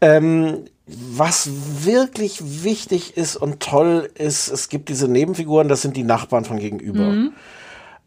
[0.00, 1.48] Ähm, was
[1.84, 6.58] wirklich wichtig ist und toll ist, es gibt diese Nebenfiguren, das sind die Nachbarn von
[6.58, 7.04] gegenüber.
[7.04, 7.32] Mhm.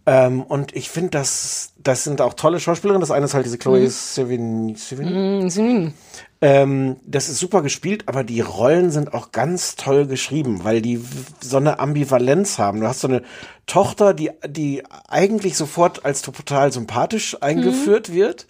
[0.08, 3.01] Ähm, und ich finde, das, das sind auch tolle Schauspielerinnen.
[3.01, 3.89] Das eine ist halt diese Chloe Mhm.
[3.89, 4.76] Sevigny.
[4.78, 5.12] Sevigny?
[5.43, 5.93] Mhm.
[6.39, 11.03] Ähm, das ist super gespielt, aber die Rollen sind auch ganz toll geschrieben, weil die
[11.41, 12.80] so eine Ambivalenz haben.
[12.80, 13.22] Du hast so eine
[13.66, 18.45] Tochter, die, die eigentlich sofort als total sympathisch eingeführt wird.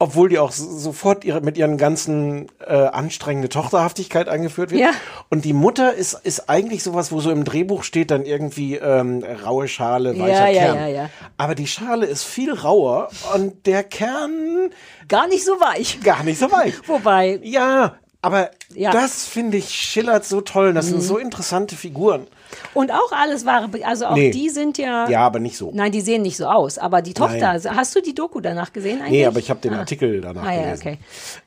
[0.00, 4.80] Obwohl die auch so- sofort ihre, mit ihren ganzen äh, anstrengende Tochterhaftigkeit eingeführt wird.
[4.80, 4.90] Ja.
[5.28, 9.24] Und die Mutter ist, ist eigentlich sowas, wo so im Drehbuch steht dann irgendwie ähm,
[9.44, 10.76] raue Schale, weicher Ja, ja, Kern.
[10.76, 11.10] ja, ja.
[11.36, 14.70] Aber die Schale ist viel rauer und der Kern
[15.08, 15.98] gar nicht so weich.
[16.02, 16.74] Gar nicht so weich.
[16.86, 17.40] Wobei.
[17.42, 18.90] Ja, aber Ja.
[18.92, 20.74] das finde ich schillert so toll.
[20.74, 21.02] Das sind Mhm.
[21.02, 22.26] so interessante Figuren.
[22.74, 24.30] Und auch alles wahre, also auch Nee.
[24.30, 25.08] die sind ja.
[25.08, 25.70] Ja, aber nicht so.
[25.74, 26.78] Nein, die sehen nicht so aus.
[26.78, 27.76] Aber die Tochter, Nein.
[27.76, 29.10] hast du die Doku danach gesehen eigentlich?
[29.12, 29.80] Nee, aber ich habe den Ah.
[29.80, 30.80] Artikel danach Ah, ja, gelesen.
[30.82, 30.98] okay.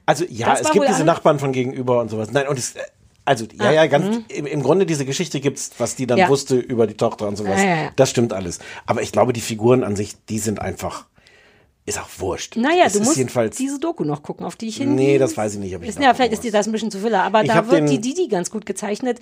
[0.06, 2.32] Also ja, Das es gibt diese Nachbarn von gegenüber und sowas.
[2.32, 2.80] Nein, und es, äh,
[3.26, 4.26] also ja, Ah, ja, ganz mhm.
[4.30, 6.28] im, im Grunde diese Geschichte gibt's, was die dann Ja.
[6.30, 7.60] wusste über die Tochter und sowas.
[7.62, 7.89] Ja, ja.
[7.95, 8.60] Das stimmt alles.
[8.86, 11.06] Aber ich glaube, die Figuren an sich, die sind einfach,
[11.86, 12.58] ist auch wurscht.
[12.58, 13.58] Naja, es du musst jedenfalls.
[13.58, 14.93] diese Doku noch gucken, auf die ich hin.
[14.95, 16.91] Nee, das weiß ich nicht, ob ich ist, Ja, vielleicht ist dir das ein bisschen
[16.91, 19.20] zu viel, aber Ich da wird den- die Didi ganz gut gezeichnet.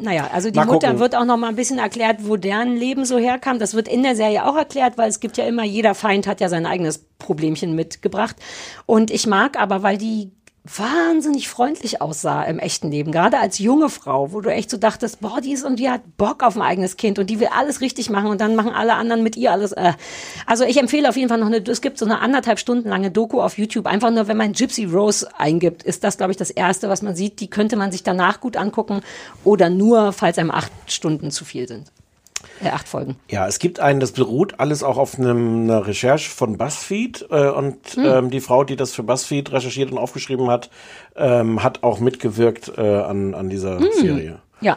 [0.00, 1.00] Naja, also die Mal Mutter gucken.
[1.00, 3.58] wird auch noch mal ein bisschen erklärt, wo deren Leben so herkam.
[3.58, 6.40] Das wird in der Serie auch erklärt, weil es gibt ja immer, jeder Feind hat
[6.40, 8.36] ja sein eigenes Problemchen mitgebracht.
[8.86, 10.30] Und ich mag aber, weil die
[10.76, 15.20] wahnsinnig freundlich aussah im echten Leben, gerade als junge Frau, wo du echt so dachtest,
[15.20, 17.80] boah, die ist und die hat Bock auf ein eigenes Kind und die will alles
[17.80, 19.72] richtig machen und dann machen alle anderen mit ihr alles.
[19.72, 19.92] Äh.
[20.46, 23.10] Also ich empfehle auf jeden Fall noch eine, es gibt so eine anderthalb Stunden lange
[23.10, 26.50] Doku auf YouTube, einfach nur, wenn man Gypsy Rose eingibt, ist das, glaube ich, das
[26.50, 27.40] erste, was man sieht.
[27.40, 29.00] Die könnte man sich danach gut angucken
[29.44, 31.90] oder nur, falls einem acht Stunden zu viel sind.
[32.62, 33.16] Äh, acht Folgen.
[33.28, 37.48] Ja, es gibt einen, das beruht alles auch auf einem, einer Recherche von BuzzFeed äh,
[37.48, 38.04] und Hm.
[38.04, 40.70] ähm, die Frau, die das für BuzzFeed recherchiert und aufgeschrieben hat,
[41.16, 43.88] ähm, hat auch mitgewirkt äh, an, an dieser Hm.
[43.92, 44.38] Serie.
[44.60, 44.76] Ja.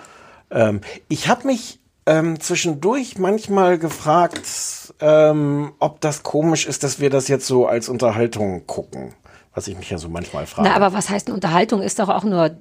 [0.51, 4.41] Ähm, ich habe mich ähm, zwischendurch manchmal gefragt,
[4.99, 9.13] ähm, ob das komisch ist, dass wir das jetzt so als Unterhaltung gucken.
[9.53, 10.69] Was ich mich ja so manchmal frage.
[10.69, 11.81] Na, aber was heißt denn Unterhaltung?
[11.81, 12.51] Ist doch auch nur.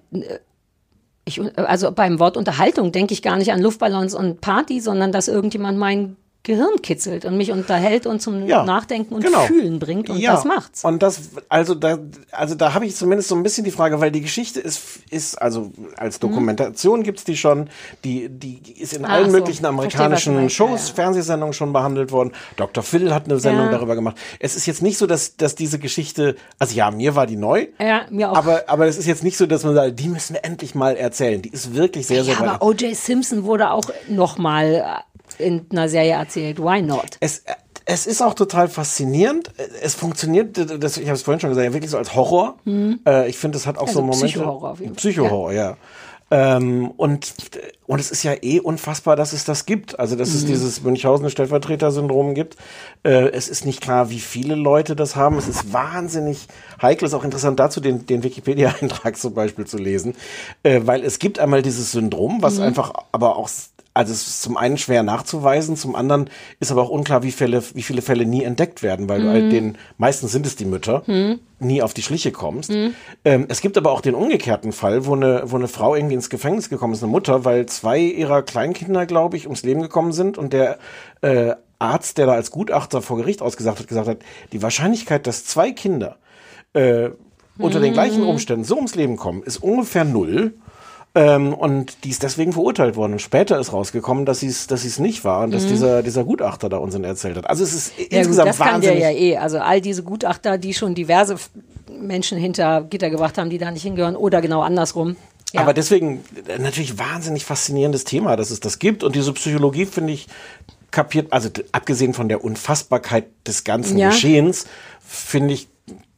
[1.39, 5.29] Ich, also beim Wort Unterhaltung denke ich gar nicht an Luftballons und Party, sondern dass
[5.29, 9.41] irgendjemand mein Gehirn kitzelt und mich unterhält und zum Ja, Nachdenken und genau.
[9.41, 10.85] Fühlen bringt und ja, das macht's.
[10.85, 11.21] Und das,
[11.51, 11.99] also da,
[12.33, 14.81] also da habe ich zumindest so ein bisschen die Frage, weil die Geschichte ist,
[15.11, 17.69] ist also als Dokumentation gibt's die schon,
[18.05, 19.05] die, die ist in Mhm.
[19.05, 19.33] Ah, allen so.
[19.33, 20.55] möglichen Verstehe, amerikanischen meinst.
[20.57, 22.33] Shows, Fernsehsendungen schon behandelt worden.
[22.57, 22.83] Dr.
[22.83, 23.73] Phil hat eine Sendung Ja.
[23.73, 24.17] darüber gemacht.
[24.39, 27.67] Es ist jetzt nicht so, dass, dass diese Geschichte, also ja, mir war die neu.
[27.79, 28.37] Ja, mir auch.
[28.37, 30.97] Aber, aber es ist jetzt nicht so, dass man sagt, die müssen wir endlich mal
[30.97, 31.43] erzählen.
[31.43, 32.97] Die ist wirklich sehr, sehr ja, aber O.J.
[32.97, 35.03] Simpson wurde auch noch mal
[35.41, 36.59] in einer Serie erzählt.
[36.59, 37.17] Why not?
[37.21, 37.43] Es,
[37.87, 39.51] es ist auch total faszinierend.
[39.83, 42.57] Es funktioniert, das, ich habe es vorhin schon gesagt, ja, wirklich so als Horror.
[42.65, 43.01] Mhm.
[43.07, 44.27] Äh, ich finde, es hat auch Also so Momente.
[44.27, 44.97] Psychohorror auf jeden Fall.
[44.99, 45.77] Psychohorror, ja.
[46.33, 47.35] Ähm, und,
[47.89, 49.99] und es ist ja eh unfassbar, dass es das gibt.
[49.99, 50.47] Also, dass es Mhm.
[50.47, 52.57] dieses Münchhausen-Stellvertreter-Syndrom gibt.
[53.03, 55.37] Äh, es ist nicht klar, wie viele Leute das haben.
[55.39, 56.47] Es ist wahnsinnig
[56.81, 57.07] heikel.
[57.07, 60.15] Es ist auch interessant dazu, den, den Wikipedia-Eintrag zum Beispiel zu lesen.
[60.63, 62.63] Äh, weil es gibt einmal dieses Syndrom, was Mhm.
[62.65, 63.49] einfach aber auch
[64.01, 67.63] also es ist zum einen schwer nachzuweisen, zum anderen ist aber auch unklar, wie, Fälle,
[67.75, 69.31] wie viele Fälle nie entdeckt werden, weil du Mhm.
[69.33, 71.39] halt den, meistens sind es die Mütter, Mhm.
[71.59, 72.71] nie auf die Schliche kommst.
[72.71, 72.95] Mhm.
[73.25, 76.31] Ähm, es gibt aber auch den umgekehrten Fall, wo eine, wo eine Frau irgendwie ins
[76.31, 80.39] Gefängnis gekommen ist, eine Mutter, weil zwei ihrer Kleinkinder, glaube ich, ums Leben gekommen sind
[80.39, 80.79] und der
[81.21, 84.19] äh, Arzt, der da als Gutachter vor Gericht ausgesagt hat, gesagt hat,
[84.53, 86.17] die Wahrscheinlichkeit, dass zwei Kinder
[86.73, 87.11] äh,
[87.59, 87.95] unter den Mhm.
[87.95, 90.55] gleichen Umständen so ums Leben kommen, ist ungefähr null.
[91.15, 93.13] Ähm, und die ist deswegen verurteilt worden.
[93.15, 95.69] Und später ist rausgekommen, dass sie es dass sie's nicht war und dass Mhm.
[95.69, 97.51] dieser, dieser Gutachter da Unsinn erzählt hat.
[97.51, 99.03] Also es ist Ja, gut, insgesamt das kann der wahnsinnig.
[99.03, 99.37] ja eh.
[99.39, 101.35] Also all diese Gutachter, die schon diverse
[102.01, 105.17] Menschen hinter Gitter gebracht haben, die da nicht hingehören oder genau andersrum.
[105.53, 105.63] Ja.
[105.63, 109.03] Aber deswegen äh, natürlich wahnsinnig faszinierendes Thema, dass es das gibt.
[109.03, 110.29] Und diese Psychologie, finde ich,
[110.93, 114.11] kapiert, also abgesehen von der Unfassbarkeit des ganzen Ja.
[114.11, 114.67] Geschehens,
[115.05, 115.67] finde ich,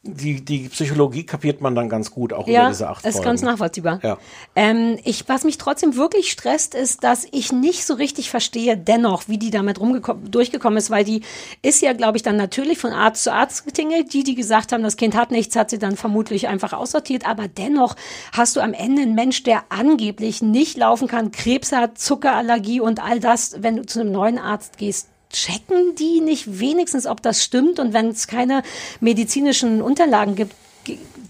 [0.04, 3.24] die, die Psychologie kapiert man dann ganz gut, auch über ja, diese acht ist Folgen.
[3.24, 4.00] ganz nachvollziehbar.
[4.02, 4.18] Ja.
[4.56, 9.28] Ähm, ich, was mich trotzdem wirklich stresst, ist, dass ich nicht so richtig verstehe, dennoch,
[9.28, 11.22] wie die damit rumgekommen, durchgekommen ist, weil die
[11.62, 14.12] ist ja, glaube ich, dann natürlich von Arzt zu Arzt getingelt.
[14.12, 17.24] Die, die gesagt haben, das Kind hat nichts, hat sie dann vermutlich einfach aussortiert.
[17.24, 17.94] Aber dennoch
[18.32, 23.00] hast du am Ende einen Mensch, der angeblich nicht laufen kann, Krebs hat, Zuckerallergie und
[23.00, 25.11] all das, wenn du zu einem neuen Arzt gehst.
[25.32, 27.78] Checken die nicht wenigstens, ob das stimmt?
[27.78, 28.62] Und wenn es keine
[29.00, 30.54] medizinischen Unterlagen gibt,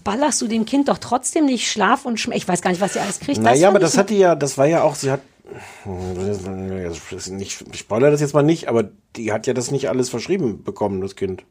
[0.03, 2.93] ballerst du dem Kind doch trotzdem nicht Schlaf und Schm Ich weiß gar nicht, was
[2.93, 3.39] sie alles kriegt.
[3.41, 5.21] Naja, aber das ich- hat die ja, das war ja auch, sie hat,
[7.29, 10.63] nicht, ich spoilere das jetzt mal nicht, aber die hat ja das nicht alles verschrieben
[10.63, 11.43] bekommen, das Kind.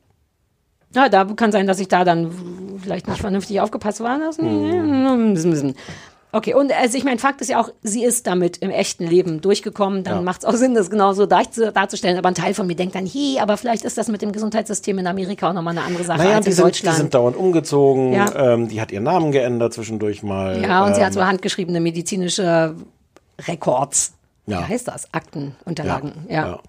[0.94, 2.30] Ja, da kann sein, dass ich da dann
[2.82, 4.18] vielleicht nicht vernünftig aufgepasst war.
[4.18, 5.34] Das- Hm.
[6.34, 9.42] Okay, und also ich meine, Fakt ist ja auch, sie ist damit im echten Leben
[9.42, 10.02] durchgekommen.
[10.02, 10.22] Dann Ja.
[10.22, 12.16] macht es auch Sinn, das genauso darzu- darzustellen.
[12.16, 14.98] Aber ein Teil von mir denkt dann, hi, aber vielleicht ist das mit dem Gesundheitssystem
[14.98, 16.96] in Amerika auch nochmal eine andere Sache Naja, als die in sind, die Deutschland.
[16.96, 18.54] sind dauernd umgezogen, Ja.
[18.54, 20.62] ähm, die hat ihren Namen geändert zwischendurch mal.
[20.62, 22.74] ja, und sie ähm, hat so handgeschriebene medizinische
[23.46, 24.14] Records.
[24.46, 24.60] Ja.
[24.60, 25.12] Wie heißt das?
[25.12, 26.26] Akten, Unterlagen.
[26.28, 26.46] Ja, Ja.
[26.48, 26.60] ja.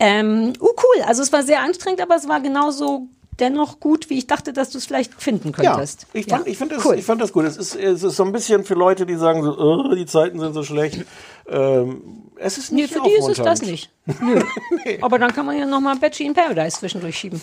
[0.00, 1.02] Ähm, uh, cool.
[1.06, 3.06] Also es war sehr anstrengend, aber es war genauso
[3.40, 6.06] dennoch gut, wie ich dachte, dass du es vielleicht finden könntest.
[6.12, 7.44] Ja, ich fand, ich, find das, ich fand das gut.
[7.44, 10.38] Es ist, es ist so ein bisschen für Leute, die sagen so, oh, die Zeiten
[10.40, 11.04] sind so schlecht.
[11.48, 12.02] Ähm,
[12.36, 13.90] es ist Nee, nicht für die ist es das nicht.
[14.20, 14.40] Nö.
[15.02, 17.40] Aber dann kann man ja nochmal Batchy in Paradise zwischendurch schieben.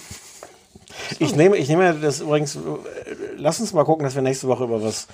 [1.20, 2.60] Ich nehme, ich nehme das übrigens, äh,
[3.38, 5.08] lass uns mal gucken, dass wir nächste Woche über was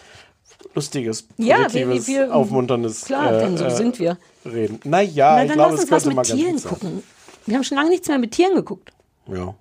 [0.74, 4.18] Lustiges, Ja, Positives, wir- wir- Aufmunterndes Klar, äh, denn so äh, sind wir.
[4.46, 4.80] reden.
[4.84, 7.04] Naja, Na, ich dann glaube, es könnte mal mit ganz Tieren gut gucken.
[7.46, 8.92] Wir haben schon lange nichts mehr mit Tieren geguckt.
[9.32, 9.54] Ja.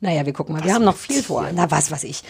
[0.00, 0.62] Naja, wir gucken mal.
[0.64, 1.46] Wir haben noch viel vor.
[1.54, 2.22] Na, was weiß ich.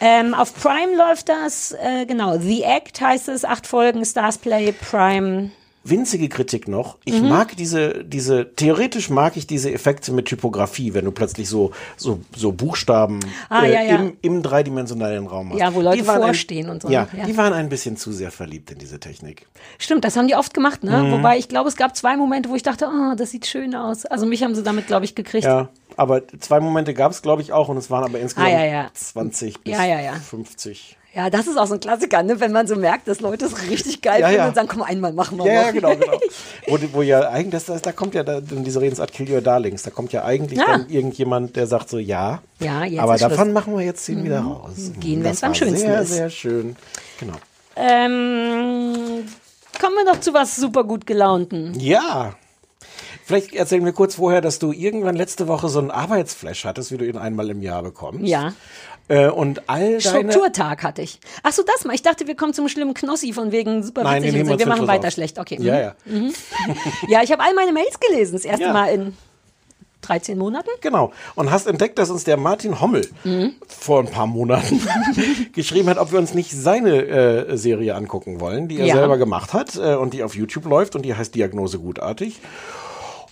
[0.00, 2.38] Ähm, auf Prime läuft das, äh, genau.
[2.38, 5.50] The Act heißt es, acht Folgen, Stars Play, Prime.
[5.86, 6.96] Winzige Kritik noch.
[7.04, 7.28] Ich Mhm.
[7.28, 12.20] mag diese, diese, theoretisch mag ich diese Effekte mit Typografie, wenn du plötzlich so, so,
[12.34, 13.96] so Buchstaben Ah, äh, ja, ja.
[13.96, 15.58] Im, im dreidimensionalen Raum hast.
[15.60, 16.88] Ja, wo Leute vorstehen und so.
[16.88, 17.26] Ja, Ja.
[17.26, 19.46] die waren ein bisschen zu sehr verliebt in diese Technik.
[19.78, 21.02] Stimmt, das haben die oft gemacht, ne?
[21.02, 21.12] Mhm.
[21.12, 24.06] Wobei ich glaube, es gab zwei Momente, wo ich dachte, oh, das sieht schön aus.
[24.06, 25.44] Also mich haben sie damit, glaube ich, gekriegt.
[25.44, 28.58] Ja, aber zwei Momente gab es, glaube ich, auch und es waren aber insgesamt Ah,
[28.58, 28.90] ja, ja.
[28.94, 30.14] 20 bis Ja, ja, ja.
[30.14, 30.96] 50.
[31.14, 32.40] Ja, das ist auch so ein Klassiker, ne?
[32.40, 34.48] wenn man so merkt, dass Leute es richtig geil Ja, finden ja.
[34.48, 35.66] und sagen, komm, einmal machen wir Ja, noch.
[35.66, 36.18] ja, genau, genau.
[36.66, 39.40] wo, wo ja eigentlich, das, das, da kommt ja da, dann diese Redensart Kill Your
[39.40, 40.66] Darlings, da kommt ja eigentlich Ja.
[40.66, 43.52] dann irgendjemand, der sagt so, ja, Ja, jetzt aber davon Schluss.
[43.54, 44.50] machen wir jetzt den wieder Mhm.
[44.52, 44.72] raus.
[44.98, 46.08] Gehen, Das wenn's am war schönsten sehr, ist.
[46.12, 46.76] Sehr schön,
[47.20, 47.34] genau.
[47.76, 49.24] Ähm,
[49.80, 51.78] kommen wir doch zu was super gut gelaunten.
[51.78, 52.34] Ja.
[53.26, 56.98] Vielleicht erzählen wir kurz vorher, dass du irgendwann letzte Woche so einen Arbeitsflash hattest, wie
[56.98, 58.26] du ihn einmal im Jahr bekommst.
[58.26, 58.52] Ja.
[59.08, 60.00] Äh, und all deine...
[60.00, 61.20] Strukturtag hatte ich.
[61.42, 61.94] Ach so, das mal.
[61.94, 64.40] Ich dachte, wir kommen zum schlimmen Knossi von wegen super Nein, witzig.
[64.42, 64.58] und so.
[64.58, 65.14] wir machen weiter auf.
[65.14, 65.38] schlecht.
[65.38, 65.58] Okay.
[65.60, 66.14] Ja, mhm.
[66.14, 66.20] ja.
[66.20, 66.32] Mhm.
[67.08, 68.32] ja, ich habe all meine Mails gelesen.
[68.34, 68.72] Das erste Ja.
[68.72, 69.16] Mal in
[70.02, 70.68] 13 Monaten.
[70.82, 71.12] Genau.
[71.34, 73.54] Und hast entdeckt, dass uns der Martin Hommel Mhm.
[73.66, 74.80] vor ein paar Monaten
[75.54, 78.94] geschrieben hat, ob wir uns nicht seine äh, Serie angucken wollen, die er Ja.
[78.96, 82.40] selber gemacht hat äh, und die auf YouTube läuft und die heißt Diagnose gutartig.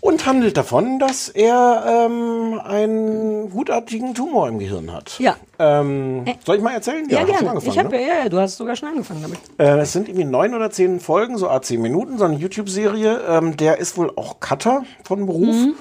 [0.05, 5.16] Und handelt davon, dass er ähm, einen gutartigen Tumor im Gehirn hat.
[5.20, 5.36] Ja.
[5.61, 7.09] Ähm, soll ich mal erzählen?
[7.09, 7.61] Ja, du gerne.
[7.62, 8.03] Ich habe ne?
[8.03, 9.38] ja, ja, du hast sogar schon angefangen damit.
[9.59, 13.20] Äh, es sind irgendwie neun oder zehn Folgen, so a zehn Minuten, so eine YouTube-Serie.
[13.28, 15.55] Ähm, der ist wohl auch Cutter von Beruf.
[15.55, 15.74] Mhm.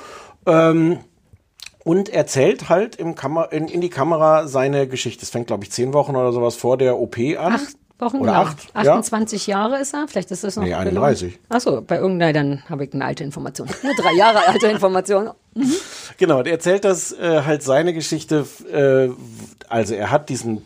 [0.46, 1.00] Ähm,
[1.84, 3.16] und erzählt halt im
[3.50, 5.24] in, in die Kamera seine Geschichte.
[5.24, 7.54] Es fängt, glaube ich, zehn Wochen oder sowas vor der OP an.
[7.54, 8.44] Acht Wochen, Oder genau.
[8.44, 8.82] acht, ja.
[8.82, 10.08] 28 Jahre ist er.
[10.08, 10.64] Vielleicht ist das noch.
[10.64, 11.40] Nee, 31.
[11.50, 13.70] Achso, bei irgendeiner, dann habe ich eine alte Information.
[13.84, 15.30] Eine drei Jahre alte Information.
[15.54, 15.74] Mhm.
[16.18, 18.46] Genau, der erzählt das äh, halt seine Geschichte.
[18.72, 19.10] Äh,
[19.70, 20.64] also er hat diesen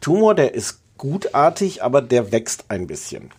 [0.00, 3.30] Tumor, der ist gutartig, aber der wächst ein bisschen.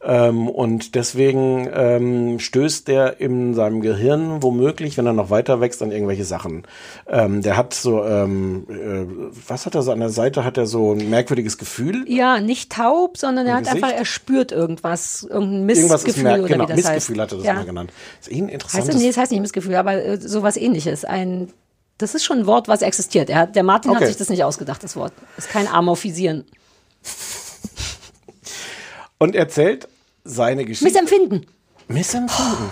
[0.00, 5.82] Ähm, und deswegen ähm, stößt der in seinem Gehirn womöglich, wenn er noch weiter wächst,
[5.82, 6.62] an irgendwelche Sachen.
[7.08, 9.06] Ähm, der hat so, ähm, äh,
[9.48, 10.44] was hat er so an der Seite?
[10.44, 12.04] Hat er so ein merkwürdiges Gefühl?
[12.08, 13.82] Ja, nicht taub, sondern er hat Gesicht?
[13.82, 17.20] einfach, er spürt irgendwas, irgendein Irgendwas Missgefühl ist mer oder genau, wie das Missgefühl heißt.
[17.20, 17.54] hat er das ja.
[17.54, 17.92] mal genannt.
[18.20, 18.88] Das ist eh ein Heißt interessantes.
[18.94, 21.04] das, nee, das heißt nicht Missgefühl, aber äh, sowas ähnliches.
[21.04, 21.52] Ein,
[21.98, 23.30] das ist schon ein Wort, was existiert.
[23.30, 24.00] Er der Martin Okay.
[24.02, 25.12] hat sich das nicht ausgedacht, das Wort.
[25.34, 26.44] Das ist kein Amorphisieren.
[29.18, 29.88] Und erzählt
[30.24, 30.84] seine Geschichte.
[30.84, 31.46] Missempfinden.
[31.88, 32.70] Missempfinden.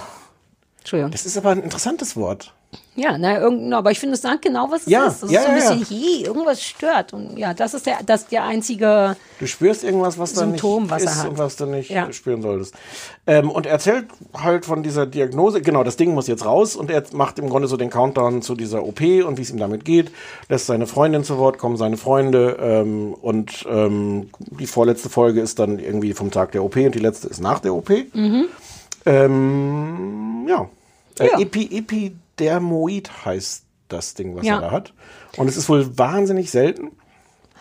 [0.78, 1.10] Entschuldigung.
[1.10, 2.54] Das ist aber ein interessantes Wort.
[2.98, 5.22] Ja, na, irgend, aber ich finde, es sagt genau, was es Ja, ist.
[5.22, 7.12] Das ja, ist so ein ja, bisschen, je, irgendwas stört.
[7.12, 9.16] Und ja, das ist der, das der einzige.
[9.38, 11.28] Du spürst irgendwas, was da Symptom, nicht was er hat.
[11.28, 12.10] und was du nicht Ja.
[12.10, 12.74] spüren solltest.
[13.26, 16.90] Ähm, und er erzählt halt von dieser Diagnose, genau, das Ding muss jetzt raus und
[16.90, 19.84] er macht im Grunde so den Countdown zu dieser OP und wie es ihm damit
[19.84, 20.10] geht,
[20.48, 25.58] lässt seine Freundin zu Wort kommen, seine Freunde ähm, und ähm, die vorletzte Folge ist
[25.58, 27.90] dann irgendwie vom Tag der OP und die letzte ist nach der OP.
[28.14, 28.46] Mhm.
[29.04, 30.68] Ähm, ja.
[31.18, 31.38] Äh, Ja.
[31.40, 34.56] Epi Epidermoid heißt das Ding, was Ja.
[34.56, 34.94] er da hat.
[35.36, 36.92] Und es ist wohl wahnsinnig selten.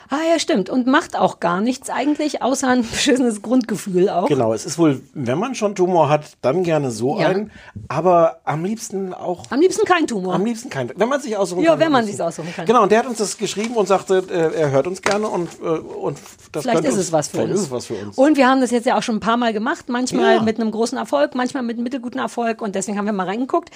[0.09, 0.69] Ah ja, stimmt.
[0.69, 4.27] Und macht auch gar nichts eigentlich, außer ein beschissenes Grundgefühl auch.
[4.27, 7.27] Genau, es ist wohl, wenn man schon Tumor hat, dann gerne so Ja.
[7.29, 7.51] einen,
[7.87, 9.45] aber am liebsten auch.
[9.49, 10.35] Am liebsten kein Tumor.
[10.35, 11.79] Am liebsten kein, wenn man sich aussuchen Ja, kann.
[11.79, 12.21] wenn man liebsten.
[12.23, 12.65] aussuchen kann.
[12.65, 15.49] Genau, und der hat uns das geschrieben und sagte, äh, er hört uns gerne und,
[15.61, 16.19] äh, und
[16.51, 17.59] das Vielleicht ist uns, es was für vielleicht uns.
[17.61, 18.17] ist es was für uns.
[18.17, 20.41] Und wir haben das jetzt ja auch schon ein paar Mal gemacht, manchmal Ja.
[20.41, 23.69] mit einem großen Erfolg, manchmal mit einem mittelguten Erfolg und deswegen haben wir mal reingeguckt.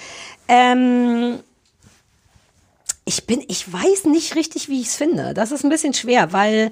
[0.48, 1.40] Ähm,
[3.10, 5.34] ich bin, ich weiß nicht richtig, wie ich es finde.
[5.34, 6.70] Das ist ein bisschen schwer, weil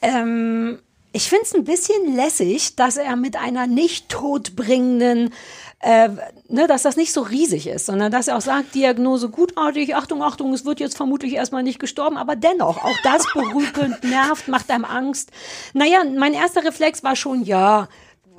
[0.00, 0.78] ähm,
[1.12, 5.34] ich finde es ein bisschen lässig, dass er mit einer nicht todbringenden
[5.80, 6.08] äh,
[6.46, 10.22] ne, dass das nicht so riesig ist, sondern dass er auch sagt, Diagnose gutartig, Achtung,
[10.22, 14.70] Achtung, es wird jetzt vermutlich erstmal nicht gestorben, aber dennoch, auch das beruhigend, nervt, macht
[14.70, 15.32] einem Angst.
[15.72, 17.88] Naja, mein erster Reflex war schon, ja,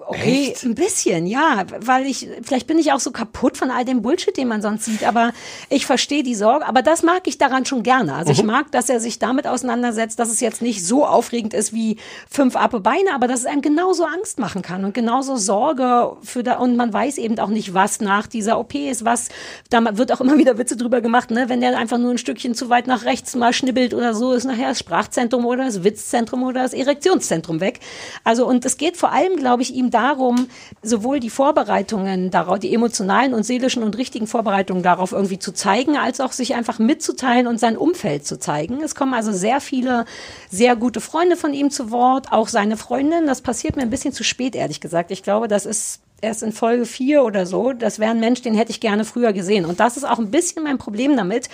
[0.05, 0.63] Okay, Echt?
[0.63, 4.35] ein bisschen, ja, weil ich, vielleicht bin ich auch so kaputt von all dem Bullshit,
[4.35, 5.31] den man sonst sieht, aber
[5.69, 8.13] ich verstehe die Sorge, aber das mag ich daran schon gerne.
[8.15, 8.47] Also ich Mhm.
[8.47, 11.97] mag, dass er sich damit auseinandersetzt, dass es jetzt nicht so aufregend ist wie
[12.29, 16.43] fünf Appe Beine, aber dass es einem genauso Angst machen kann und genauso Sorge für
[16.43, 19.29] da, und man weiß eben auch nicht, was nach dieser OP ist, was,
[19.69, 22.55] da wird auch immer wieder Witze drüber gemacht, ne, wenn der einfach nur ein Stückchen
[22.55, 26.43] zu weit nach rechts mal schnibbelt oder so, ist nachher das Sprachzentrum oder das Witzzentrum
[26.43, 27.79] oder das Erektionszentrum weg.
[28.25, 30.47] Also, und es geht vor allem, glaube ich, ihm darum,
[30.81, 35.97] sowohl die Vorbereitungen darauf, die emotionalen und seelischen und richtigen Vorbereitungen darauf irgendwie zu zeigen,
[35.97, 38.81] als auch sich einfach mitzuteilen und sein Umfeld zu zeigen.
[38.81, 40.05] Es kommen also sehr viele
[40.49, 43.27] sehr gute Freunde von ihm zu Wort, auch seine Freundin.
[43.27, 45.11] Das passiert mir ein bisschen zu spät, ehrlich gesagt.
[45.11, 47.73] Ich glaube, das ist erst in Folge vier oder so.
[47.73, 49.65] Das wäre ein Mensch, den hätte ich gerne früher gesehen.
[49.65, 51.49] Und das ist auch ein bisschen mein Problem damit,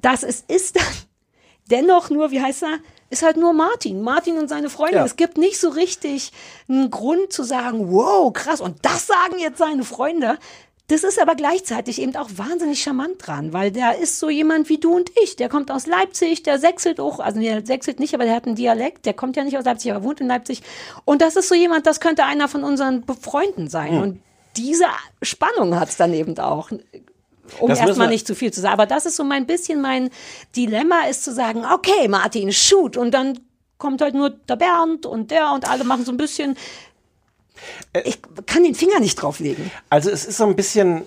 [0.00, 0.78] dass es ist
[1.70, 2.78] dennoch nur, wie heißt er?
[3.14, 4.02] Ist halt nur Martin.
[4.02, 4.96] Martin und seine Freunde.
[4.96, 5.04] Ja.
[5.04, 6.32] Es gibt nicht so richtig
[6.68, 8.60] einen Grund zu sagen, wow, krass.
[8.60, 10.36] Und das sagen jetzt seine Freunde.
[10.88, 14.78] Das ist aber gleichzeitig eben auch wahnsinnig charmant dran, weil der ist so jemand wie
[14.78, 15.36] du und ich.
[15.36, 18.56] Der kommt aus Leipzig, der sächselt auch, also der sächselt nicht, aber der hat einen
[18.56, 20.62] Dialekt, der kommt ja nicht aus Leipzig, aber wohnt in Leipzig.
[21.04, 23.92] Und das ist so jemand, das könnte einer von unseren Freunden sein.
[23.92, 24.02] Hm.
[24.02, 24.22] Und
[24.56, 24.86] diese
[25.22, 26.70] Spannung hat es dann eben auch
[27.60, 28.74] um Das erstmal nicht zu viel zu sagen.
[28.74, 30.10] Aber das ist so mein bisschen mein
[30.56, 32.96] Dilemma, ist zu sagen, okay, Martin, shoot.
[32.96, 33.38] Und dann
[33.78, 36.56] kommt halt nur der Bernd und der und alle machen so ein bisschen.
[38.04, 39.70] Ich kann den Finger nicht drauflegen.
[39.90, 41.02] Also es ist so ein bisschen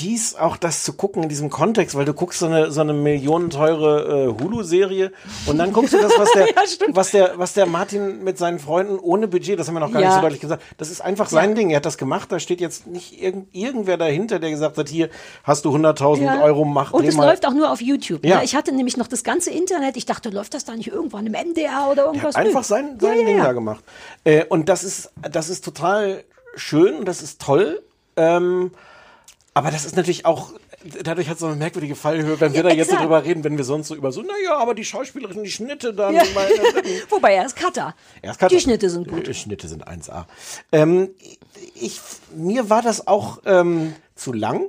[0.00, 2.92] fies, auch das zu gucken in diesem Kontext, weil du guckst so eine, so eine
[2.92, 5.12] millionenteure äh, Hulu-Serie
[5.46, 6.48] und dann guckst du das, was der,
[6.94, 10.00] was, der, was der Martin mit seinen Freunden ohne Budget, das haben wir noch gar
[10.00, 10.08] Ja.
[10.08, 11.70] nicht so deutlich gesagt, das ist einfach sein Ding.
[11.70, 15.10] Er hat das gemacht, da steht jetzt nicht irgend, irgendwer dahinter, der gesagt hat, hier
[15.44, 16.42] hast du 100.000 Ja.
[16.42, 18.24] Euro, mach Und es läuft auch nur auf YouTube.
[18.24, 18.38] Ja.
[18.38, 18.44] Ne?
[18.44, 19.96] Ich hatte nämlich noch das ganze Internet.
[19.96, 22.34] Ich dachte, läuft das da nicht irgendwann im NDR oder irgendwas?
[22.36, 22.40] Nö.
[22.42, 23.44] einfach sein, sein Ja, ja, Ding ja.
[23.44, 23.84] da gemacht.
[24.24, 26.24] Äh, und das ist, das ist total
[26.56, 27.82] schön und das ist toll.
[28.16, 28.70] Ähm,
[29.54, 30.52] aber das ist natürlich auch,
[31.02, 33.42] dadurch hat es so eine merkwürdige Fallhöhe, wenn wir Ja, da jetzt so drüber reden,
[33.44, 36.14] wenn wir sonst so über so, naja, aber die Schauspielerin, die Schnitte dann.
[36.14, 36.22] Ja.
[36.34, 36.48] Bei,
[37.10, 37.94] Wobei er ist Cutter.
[38.22, 38.54] Er ist Cutter.
[38.54, 39.26] Die Schnitte sind gut.
[39.26, 40.24] Die Schnitte sind 1A.
[40.72, 41.10] Ähm,
[41.74, 42.00] ich,
[42.34, 44.66] mir war das auch ähm, zu lang.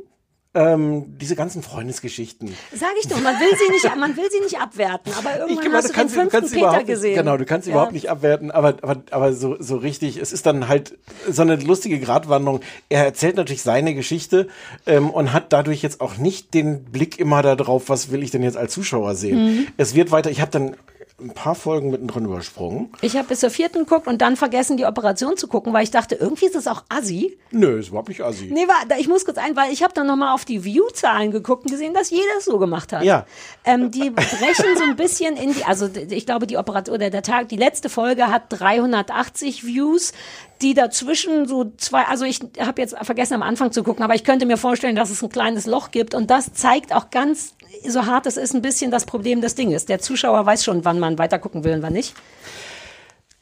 [0.54, 2.54] Ähm, diese ganzen Freundesgeschichten.
[2.76, 5.78] Sag ich doch, man will sie nicht, man will sie nicht abwerten, aber irgendwann meine,
[5.78, 7.16] hast du den sie- fünften sie Peter gesehen.
[7.16, 7.76] Genau, du kannst sie Ja.
[7.78, 10.98] überhaupt nicht abwerten, aber, aber, aber so, so richtig, es ist dann halt
[11.30, 12.60] so eine lustige Gratwanderung.
[12.90, 14.48] Er erzählt natürlich seine Geschichte
[14.86, 18.44] ähm, und hat dadurch jetzt auch nicht den Blick immer darauf, was will ich denn
[18.44, 19.38] jetzt als Zuschauer sehen.
[19.56, 19.68] Mhm.
[19.78, 20.76] Es wird weiter, ich habe dann
[21.22, 22.92] ein paar Folgen mittendrin übersprungen.
[23.02, 25.92] Ich habe bis zur vierten geguckt und dann vergessen, die Operation zu gucken, weil ich
[25.92, 27.38] dachte, irgendwie ist es auch assi.
[27.52, 28.50] Nö, ist überhaupt nicht assi.
[28.52, 31.66] Nee, warte, ich muss kurz ein, weil ich habe dann nochmal auf die View-Zahlen geguckt
[31.66, 33.04] und gesehen, dass jeder es so gemacht hat.
[33.04, 33.26] Ja.
[33.66, 37.24] Ähm, die brechen so ein bisschen in die, also ich glaube, die Operation oder der
[37.24, 40.14] Tag, die letzte Folge hat 380 Views.
[40.62, 44.24] Die dazwischen so zwei, also ich habe jetzt vergessen am Anfang zu gucken, aber ich
[44.24, 47.56] könnte mir vorstellen, dass es ein kleines Loch gibt und das zeigt auch ganz,
[47.88, 49.86] so hart es ist, ein bisschen das Problem des Dinges.
[49.86, 52.14] Der Zuschauer weiß schon, wann man weiter gucken will und wann nicht.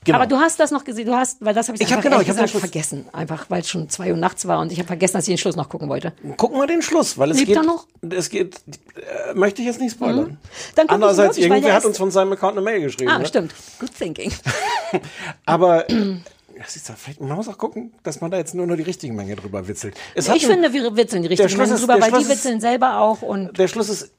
[0.05, 0.17] Genau.
[0.17, 2.21] Aber du hast das noch gesehen, du hast, weil das habe ich, Ich hab genau,
[2.21, 4.87] ich hab gesagt vergessen, einfach weil es schon zwei Uhr nachts war und ich habe
[4.87, 6.13] vergessen, dass ich den Schluss noch gucken wollte.
[6.37, 7.57] Gucken wir den Schluss, weil es Lebt geht.
[7.57, 7.85] er noch?
[8.09, 8.55] Es geht.
[8.95, 10.29] Äh, möchte ich jetzt nicht spoilern.
[10.31, 10.37] Mhm.
[10.75, 13.11] Dann Andererseits, wirklich, irgendwer hat uns von seinem Account eine Mail geschrieben.
[13.11, 13.25] Ah, ne?
[13.25, 13.53] stimmt.
[13.79, 14.31] Good thinking.
[15.45, 15.85] Aber
[16.61, 18.83] das ist ja vielleicht, man muss auch gucken, dass man da jetzt nur noch die
[18.83, 19.95] richtige Menge drüber witzelt.
[20.15, 22.29] Es ich einen- finde, wir witzeln die Schluss Menschen ist- drüber, weil die Schluss ist-
[22.29, 24.11] witzeln selber auch und der Schluss ist,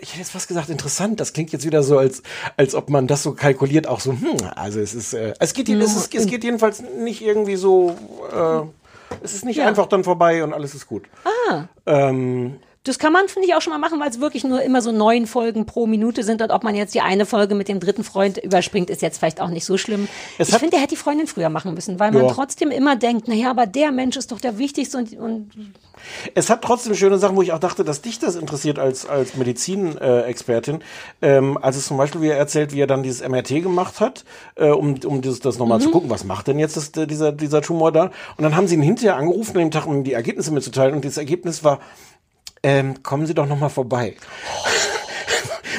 [0.00, 1.20] ich hätte jetzt fast gesagt, interessant.
[1.20, 2.22] Das klingt jetzt wieder so, als,
[2.56, 5.68] als ob man das so kalkuliert, auch so, hm, also es ist, äh, es geht,
[5.68, 7.96] es, ist, es geht jedenfalls nicht irgendwie so,
[8.32, 9.66] äh, es ist nicht Ja.
[9.68, 11.04] einfach dann vorbei und alles ist gut.
[11.48, 11.64] Ah.
[11.86, 14.82] Ähm, Das kann man, finde ich, auch schon mal machen, weil es wirklich nur immer
[14.82, 16.42] so neun Folgen pro Minute sind.
[16.42, 19.40] Und ob man jetzt die eine Folge mit dem dritten Freund überspringt, ist jetzt vielleicht
[19.40, 20.08] auch nicht so schlimm.
[20.36, 22.32] Es ich finde, der hätte die Freundin früher machen müssen, weil man Ja.
[22.32, 25.50] trotzdem immer denkt, naja, aber der Mensch ist doch der Wichtigste und, und
[26.34, 29.36] Es hat trotzdem schöne Sachen, wo ich auch dachte, dass dich das interessiert als, als
[29.36, 30.80] Medizinexpertin.
[31.20, 34.24] ähm, als es zum Beispiel, wie er erzählt, wie er dann dieses MRT gemacht hat,
[34.56, 35.82] äh, um, um das, das nochmal Mhm.
[35.82, 38.06] zu gucken, was macht denn jetzt das, äh, dieser, dieser Tumor da?
[38.36, 40.94] Und dann haben sie ihn hinterher angerufen, an dem Tag, um die Ergebnisse mitzuteilen.
[40.96, 41.78] Und das Ergebnis war,
[42.62, 44.16] ähm, kommen Sie doch nochmal vorbei.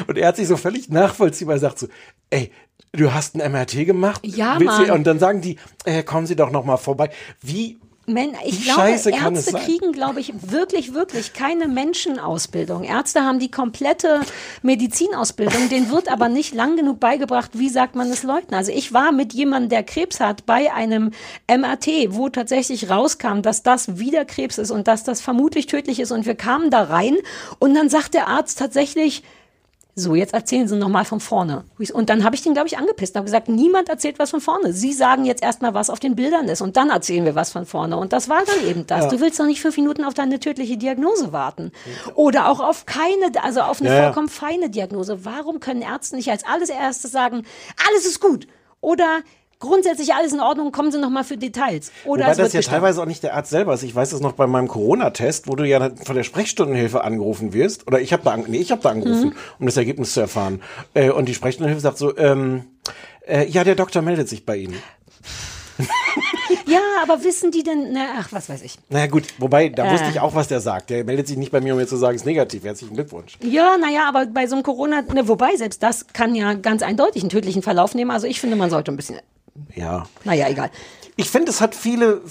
[0.07, 1.87] Und er hat sich so völlig nachvollziehbar gesagt so,
[2.29, 2.51] ey,
[2.91, 4.21] du hast ein MRT gemacht?
[4.25, 4.91] Ja, Mann.
[4.91, 7.09] und dann sagen die, äh, kommen Sie doch nochmal vorbei.
[7.41, 12.83] Wie Men, ich Wie glaube, scheiße Ärzte kriegen, glaube ich, wirklich, wirklich keine Menschenausbildung.
[12.83, 14.19] Ärzte haben die komplette
[14.61, 18.55] Medizinausbildung, denen wird aber nicht lang genug beigebracht, wie sagt man es Leuten.
[18.55, 21.11] Also ich war mit jemandem, der Krebs hat, bei einem
[21.49, 26.11] MRT, wo tatsächlich rauskam, dass das wieder Krebs ist und dass das vermutlich tödlich ist
[26.11, 27.15] und wir kamen da rein
[27.59, 29.23] und dann sagt der Arzt tatsächlich,
[29.95, 31.65] So, jetzt erzählen Sie noch mal von vorne.
[31.93, 34.41] Und dann habe ich den, glaube ich, angepisst und habe gesagt, niemand erzählt was von
[34.41, 34.73] vorne.
[34.73, 37.67] Sie sagen jetzt erstmal, was auf den Bildern ist und dann erzählen wir was von
[37.67, 37.97] vorne.
[37.97, 39.05] Und das war dann eben das.
[39.05, 39.09] Ja.
[39.09, 41.71] Du willst doch nicht fünf Minuten auf deine tödliche Diagnose warten.
[42.15, 44.03] Oder auch auf keine, also auf eine ja.
[44.03, 45.25] vollkommen feine Diagnose.
[45.25, 47.45] Warum können Ärzte nicht als alles erstes sagen,
[47.87, 48.47] alles ist gut?
[48.81, 49.21] Oder
[49.63, 51.91] grundsätzlich alles in Ordnung, kommen Sie noch mal für Details.
[52.05, 52.81] Oder Wobei es das ja gestorben.
[52.81, 53.81] teilweise auch nicht der Arzt selber ist.
[53.83, 57.87] Ich weiß das noch bei meinem Corona-Test, wo du ja von der Sprechstundenhilfe angerufen wirst.
[57.87, 59.35] Oder ich habe da, nee, ich hab da angerufen, Mhm.
[59.59, 60.61] um das Ergebnis zu erfahren.
[60.93, 62.65] Äh, und die Sprechstundenhilfe sagt so, ähm,
[63.25, 64.75] äh, ja, der Doktor meldet sich bei Ihnen.
[66.67, 68.77] Ja, aber wissen die denn, na, ach, was weiß ich.
[68.89, 69.93] Naja gut, wobei, da Äh.
[69.93, 70.89] wusste ich auch, was der sagt.
[70.91, 72.63] Der meldet sich nicht bei mir, um mir zu sagen, es ist negativ.
[72.63, 73.37] Herzlichen Glückwunsch.
[73.41, 77.23] Ja, naja, aber bei so einem Corona, ne, wobei selbst das kann ja ganz eindeutig
[77.23, 78.11] einen tödlichen Verlauf nehmen.
[78.11, 79.17] Also ich finde, man sollte ein bisschen,
[79.75, 80.05] Ja.
[80.23, 80.69] naja, egal.
[81.15, 82.21] Ich finde, es hat viele,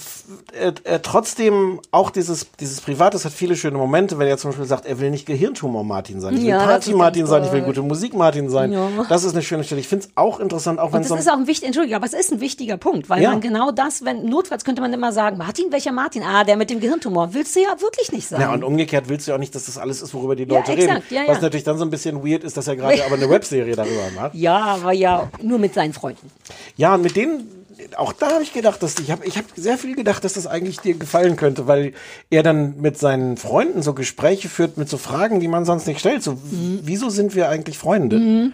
[0.59, 4.51] äh, äh, trotzdem auch dieses, dieses Private, es hat viele schöne Momente, wenn er zum
[4.51, 7.51] Beispiel sagt, er will nicht Gehirntumor Martin sein, ich will Ja, Party Martin sein, ich
[7.51, 8.73] will gute Musik Martin sein.
[8.73, 8.89] Ja.
[9.07, 9.79] Das ist eine schöne Stelle.
[9.79, 12.05] Ich finde es auch interessant, auch wenn es das ist auch ein wichtiger, Entschuldigung, aber
[12.05, 13.31] es ist ein wichtiger Punkt, weil Ja.
[13.31, 16.23] man genau das, wenn, notfalls könnte man immer sagen, Martin, welcher Martin?
[16.23, 17.33] Ah, der mit dem Gehirntumor.
[17.33, 18.41] Willst du ja wirklich nicht sein.
[18.41, 20.73] Ja, und umgekehrt willst du ja auch nicht, dass das alles ist, worüber die Leute
[20.73, 21.27] exakt, reden.
[21.27, 24.09] Was natürlich dann so ein bisschen weird ist, dass er gerade aber eine Webserie darüber
[24.15, 24.35] macht.
[24.35, 26.29] ja, aber ja, nur mit seinen Freunden.
[26.75, 27.47] Ja, und mit denen,
[27.97, 30.47] auch da habe ich gedacht, dass ich habe ich hab sehr viel gedacht, dass das
[30.47, 31.93] eigentlich dir gefallen könnte, weil
[32.29, 35.99] er dann mit seinen Freunden so Gespräche führt mit so Fragen, die man sonst nicht
[35.99, 36.23] stellt.
[36.23, 38.17] So, w- wieso sind wir eigentlich Freunde?
[38.17, 38.53] Mhm.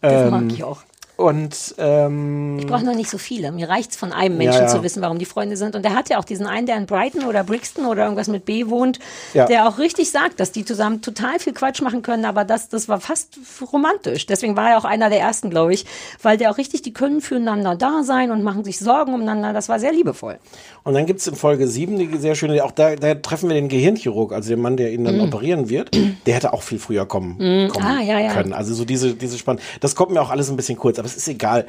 [0.00, 0.82] Das mag Ähm, ich auch.
[1.16, 3.50] Und ähm, Ich brauche noch nicht so viele.
[3.50, 4.68] Mir reicht's von einem Menschen Ja, ja.
[4.68, 5.74] zu wissen, warum die Freunde sind.
[5.74, 8.44] Und der hat ja auch diesen einen, der in Brighton oder Brixton oder irgendwas mit
[8.44, 8.98] B wohnt,
[9.32, 9.46] Ja.
[9.46, 12.86] der auch richtig sagt, dass die zusammen total viel Quatsch machen können, aber das, das
[12.88, 13.38] war fast
[13.72, 14.26] romantisch.
[14.26, 15.86] Deswegen war er auch einer der ersten, glaube ich,
[16.22, 19.54] weil der auch richtig, die können füreinander da sein und machen sich Sorgen umeinander.
[19.54, 20.36] Das war sehr liebevoll.
[20.84, 23.68] Und dann gibt's in Folge 7 die sehr schöne, auch da, da treffen wir den
[23.68, 25.22] Gehirnchirurg, also den Mann, der ihn dann Mhm.
[25.22, 25.96] operieren wird.
[26.26, 27.68] Der hätte auch viel früher kommen, Mhm.
[27.70, 28.52] kommen Ah, können.
[28.52, 29.62] Also so diese, diese Spannung.
[29.80, 31.66] Das kommt mir auch alles ein bisschen kurz, aber es ist egal.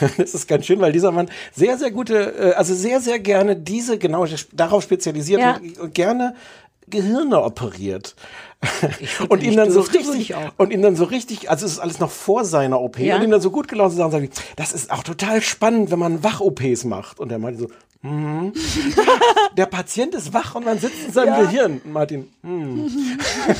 [0.18, 3.56] Es ist ganz schön, weil dieser Mann sehr, sehr gute, äh, also sehr, sehr gerne
[3.56, 5.56] diese, genau, darauf spezialisiert Ja.
[5.56, 6.34] und, und gerne
[6.88, 8.16] Gehirne operiert.
[9.28, 12.10] und ihm dann so richtig und ihm dann so richtig, also es ist alles noch
[12.10, 13.16] vor seiner OP Ja.
[13.16, 16.22] und ihm dann so gut gelaufen zu sagen, das ist auch total spannend, wenn man
[16.22, 17.20] Wach-OPs macht.
[17.20, 17.68] Und er meinte so,
[18.02, 18.52] hm,
[19.58, 21.40] der Patient ist wach und man sitzt in seinem Ja.
[21.42, 21.80] Gehirn.
[21.84, 22.90] Martin, hm.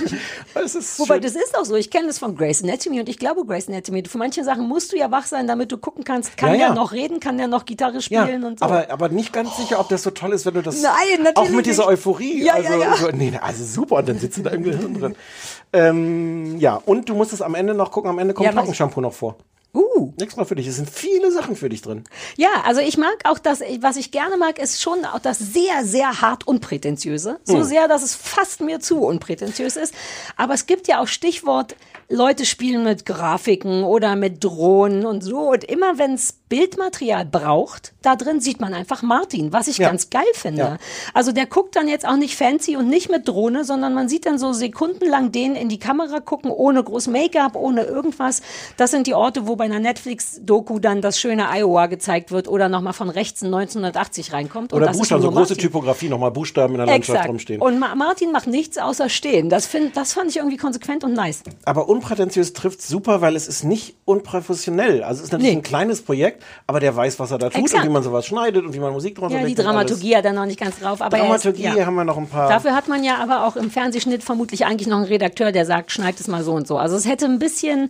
[0.64, 1.22] es ist Wobei, schön.
[1.22, 1.74] das ist auch so.
[1.76, 4.02] Ich kenne das von Grace Anatomy und ich glaube Grace Anatomy.
[4.08, 6.66] Für manche Sachen musst du ja wach sein, damit du gucken kannst, kann Ja, der
[6.68, 6.74] ja.
[6.74, 8.64] noch reden, kann der noch Gitarre spielen und so.
[8.64, 10.92] aber, aber nicht ganz sicher, ob das so toll ist, wenn du das Nein,
[11.22, 11.86] natürlich auch mit dieser.
[11.86, 12.42] Euphorie.
[12.42, 13.12] Ja, also, ja, ja.
[13.12, 15.16] Nee, also super, und dann sitzt du da im Gehirn drin.
[15.72, 18.52] Ähm, ja, und du musst es am Ende noch gucken, am Ende kommt Ja.
[18.52, 19.36] Trockenshampoo noch vor.
[19.72, 20.12] Uh.
[20.20, 20.66] Extra für dich.
[20.66, 22.04] Es sind viele Sachen für dich drin.
[22.36, 25.84] Ja, also ich mag auch das, was ich gerne mag, ist schon auch das sehr,
[25.84, 27.38] sehr hart unprätentiöse.
[27.44, 27.64] So Hm.
[27.64, 29.94] sehr, dass es fast mir zu unprätentiös ist.
[30.36, 31.76] Aber es gibt ja auch Stichwort,
[32.08, 35.50] Leute spielen mit Grafiken oder mit Drohnen und so.
[35.52, 39.88] Und immer wenn es Bildmaterial braucht, da drin sieht man einfach Martin, was ich Ja.
[39.88, 40.58] ganz geil finde.
[40.62, 40.76] Ja.
[41.14, 44.26] Also der guckt dann jetzt auch nicht fancy und nicht mit Drohne, sondern man sieht
[44.26, 48.42] dann so sekundenlang den in die Kamera gucken, ohne groß Make-up, ohne irgendwas.
[48.76, 52.68] Das sind die Orte, wo bei einer Netflix-Doku dann das schöne Iowa gezeigt wird oder
[52.68, 54.72] nochmal von rechts in 1980 reinkommt.
[54.72, 55.58] Oder Buchstaben, so große Martin.
[55.58, 57.28] Typografie, nochmal Buchstaben in der Landschaft Exakt.
[57.30, 57.62] rumstehen.
[57.62, 59.50] Und Ma Martin macht nichts außer stehen.
[59.50, 61.42] Das, find, das fand ich irgendwie konsequent und nice.
[61.64, 65.02] Aber unprätentiös trifft super, weil es ist nicht unprofessionell.
[65.04, 65.58] Also es ist natürlich Nee.
[65.60, 67.82] ein kleines Projekt, aber der weiß, was er da tut Exakt.
[67.84, 69.54] und wie man sowas schneidet und wie man Musik drunter Ja, die.
[69.54, 71.00] Dramaturgie hat er noch nicht ganz drauf.
[71.02, 71.86] Aber Dramaturgie ist, ja.
[71.86, 72.48] haben wir noch ein paar.
[72.48, 75.92] Dafür hat man ja aber auch im Fernsehschnitt vermutlich eigentlich noch einen Redakteur, der sagt,
[75.92, 76.78] schneid es mal so und so.
[76.78, 77.88] Also es hätte ein bisschen,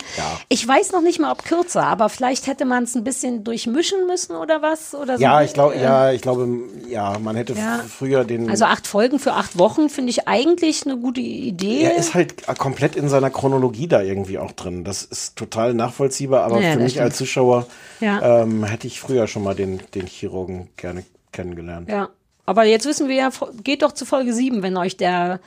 [0.49, 4.07] ich weiß noch nicht mal, ob kürzer, aber vielleicht hätte man es ein bisschen durchmischen
[4.07, 4.95] müssen oder was?
[4.95, 5.23] Oder so.
[5.23, 6.49] ja, ich glaube, Ähm, ja, ich glaube,
[6.89, 7.81] ja, man hätte Ja.
[7.89, 8.51] früher den.
[8.51, 11.83] Also acht Folgen für acht Wochen finde ich eigentlich eine gute Idee.
[11.83, 14.85] er ist halt komplett in seiner Chronologie da irgendwie auch drin.
[14.85, 17.05] Das ist total nachvollziehbar, aber Ja, für mich stimmt.
[17.07, 17.67] als Zuschauer
[18.01, 18.40] Ja.
[18.43, 21.89] Ähm, hätte ich früher schon mal den, den Chirurgen gerne kennengelernt.
[21.89, 22.09] Ja,
[22.47, 23.31] aber jetzt wissen wir ja,
[23.63, 25.41] geht doch zu Folge 7, wenn euch der.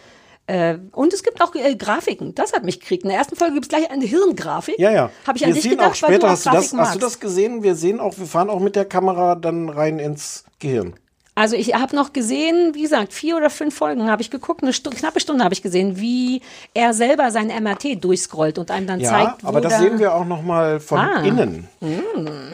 [0.45, 2.35] Äh, und es gibt auch äh, Grafiken.
[2.35, 3.03] Das hat mich gekriegt.
[3.03, 4.77] In der ersten Folge gibt es gleich eine Hirngrafik.
[4.77, 5.09] Ja, ja.
[5.25, 6.73] Habe ich wir an dich sehen gedacht, auch später, weil du auch hast, du das,
[6.73, 7.63] hast du das gesehen?
[7.63, 10.95] Wir sehen auch, wir fahren auch mit der Kamera dann rein ins Gehirn.
[11.35, 14.71] Also ich habe noch gesehen, wie gesagt, vier oder fünf Folgen habe ich geguckt, eine
[14.71, 16.41] Stu knappe Stunde habe ich gesehen, wie
[16.75, 19.97] er selber sein MRT durchscrollt und einem dann Ja, zeigt, wo aber das da sehen
[19.97, 21.23] wir auch noch mal von Ah.
[21.23, 21.67] innen.
[21.79, 22.51] Hm.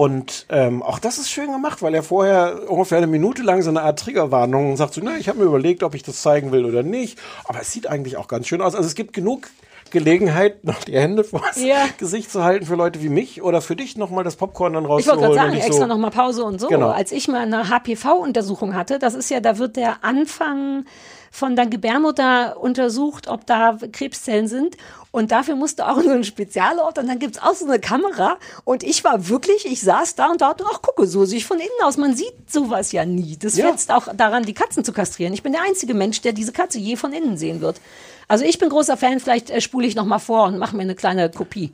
[0.00, 3.68] Und ähm, auch das ist schön gemacht, weil er vorher ungefähr eine Minute lang so
[3.68, 6.64] eine Art Triggerwarnung sagt so, na, ich habe mir überlegt, ob ich das zeigen will
[6.64, 7.18] oder nicht.
[7.44, 8.74] Aber es sieht eigentlich auch ganz schön aus.
[8.74, 9.48] Also es gibt genug
[9.90, 11.84] Gelegenheit, noch die Hände vors Ja.
[11.98, 14.84] Gesicht zu halten für Leute wie mich oder für dich noch mal das Popcorn dann
[14.84, 15.32] Ich wollte rauszuholen.
[15.34, 16.68] gerade sagen, extra so, nochmal Pause und so.
[16.68, 16.88] Genau.
[16.88, 20.86] Als ich mal eine HPV-Untersuchung hatte, das ist ja, da wird der Anfang
[21.30, 24.76] von der Gebärmutter untersucht, ob da Krebszellen sind.
[25.12, 28.36] Und dafür musste auch in so einen Spezialort und dann gibt's auch so eine Kamera.
[28.64, 31.58] Und ich war wirklich, ich saß da und dachte, ach gucke, so sehe ich von
[31.58, 31.96] innen aus.
[31.96, 33.36] Man sieht sowas ja nie.
[33.36, 33.66] Das Ja.
[33.68, 35.32] fetzt auch daran, die Katzen zu kastrieren.
[35.34, 37.80] Ich bin der einzige Mensch, der diese Katze je von innen sehen wird.
[38.28, 40.82] Also ich bin großer Fan, vielleicht äh, spule ich noch mal vor und mache mir
[40.82, 41.72] eine kleine Kopie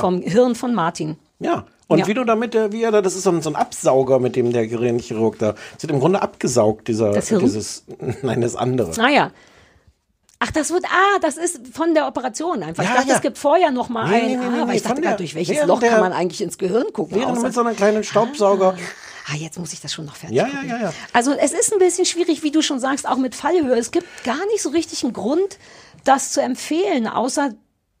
[0.00, 1.16] vom Hirn von Martin.
[1.40, 1.66] Ja.
[1.88, 2.06] Und Ja.
[2.06, 4.36] wie du damit, der, wie er da, das ist so ein, so ein Absauger, mit
[4.36, 7.84] dem der Gehirnchirurg da, das wird im Grunde abgesaugt, dieser, Das dieses,
[8.22, 8.92] nein, das andere.
[9.02, 9.30] Ah ja.
[10.40, 12.84] Ach, das wird, ah, das ist von der Operation einfach.
[12.84, 13.14] Ja, ich dachte, ja.
[13.16, 15.34] es gibt vorher noch mal Nee, ein, nee, nee, ah, aber ich dachte gerade, durch
[15.34, 17.16] welches Loch der- kann man eigentlich ins Gehirn gucken?
[17.18, 18.76] Während mit so einem kleinen Staubsauger.
[19.30, 20.68] Ah, jetzt muss ich das schon noch fertig Ja, gucken.
[20.68, 20.92] ja, ja, ja.
[21.12, 23.76] Also es ist ein bisschen schwierig, wie du schon sagst, auch mit Fallhöhe.
[23.76, 25.58] Es gibt gar nicht so richtig einen Grund,
[26.04, 27.50] das zu empfehlen, außer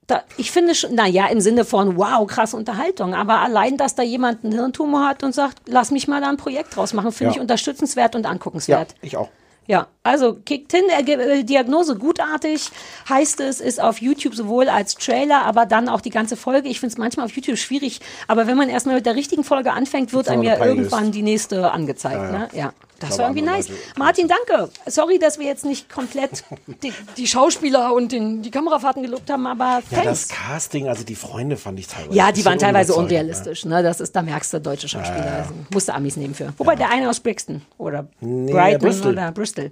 [0.08, 3.14] da, ich finde schon, naja, im Sinne von, wow, krasse Unterhaltung.
[3.14, 6.38] Aber allein, dass da jemand einen Hirntumor hat und sagt, lass mich mal da ein
[6.38, 7.36] Projekt draus machen, finde Ja.
[7.36, 8.94] ich unterstützenswert und Ja, anguckenswert.
[9.02, 9.28] ich auch.
[9.66, 12.70] Ja, also kickt hin, äh, Diagnose gutartig,
[13.06, 16.70] heißt es, ist auf YouTube sowohl als Trailer, aber dann auch die ganze Folge.
[16.70, 19.72] Ich finde es manchmal auf YouTube schwierig, aber wenn man erstmal mit der richtigen Folge
[19.74, 22.16] anfängt, wird einem ja irgendwann die nächste angezeigt.
[22.16, 22.38] Ja, ja.
[22.38, 22.48] Ne?
[22.54, 22.72] ja.
[23.00, 23.68] Das war irgendwie nice.
[23.68, 24.70] Leute- Martin, danke.
[24.86, 26.42] Sorry, dass wir jetzt nicht komplett
[26.82, 30.28] die, die Schauspieler und den, die Kamerafahrten gelobt haben, aber Ja, das.
[30.28, 32.16] Casting, also die Freunde fand ich teilweise.
[32.16, 33.64] Ja, die waren teilweise unrealistisch.
[33.64, 33.82] Ne?
[33.82, 35.24] Das ist, da merkst du deutsche Schauspieler.
[35.26, 35.48] Ja, ja.
[35.72, 36.52] Musste Amis nehmen für.
[36.58, 39.12] Wobei der eine aus Brixton oder Nee, Brighton Bristol.
[39.12, 39.70] oder Bristol.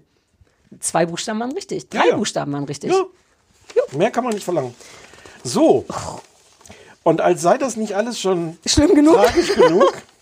[0.80, 1.88] Zwei Buchstaben waren richtig.
[1.88, 2.16] Drei Ja, ja.
[2.16, 2.90] Buchstaben waren richtig.
[2.92, 3.02] Ja.
[3.96, 4.74] Mehr kann man nicht verlangen.
[5.42, 5.84] So.
[7.02, 9.14] Und als sei das nicht alles schon Schlimm genug.
[9.16, 9.92] tragisch genug,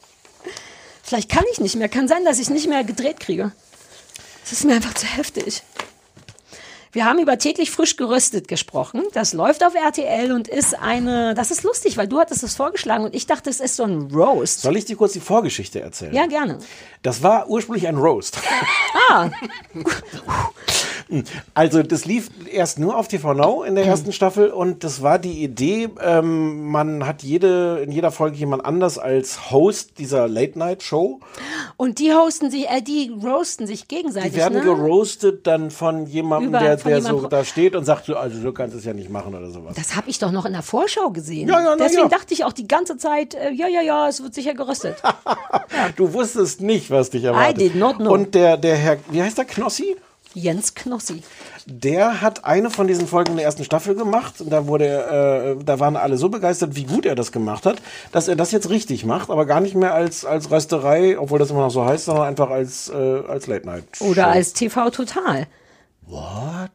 [1.04, 1.90] Vielleicht kann ich nicht mehr.
[1.90, 3.52] Kann sein, dass ich nicht mehr gedreht kriege.
[4.42, 5.62] Das ist mir einfach zu heftig.
[6.94, 9.02] Wir haben über täglich frisch geröstet gesprochen.
[9.12, 11.34] Das läuft auf RTL und ist eine.
[11.34, 14.10] Das ist lustig, weil du hattest es vorgeschlagen und ich dachte, es ist so ein
[14.14, 14.60] Roast.
[14.62, 16.14] soll ich dir kurz die Vorgeschichte erzählen?
[16.14, 16.58] Ja, gerne.
[17.02, 18.38] Das war ursprünglich ein Roast.
[19.10, 19.28] Ah,
[21.54, 25.18] Also das lief erst nur auf TV Now in der ersten Staffel und das war
[25.18, 31.20] die Idee, ähm, man hat jede, in jeder Folge jemand anders als Host dieser Late-Night-Show.
[31.76, 34.32] und die hosten sich, äh, die roasten sich gegenseitig.
[34.32, 34.64] Die werden ne?
[34.64, 38.16] geroastet dann von jemandem, Über- der, von der jemandem- so da steht und sagt, so,
[38.16, 39.74] also du kannst es ja nicht machen oder sowas.
[39.76, 41.48] Das habe ich doch noch in der Vorschau gesehen.
[41.48, 42.08] Ja, ja, na Deswegen ja.
[42.08, 44.96] dachte ich auch die ganze Zeit, äh, ja, ja, ja, es wird sicher geröstet.
[45.96, 47.58] Du wusstest nicht, was dich erwartet.
[47.58, 48.12] did not know.
[48.12, 49.96] Und der, der Herr, wie heißt der, Knossi?
[50.34, 51.22] Jens Knossi.
[51.66, 54.40] Der hat eine von diesen Folgen in der ersten Staffel gemacht.
[54.40, 57.76] Und da wurde, äh, da waren alle so begeistert, wie gut er das gemacht hat,
[58.12, 61.50] dass er das jetzt richtig macht, aber gar nicht mehr als, als Rösterei, obwohl das
[61.50, 63.84] immer noch so heißt, sondern einfach als, äh, als Late Night.
[64.00, 65.46] Oder als TV Total.
[66.06, 66.70] What?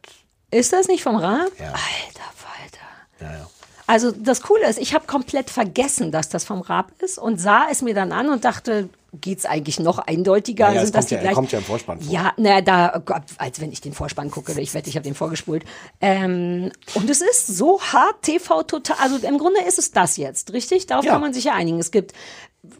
[0.50, 1.50] Ist das nicht vom Raab?
[1.58, 1.66] Ja.
[1.68, 2.86] Alter Falter.
[3.20, 3.50] Ja, ja.
[3.86, 7.66] Also das Coole ist, ich habe komplett vergessen, dass das vom Raab ist und sah
[7.70, 10.68] es mir dann an und dachte, geht's eigentlich noch eindeutiger?
[10.68, 11.34] Naja, es Sind das kommt ja, die er gleichen?
[11.34, 12.12] kommt ja im Vorspann vor.
[12.12, 13.02] Ja, na, da,
[13.38, 15.64] als wenn ich den Vorspann gucke, ich wette, ich habe den vorgespult.
[16.00, 20.52] Ähm, und es ist so hart TV total, also im Grunde ist es das jetzt,
[20.52, 20.86] richtig?
[20.86, 21.12] Darauf Ja.
[21.12, 21.80] kann man sich ja einigen.
[21.80, 22.12] Es gibt,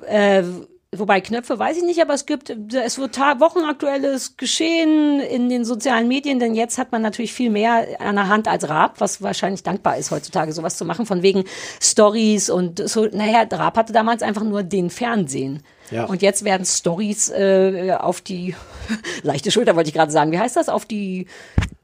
[0.06, 0.44] äh,
[0.96, 6.08] wobei Knöpfe weiß ich nicht, aber es gibt, es wird wochenaktuelles Geschehen in den sozialen
[6.08, 9.62] Medien, denn jetzt hat man natürlich viel mehr an der Hand als Raab, was wahrscheinlich
[9.62, 11.44] dankbar ist, heutzutage sowas zu machen, von wegen
[11.80, 13.06] Stories und so.
[13.06, 15.62] Naja, Raab hatte damals einfach nur den Fernsehen.
[15.92, 16.04] Ja.
[16.04, 18.54] Und jetzt werden Stories äh, auf die
[19.22, 20.32] leichte Schulter, wollte ich gerade sagen.
[20.32, 20.68] Wie heißt das?
[20.68, 21.26] Auf die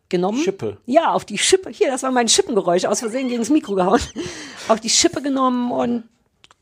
[0.09, 0.39] genommen?
[0.39, 0.79] Schippe.
[0.87, 1.71] Ja, auf die Schippe.
[1.71, 2.85] Hier, das war mein Schippengeräusch.
[2.85, 4.01] Aus Versehen gegen das Mikro gehauen.
[4.69, 6.05] auf die Schippe genommen und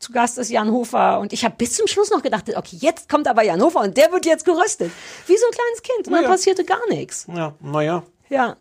[0.05, 1.19] zu Gast ist Jan Hofer.
[1.19, 3.97] Und ich habe bis zum Schluss noch gedacht, okay, jetzt kommt aber Jan Hofer und
[3.97, 4.91] der wird jetzt geröstet.
[5.27, 6.07] Wie so ein kleines Kind.
[6.07, 6.29] Und dann Ja.
[6.29, 7.25] passierte gar nichts.
[7.33, 8.03] Ja, naja.
[8.29, 8.55] Ja.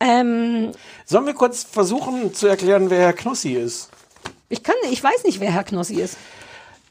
[0.00, 0.72] Ähm,
[1.04, 3.90] Sollen wir kurz versuchen zu erklären, wer Herr Knossi ist?
[4.48, 6.16] ich kann, ich weiß nicht, wer Herr Knossi ist.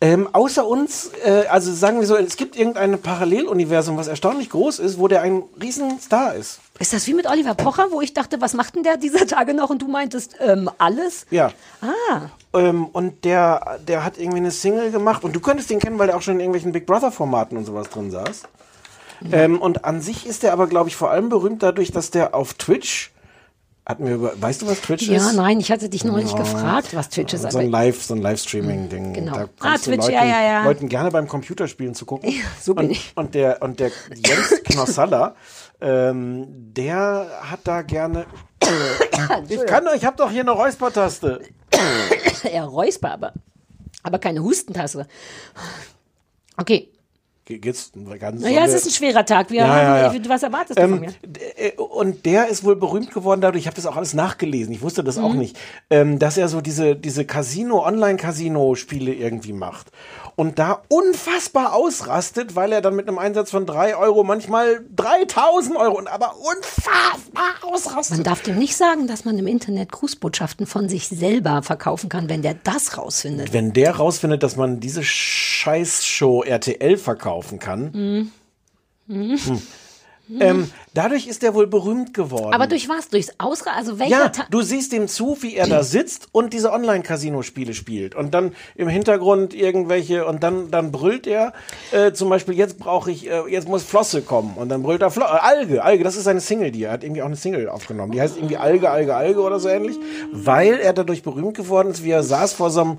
[0.01, 4.79] Ähm, außer uns, äh, also sagen wir so, es gibt irgendein Paralleluniversum, was erstaunlich groß
[4.79, 6.61] ist, wo der ein Riesenstar ist.
[6.79, 9.53] Ist das wie mit Oliver Pocher, wo ich dachte, was macht denn der dieser Tage
[9.53, 9.69] noch?
[9.69, 11.25] Und du meintest, ähm, alles?
[11.31, 11.51] Ja.
[11.81, 12.29] Ah.
[12.53, 16.07] Ähm, und der, der hat irgendwie eine Single gemacht und du könntest den kennen, weil
[16.07, 18.43] der auch schon in irgendwelchen Big Brother Formaten und sowas drin saß.
[19.31, 22.33] Ähm, und an sich ist der aber, glaube ich, vor allem berühmt dadurch, dass der
[22.33, 23.11] auf Twitch,
[23.89, 25.09] hatten wir über, weißt du, was Twitch ist?
[25.09, 26.37] Ja, nein, ich hatte dich neulich Ja.
[26.37, 27.51] gefragt, was Twitch ist.
[27.51, 29.13] So ein Live, so ein Livestreaming-Ding.
[29.13, 29.33] Genau.
[29.33, 30.63] Da Ah, Twitch, Leuten, ja, ja, ja.
[30.63, 32.31] Leuten gerne beim Computerspielen zu gucken.
[32.61, 33.11] so bin und, ich.
[33.15, 35.35] Und der, und der Jens Knossalla,
[35.81, 38.27] ähm, der hat da gerne.
[39.49, 41.41] ich kann doch, ich habe doch hier eine Räuspertaste.
[42.43, 43.33] er räusper aber.
[44.03, 45.07] Aber keine Hustentasse.
[46.57, 46.91] Okay.
[47.49, 49.49] Ge- Geht's ganz Naja, es ist ein schwerer Tag.
[49.49, 50.29] Wir Ja, haben, ja, ja.
[50.29, 51.13] Was erwartest du von Ähm, mir?
[51.25, 54.71] d- äh, und der ist wohl berühmt geworden dadurch, ich habe das auch alles nachgelesen,
[54.71, 55.39] ich wusste das auch Mhm.
[55.39, 55.57] nicht,
[55.89, 59.87] ähm, dass er so diese, diese Casino, Online-Casino-Spiele irgendwie macht.
[60.39, 65.75] Und da unfassbar ausrastet, weil er dann mit einem Einsatz von drei Euro manchmal 3000
[65.75, 68.19] Euro und aber unfassbar ausrastet.
[68.19, 72.29] Man darf dem nicht sagen, dass man im Internet Grußbotschaften von sich selber verkaufen kann,
[72.29, 73.51] wenn der das rausfindet.
[73.51, 78.31] Wenn der rausfindet, dass man diese Scheißshow RTL verkaufen kann, Mhm.
[79.07, 79.37] Mhm.
[79.37, 79.61] hm.
[80.39, 82.53] Ähm, dadurch ist er wohl berühmt geworden.
[82.53, 83.09] Aber durch was?
[83.09, 83.71] Durchs Ausra...
[83.71, 87.73] Also welcher ja, Ta du siehst ihm zu, wie er da sitzt und diese Online-Casino-Spiele
[87.73, 88.15] spielt.
[88.15, 91.53] Und dann im Hintergrund irgendwelche, und dann, dann brüllt er
[91.91, 94.53] äh, zum Beispiel, jetzt brauche ich, äh, jetzt muss Flosse kommen.
[94.55, 97.03] Und dann brüllt er Flo äh, Alge, Alge, das ist seine Single, die er hat
[97.03, 98.11] irgendwie auch eine Single aufgenommen.
[98.11, 99.97] Die heißt irgendwie Alge, Alge, Alge oder so ähnlich,
[100.31, 102.97] weil er dadurch berühmt geworden ist, wie er saß vor so einem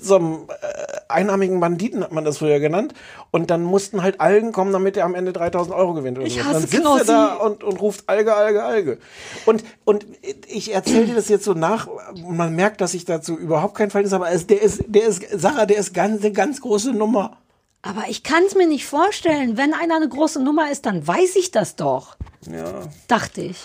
[0.00, 2.94] so einem äh, einarmigen Banditen hat man das früher genannt.
[3.30, 6.18] Und dann mussten halt Algen kommen, damit er am Ende 3000 Euro gewinnt.
[6.18, 6.40] Oder Ich so.
[6.44, 7.06] hasse dann sitzt er Knossi.
[7.06, 8.98] da und, und ruft Alge, Alge, Alge.
[9.46, 10.06] Und, und
[10.46, 11.88] ich erzähle dir das jetzt so nach,
[12.26, 14.26] man merkt, dass ich dazu überhaupt kein Verhältnis habe.
[14.26, 17.38] Also der ist, der ist, Sarah, der ist ganz, eine ganz große Nummer.
[17.82, 19.56] Aber ich kann es mir nicht vorstellen.
[19.56, 22.16] Wenn einer eine große Nummer ist, dann weiß ich das doch.
[22.50, 22.82] Ja.
[23.08, 23.58] Dachte ich.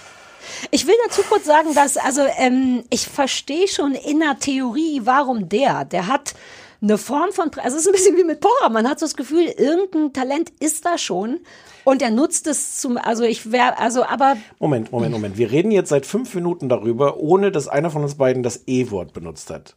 [0.72, 5.50] Ich will dazu kurz sagen, dass, also, ähm, ich verstehe schon in der Theorie, warum
[5.50, 6.34] der, der hat
[6.82, 9.16] eine Form von, also es ist ein bisschen wie mit Pocher, man hat so das
[9.16, 11.40] Gefühl, irgendein Talent ist da schon
[11.84, 15.38] und er nutzt es zum, also ich wäre, also, aber Moment, Moment, Moment.
[15.38, 19.14] Wir reden jetzt seit fünf Minuten darüber, ohne dass einer von uns beiden das E-Wort
[19.14, 19.76] benutzt hat.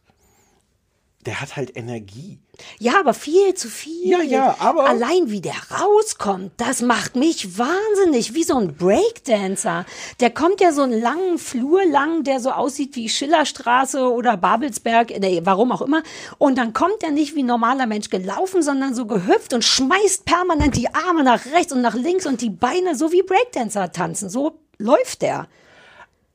[1.25, 2.39] Der hat halt Energie.
[2.77, 4.09] Ja, aber viel zu viel.
[4.11, 8.35] Ja, ja, aber- Allein wie der rauskommt, das macht mich wahnsinnig.
[8.35, 9.85] Wie so ein Breakdancer.
[10.19, 15.19] Der kommt ja so einen langen Flur lang, der so aussieht wie Schillerstraße oder Babelsberg,
[15.19, 16.03] nee, warum auch immer.
[16.37, 20.25] Und dann kommt er nicht wie ein normaler Mensch gelaufen, sondern so gehüpft und schmeißt
[20.25, 24.29] permanent die Arme nach rechts und nach links und die Beine so wie Breakdancer tanzen.
[24.29, 25.47] So läuft der.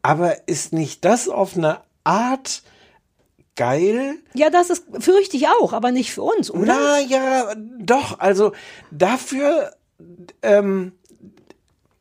[0.02, 2.62] Aber ist nicht das auf eine Art
[3.58, 4.16] geil?
[4.32, 6.64] Ja, das ist, fürchte ich auch, aber nicht für uns, oder?
[6.74, 8.18] Na ja, doch.
[8.20, 8.52] Also
[8.90, 9.72] dafür,
[10.42, 10.92] ähm,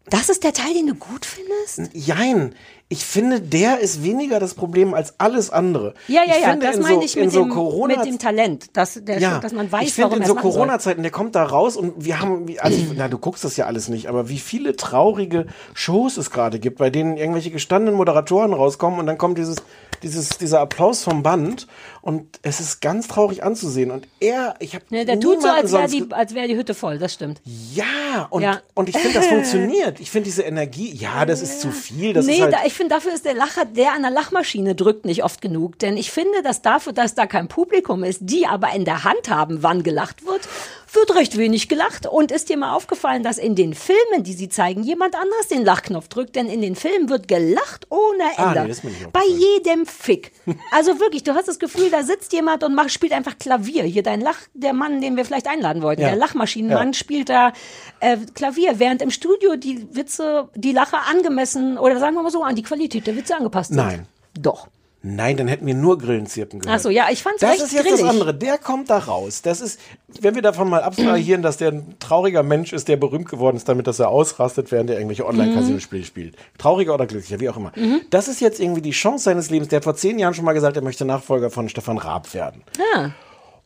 [0.09, 1.93] Das ist der Teil, den du gut findest?
[1.93, 2.55] jein.
[2.89, 5.93] Ich finde, der ist weniger das Problem als alles andere.
[6.07, 8.77] Ja, ja, ja, das in meine so, ich mit, so dem, Corona mit dem Talent,
[8.77, 10.35] dass, der, ja, dass man weiß, ich finde warum in so.
[10.35, 13.89] Corona-Zeiten, der kommt da raus und wir haben, also na, du guckst das ja alles
[13.89, 18.99] nicht, aber wie viele traurige Shows es gerade gibt, bei denen irgendwelche gestandenen Moderatoren rauskommen
[19.01, 19.57] und dann kommt dieses,
[20.01, 21.67] dieses, dieser Applaus vom Band
[22.01, 25.73] und es ist ganz traurig anzusehen und er, ich habe Ne, der tut so, als
[25.73, 27.41] wäre die, als wär die Hütte voll, das stimmt.
[27.73, 28.61] ja, und, Ja.
[28.75, 29.99] und ich finde, das funktioniert.
[29.99, 32.13] Ich finde diese Energie, ja, das ist zu viel.
[32.13, 34.75] Das nee, ist halt, da, ich finde, dafür ist der Lacher, der an der Lachmaschine
[34.75, 35.79] drückt, nicht oft genug.
[35.79, 39.29] Denn ich finde, dass dafür, dass da kein Publikum ist, die aber in der Hand
[39.29, 40.47] haben, wann gelacht wird,
[40.93, 42.05] wird recht wenig gelacht.
[42.07, 45.63] Und ist dir mal aufgefallen, dass in den Filmen, die sie zeigen, jemand anders den
[45.65, 46.35] Lachknopf drückt?
[46.35, 48.61] Denn in den Filmen wird gelacht ohne Ah, Ende.
[48.63, 50.31] nee, das nicht Bei jedem Fick.
[50.71, 53.83] Also wirklich, du hast das Gefühl, da sitzt jemand und macht, spielt einfach Klavier.
[53.83, 56.09] Hier dein Lach, der Mann, den wir vielleicht einladen wollten, Ja.
[56.09, 56.93] der Lachmaschinenmann Ja.
[56.93, 57.53] spielt da
[57.99, 62.43] äh, Klavier, während im Studio die Witze, die Lacher angemessen oder sagen wir mal so,
[62.43, 63.77] an die Qualität der Witze angepasst sind.
[63.77, 64.05] Nein.
[64.39, 64.67] Doch.
[65.03, 66.79] Nein, dann hätten wir nur Grillenzirpen gehört.
[66.79, 68.01] Ach so, ja, ich fand's Das ist jetzt grillig.
[68.01, 68.33] das andere.
[68.33, 69.41] Der kommt da raus.
[69.43, 69.79] Das ist,
[70.21, 73.69] wenn wir davon mal abstrahieren, dass der ein trauriger Mensch ist, der berühmt geworden ist,
[73.69, 76.35] damit dass er ausrastet, während er irgendwelche Online-Casino-Spiele spielt.
[76.57, 77.71] Trauriger oder glücklicher, wie auch immer.
[78.09, 79.69] Das ist jetzt irgendwie die Chance seines Lebens.
[79.69, 82.63] Der hat vor zehn Jahren schon mal gesagt, er möchte Nachfolger von Stefan Raab werden.
[82.95, 83.11] Ja.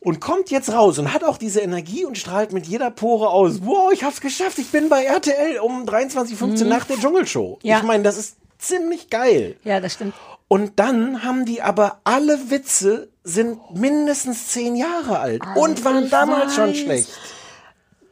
[0.00, 3.60] Und kommt jetzt raus und hat auch diese Energie und strahlt mit jeder Pore aus.
[3.64, 4.58] Wow, ich hab's geschafft.
[4.58, 6.68] Ich bin bei RTL um 23.15 Mhm.
[6.68, 7.58] nach der Dschungelshow.
[7.62, 7.78] Ja.
[7.78, 9.56] Ich meine, das ist ziemlich geil.
[9.64, 10.14] Ja, das stimmt.
[10.52, 16.54] Und dann haben die aber alle Witze sind mindestens zehn Jahre alt und waren damals
[16.54, 16.78] schon weiß.
[16.78, 17.08] schlecht.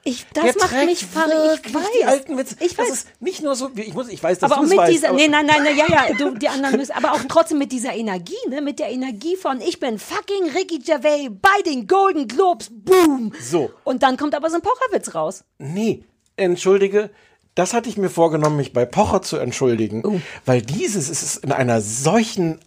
[0.05, 1.67] Ich, das Der macht mich verrückt.
[1.67, 1.83] Ich weiß.
[2.01, 2.57] die alten Witze.
[2.61, 2.95] Ich Das weiß.
[2.95, 4.91] ist nicht nur so, ich muss, ich weiß, dass aber auch mit weißt.
[4.91, 7.59] dieser, aber- nee, nein, nein, nein, ja, ja, du, die anderen müssen, aber auch trotzdem
[7.59, 11.87] mit dieser Energie, ne, mit der Energie von, ich bin fucking Ricky Gervais bei den
[11.87, 13.35] Golden Globes, boom.
[13.39, 13.71] So.
[13.85, 15.45] Und dann kommt aber so ein Pocherwitz raus.
[15.59, 16.05] Nee,
[16.37, 17.11] entschuldige,
[17.61, 20.21] das hatte ich mir vorgenommen, mich bei Pocher zu entschuldigen, Oh.
[20.47, 22.59] weil dieses ist in einer solchen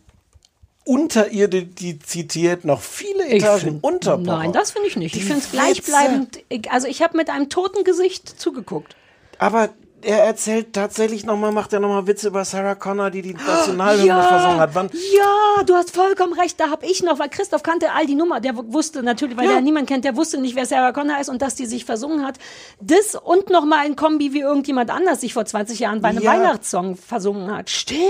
[0.85, 4.37] Unterirdizität noch viele Ich Etagen find- unter Pocher.
[4.37, 5.15] Nein, das finde ich nicht.
[5.15, 6.39] Ich Die finde es gleichbleibend.
[6.49, 8.95] Ich- Also ich habe mit einem toten Gesicht zugeguckt.
[9.39, 9.69] Aber
[10.03, 14.59] er erzählt tatsächlich nochmal, macht er nochmal Witze über Sarah Connor, die die Nationalhymne versungen
[14.59, 14.75] hat.
[14.75, 14.89] Wann?
[15.17, 16.59] Ja, du hast vollkommen recht.
[16.59, 18.39] Da habe ich noch, weil Christoph kannte all die Nummer.
[18.39, 19.51] Der wusste natürlich, weil Ja.
[19.53, 22.25] der niemand kennt, der wusste nicht, wer Sarah Connor ist und dass die sich versungen
[22.25, 22.37] hat.
[22.79, 26.21] Das und noch mal ein Kombi, wie irgendjemand anders sich vor 20 Jahren bei einem
[26.21, 26.31] Ja.
[26.33, 27.69] Weihnachtssong versungen hat.
[27.69, 28.03] Stimmt.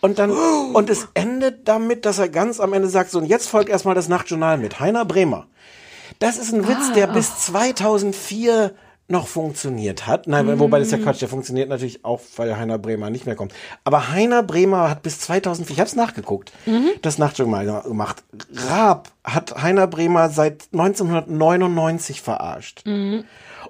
[0.00, 3.48] Und dann, und es endet damit, dass er ganz am Ende sagt, so, und jetzt
[3.48, 5.46] folgt erstmal das Nachtjournal mit Heiner Bremer.
[6.18, 8.72] Das ist ein Witz, Ah, der bis 2004
[9.08, 10.26] noch funktioniert hat.
[10.26, 13.54] Nein, wobei das ja Quatsch, der funktioniert natürlich auch, weil Heiner Bremer nicht mehr kommt.
[13.84, 16.52] Aber Heiner Bremer hat bis 2004, ich habe es nachgeguckt,
[17.02, 18.24] das Nachtjournal gemacht.
[18.68, 22.84] Raab hat Heiner Bremer seit 1999 verarscht.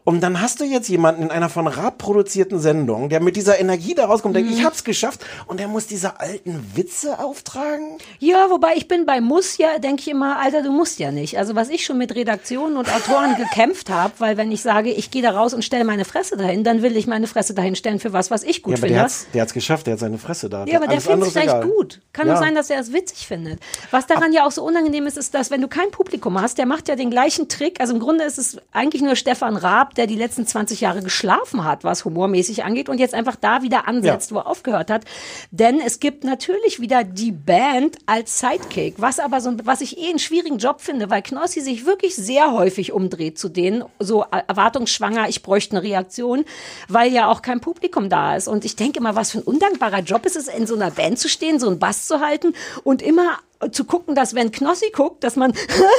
[0.06, 3.58] Und dann hast du jetzt jemanden in einer von Raab produzierten Sendung, der mit dieser
[3.58, 7.98] Energie da rauskommt, denkt, ich hab's geschafft, und der muss diese alten Witze auftragen?
[8.20, 11.38] Ja, wobei ich bin bei muss ja, denke ich immer, Alter, du musst ja nicht.
[11.38, 15.10] Also was ich schon mit Redaktionen und Autoren gekämpft habe, weil wenn ich sage, ich
[15.10, 17.98] gehe da raus und stelle meine Fresse dahin, dann will ich meine Fresse dahin stellen
[17.98, 18.94] für was, was ich gut ja, aber finde.
[18.94, 20.66] der hat's, der hat's geschafft, der hat seine Fresse da.
[20.66, 21.66] Ja, aber der findet es vielleicht egal.
[21.66, 22.00] gut.
[22.12, 22.34] Kann Ja.
[22.34, 23.58] auch sein, dass er es witzig findet.
[23.90, 26.66] Was daran ja auch so unangenehm ist, ist, dass wenn du kein Publikum hast, der
[26.66, 27.80] macht ja den gleichen Trick.
[27.80, 31.64] Also im Grunde ist es eigentlich nur Stefan Raab, der die letzten 20 Jahre geschlafen
[31.64, 35.04] hat, was humormäßig angeht und jetzt einfach da wieder ansetzt, wo er aufgehört hat.
[35.50, 40.10] Denn es gibt natürlich wieder die Band als Sidekick, was aber so, was ich eh
[40.10, 45.28] einen schwierigen Job finde, weil Knossi sich wirklich sehr häufig umdreht zu denen, so erwartungsschwanger,
[45.28, 46.44] ich bräuchte eine Reaktion,
[46.88, 48.48] weil ja auch kein Publikum da ist.
[48.48, 51.18] Und ich denke immer, was für ein undankbarer Job ist es, in so einer Band
[51.18, 52.54] zu stehen, so einen Bass zu halten
[52.84, 53.38] und immer
[53.70, 55.52] zu gucken, dass wenn Knossi guckt, dass man,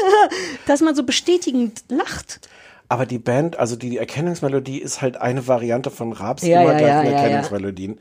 [0.68, 2.40] dass man so bestätigend lacht.
[2.89, 6.77] Aber die Band, also die Erkennungsmelodie ist halt eine Variante von Raabs Ja, immer ja,
[6.77, 7.18] gleichen ja.
[7.19, 7.99] Erkennungsmelodien.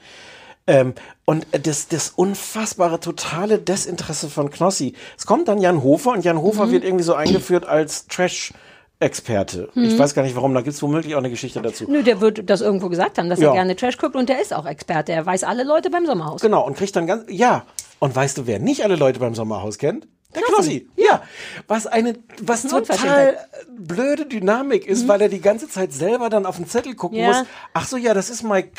[0.69, 0.95] Ähm,
[1.25, 4.95] und das, das unfassbare, totale Desinteresse von Knossi.
[5.17, 6.71] Es kommt dann Jan Hofer und Jan Hofer Mhm.
[6.73, 9.69] wird irgendwie so eingeführt als Trash-Experte.
[9.75, 9.99] Ich Mhm.
[9.99, 11.85] weiß gar nicht warum, da gibt's womöglich auch eine Geschichte dazu.
[11.89, 13.49] Nö, der wird das irgendwo gesagt haben, dass Ja.
[13.51, 15.13] er gerne Trash guckt und der ist auch Experte.
[15.13, 16.41] Er weiß alle Leute beim Sommerhaus.
[16.41, 17.65] Genau, und kriegt dann ganz, ja.
[17.99, 20.07] Und weißt du, wer nicht alle Leute beim Sommerhaus kennt?
[20.37, 20.81] Der Knossi.
[20.81, 20.91] Knossi.
[20.97, 21.23] Ja.
[21.67, 23.39] Was eine, was total
[23.77, 27.25] blöde Dynamik ist, weil er die ganze Zeit selber dann auf den Zettel gucken Mhm.
[27.25, 27.39] Ja.
[27.41, 27.47] muss.
[27.73, 28.71] Ach so, ja, das ist Mike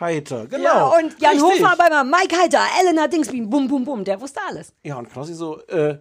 [0.00, 0.46] Heiter.
[0.46, 0.64] Genau.
[0.64, 1.62] Ja, und Jan Richtig.
[1.64, 4.72] Hofer bei Mike Heiter, Elena Dingsby, bum, bum, bum, der wusste alles.
[4.82, 5.98] Ja, und Knossi so, äh,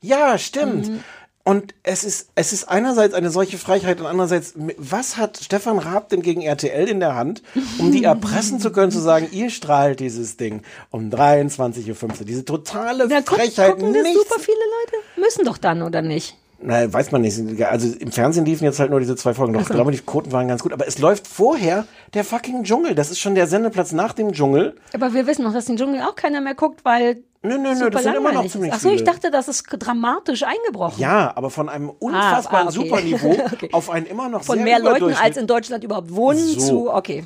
[0.00, 0.88] ja, stimmt.
[0.88, 1.04] Mhm.
[1.46, 6.08] Und es ist, es ist einerseits eine solche Frechheit und andererseits, was hat Stefan Raab
[6.08, 7.42] denn gegen RTL in der Hand,
[7.78, 12.24] um die erpressen zu können, zu sagen, ihr strahlt dieses Ding um 23.15 Uhr.
[12.26, 13.72] Diese totale guck, Frechheit.
[13.72, 15.04] gucken das nichts- super viele Leute.
[15.20, 16.38] Müssen doch dann, oder nicht?
[16.62, 17.38] Na, weiß man nicht.
[17.62, 19.52] Also im Fernsehen liefen jetzt halt nur diese zwei Folgen.
[19.52, 20.72] Doch, Ach ich glaube, die Quoten waren ganz gut.
[20.72, 22.94] Aber es läuft vorher der fucking Dschungel.
[22.94, 24.76] Das ist schon der Sendeplatz nach dem Dschungel.
[24.94, 27.22] Aber wir wissen noch, dass den Dschungel auch keiner mehr guckt, weil.
[27.44, 28.76] Nö, nö, nö, das sind immer noch ziemlich ist.
[28.78, 30.98] Ach so, ich dachte, das ist dramatisch eingebrochen.
[31.00, 32.88] Ja, aber von einem unfassbaren ah, okay.
[32.88, 33.68] Superniveau Okay.
[33.72, 36.58] auf ein immer noch Von sehr mehr Leuten, als in Deutschland überhaupt wohnen, So.
[36.60, 37.24] zu, okay.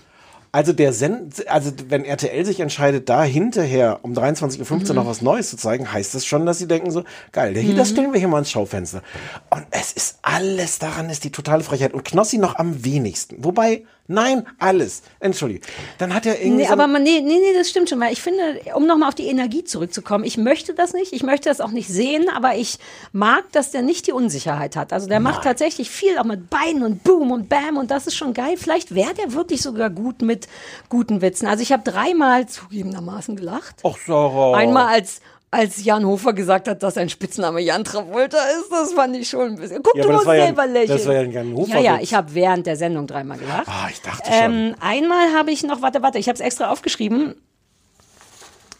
[0.50, 4.94] Also der Send, also wenn RTL sich entscheidet, da hinterher um 23.15 Uhr Mhm.
[4.96, 7.76] noch was Neues zu zeigen, heißt das schon, dass sie denken so, geil, der hier,
[7.76, 7.92] das Mhm.
[7.92, 9.02] stellen wir hier mal ins Schaufenster.
[9.50, 11.92] Und es ist alles daran ist die totale Frechheit.
[11.92, 13.44] Und Knossi noch am wenigsten.
[13.44, 15.02] Wobei, nein, alles.
[15.20, 15.60] Entschuldige.
[15.98, 18.12] Dann hat er irgendwie Nee, so aber man, nee, nee, nee, das stimmt schon, weil
[18.12, 21.60] ich finde, um nochmal auf die Energie zurückzukommen, ich möchte das nicht, ich möchte das
[21.60, 22.78] auch nicht sehen, aber ich
[23.12, 24.92] mag, dass der nicht die Unsicherheit hat.
[24.92, 28.16] Also der macht tatsächlich viel, auch mit Beinen und Boom und Bam und das ist
[28.16, 28.56] schon geil.
[28.56, 30.48] Vielleicht wäre der wirklich sogar gut mit
[30.88, 31.46] guten Witzen.
[31.46, 33.76] Also ich habe dreimal zugegebenermaßen gelacht.
[33.84, 34.56] Ach, Sarah.
[34.56, 39.16] Einmal als als Jan Hofer gesagt hat, dass sein Spitzname Jan Travolta ist, das fand
[39.16, 39.82] ich schon ein bisschen.
[39.82, 40.98] Guck, Ja, du musst war ja- selber lächeln.
[40.98, 43.66] das war ja ein Jan Hofer Ja, ja, ich habe während der Sendung dreimal gelacht.
[43.66, 44.52] Ah, ich dachte schon.
[44.52, 47.34] Ähm, einmal habe ich noch, warte, warte, ich habe es extra aufgeschrieben.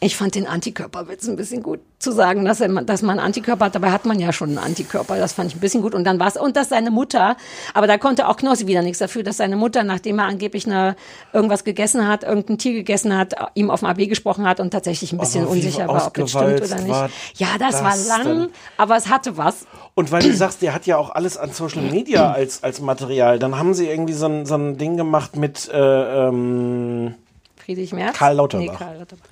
[0.01, 3.75] Ich fand den Antikörperwitz ein bisschen gut zu sagen, dass, er, dass man Antikörper hat.
[3.75, 5.17] Dabei hat man ja schon einen Antikörper.
[5.17, 5.93] Das fand ich ein bisschen gut.
[5.93, 7.35] Und dann war es, und dass seine Mutter,
[7.73, 10.95] aber da konnte auch Knossi wieder nichts dafür, dass seine Mutter, nachdem er angeblich eine,
[11.33, 15.11] irgendwas gegessen hat, irgendein Tier gegessen hat, ihm auf dem AB gesprochen hat und tatsächlich
[15.11, 16.89] ein bisschen Aber unsicher war, ob das stimmt oder nicht.
[16.89, 18.49] war ja, das, war das lang, denn?
[18.77, 19.67] aber es hatte was.
[19.95, 23.37] Und weil du sagst, der hat ja auch alles an Social Media als, als Material,
[23.37, 27.15] dann haben sie irgendwie so ein, so ein Ding gemacht mit äh, ähm,
[27.57, 28.17] Friedrich Merz?
[28.17, 28.65] Karl Lauterbach.
[28.65, 29.25] Nee, Karl Lauterbach.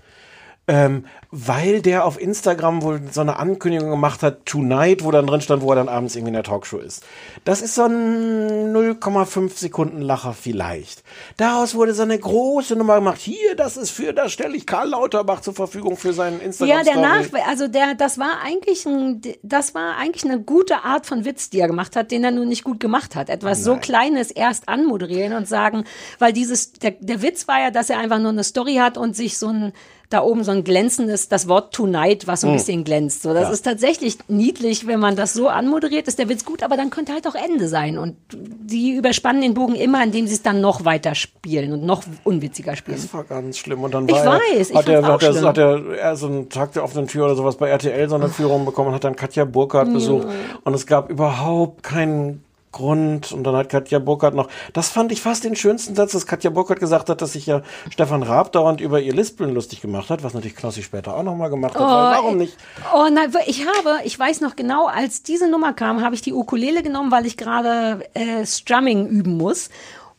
[0.69, 5.41] Ähm, weil der auf Instagram wohl so eine Ankündigung gemacht hat, Tonight, wo dann drin
[5.41, 7.03] stand, wo er dann abends irgendwie in der Talkshow ist.
[7.45, 11.03] Das ist so ein 0,5 Sekunden Lacher vielleicht.
[11.37, 13.19] Daraus wurde so eine große Nummer gemacht.
[13.19, 16.77] Hier, das ist für, da stelle ich Karl Lauterbach zur Verfügung für seinen Instagram.
[16.77, 21.05] Ja, der Nach, also der, das war eigentlich ein, das war eigentlich eine gute Art
[21.05, 23.29] von Witz, die er gemacht hat, den er nun nicht gut gemacht hat.
[23.29, 23.81] Etwas so Nein.
[23.81, 25.85] Kleines erst anmoderieren und sagen,
[26.19, 29.15] weil dieses, der, der Witz war ja, dass er einfach nur eine Story hat und
[29.15, 29.73] sich so ein,
[30.09, 32.57] da oben so ein glänzendes, das Wort Tonight, was so ein Hm.
[32.57, 33.23] bisschen glänzt.
[33.23, 33.49] So, das Ja.
[33.51, 37.11] ist tatsächlich niedlich, wenn man das so anmoderiert, ist der Witz gut, aber dann könnte
[37.11, 37.97] halt auch Ende sein.
[37.97, 42.03] Und die überspannen den Bogen immer, indem sie es dann noch weiter spielen und noch
[42.23, 42.97] unwitziger spielen.
[43.01, 43.83] Das war ganz schlimm.
[43.83, 46.27] Und dann Ich war weiß, ich er, hat, er, hat, er, hat er, er so
[46.27, 49.03] einen Tag der offenen Tür oder sowas bei RTL so eine Führung bekommen und hat
[49.03, 49.93] dann Katja Burkhardt Ja.
[49.93, 50.27] besucht.
[50.63, 53.31] Und es gab überhaupt keinen Grund.
[53.31, 56.49] Und dann hat Katja Burkhardt noch, das fand ich fast den schönsten Satz, dass Katja
[56.49, 60.23] Burkhardt gesagt hat, dass sich ja Stefan Raab dauernd über ihr Lispeln lustig gemacht hat,
[60.23, 61.81] was natürlich Knossi später auch nochmal gemacht hat.
[61.81, 62.55] weil warum nicht?
[62.93, 66.33] Oh nein, ich habe, ich weiß noch genau, als diese Nummer kam, habe ich die
[66.33, 69.69] Ukulele genommen, weil ich gerade äh, Strumming üben muss.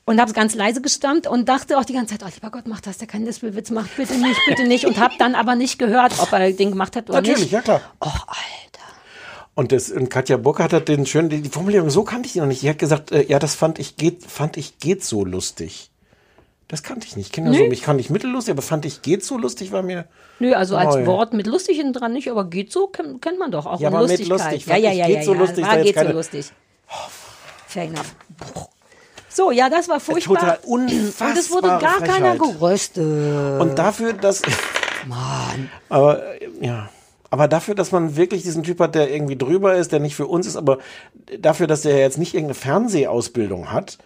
[0.06, 2.66] und habe es ganz leise gestammt und dachte auch die ganze Zeit, oh lieber Gott,
[2.66, 4.86] mach das, der keinen Lispelwitz macht, bitte nicht, bitte nicht.
[4.86, 7.52] Und habe dann aber nicht gehört, ob er den gemacht hat oder Natürlich, nicht.
[7.52, 7.82] ja klar.
[8.00, 8.08] Oh,
[9.59, 12.39] Und, das, und Katja Burkhardt hat den schönen, die, die Formulierung, so kannte ich die
[12.39, 12.62] noch nicht.
[12.62, 15.90] Die hat gesagt, äh, ja, das fand ich geht, fand ich geht so lustig.
[16.68, 17.32] Das kannte ich nicht.
[17.32, 17.59] Kinder Nee.
[17.66, 20.05] so, ich fand nicht mittellustig, aber fand ich geht so lustig, war mir.
[20.39, 21.06] Nö, also als neu.
[21.06, 23.80] Wort mit lustig hinten dran nicht, aber geht so, kennt, kennt man doch auch.
[23.80, 24.52] Ja, aber mit Lustigkeit.
[24.52, 25.40] lustig, Ja, ja, ja, geht ja, so ja.
[25.40, 26.47] lustig, war geht so keine- lustig.
[27.66, 28.14] Fair enough.
[29.28, 30.39] So, ja, das war furchtbar.
[30.39, 32.39] Total Und es wurde gar keiner Frechheit.
[32.39, 33.60] geröstet.
[33.60, 34.43] Und dafür, dass.
[35.09, 35.68] Mann.
[35.89, 36.90] Aber äh, ja.
[37.30, 40.26] Aber dafür, dass man wirklich diesen Typ hat, der irgendwie drüber ist, der nicht für
[40.26, 40.78] uns ist, aber
[41.38, 43.98] dafür, dass der jetzt nicht irgendeine Fernsehausbildung hat,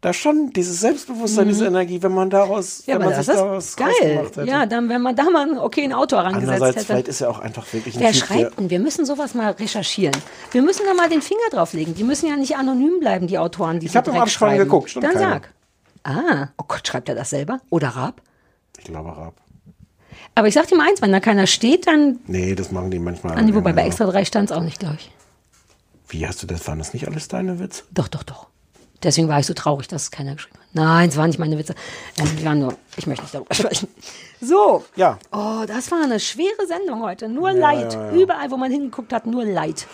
[0.00, 1.48] da schon dieses Selbstbewusstsein, Mhm.
[1.48, 3.88] diese Energie, wenn man daraus, Ja, wenn man das sich daraus geil.
[3.88, 4.44] rausgemacht hätte.
[4.48, 6.86] Ja, dann, wenn man da mal ein okay ein Auto herangesetzt Andererseits, hätte.
[6.86, 8.70] vielleicht ist er auch einfach wirklich ein Wer Typ, der, schreibt denn?
[8.70, 10.16] Wir müssen sowas mal recherchieren.
[10.52, 11.96] Wir müssen da mal den Finger drauflegen.
[11.96, 14.90] Die müssen ja nicht anonym bleiben, die Autoren, die Ich so hab im Abspann geguckt,
[14.90, 15.30] stimmt Dann keiner.
[15.30, 15.52] sag.
[16.04, 17.58] Ah, oh Gott, schreibt er das selber?
[17.70, 18.22] Oder Raab?
[18.78, 19.34] Ich glaube, Raab.
[20.38, 22.20] Aber ich sag dir mal eins, wenn da keiner steht, dann.
[22.28, 23.42] Nee, das machen die manchmal.
[23.42, 23.82] Nee, wobei bei.
[23.84, 25.10] Extra 3 stand es auch nicht, glaube ich.
[26.10, 26.64] Wie hast du das?
[26.68, 27.82] Waren das nicht alles deine Witze?
[27.90, 28.46] Doch, doch, doch.
[29.02, 30.66] Deswegen war ich so traurig, dass es keiner geschrieben hat.
[30.74, 31.74] Nein, es waren nicht meine Witze.
[32.18, 33.88] Ähm, die waren nur, ich möchte nicht darüber sprechen.
[34.40, 34.84] So.
[34.94, 35.18] Ja.
[35.32, 37.28] Oh, das war eine schwere Sendung heute.
[37.28, 37.94] Nur Ja, Leid.
[37.94, 38.12] ja, ja.
[38.12, 39.88] Überall, wo man hingeguckt hat, nur Leid.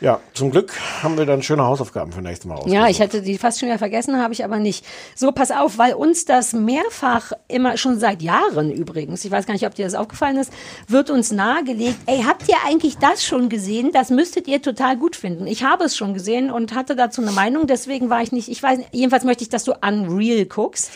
[0.00, 0.72] Ja, zum Glück
[1.02, 2.70] haben wir dann schöne Hausaufgaben für nächstes Mal aus.
[2.70, 4.84] Ja, ich hätte die fast schon wieder vergessen, habe ich aber nicht.
[5.16, 9.54] So, pass auf, weil uns das mehrfach immer, schon seit Jahren übrigens, ich weiß gar
[9.54, 10.52] nicht, ob dir das aufgefallen ist,
[10.86, 13.90] wird uns nahegelegt, ey, habt ihr eigentlich das schon gesehen?
[13.92, 15.48] Das müsstet ihr total gut finden.
[15.48, 18.62] Ich habe es schon gesehen und hatte dazu eine Meinung, deswegen war ich nicht, ich
[18.62, 20.92] weiß, jedenfalls möchte ich, dass du Unreal guckst.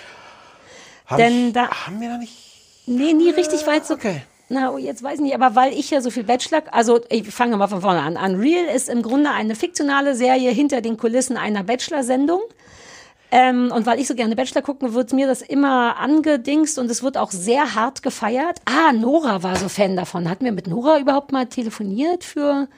[1.06, 1.68] Hab denn ich, da.
[1.86, 2.32] Haben wir da nicht?
[2.86, 3.94] Nee, nie richtig weit so.
[3.94, 4.22] Okay.
[4.52, 7.56] Na, jetzt weiß ich nicht, aber weil ich ja so viel Bachelor, also ich fange
[7.56, 8.18] mal von vorne an.
[8.18, 12.42] Unreal ist im Grunde eine fiktionale Serie hinter den Kulissen einer Bachelor-Sendung.
[13.30, 17.02] Ähm, und weil ich so gerne Bachelor gucke, wird mir das immer angedingst und es
[17.02, 18.58] wird auch sehr hart gefeiert.
[18.66, 20.28] Ah, Nora war so Fan davon.
[20.28, 22.68] Hatten wir mit Nora überhaupt mal telefoniert für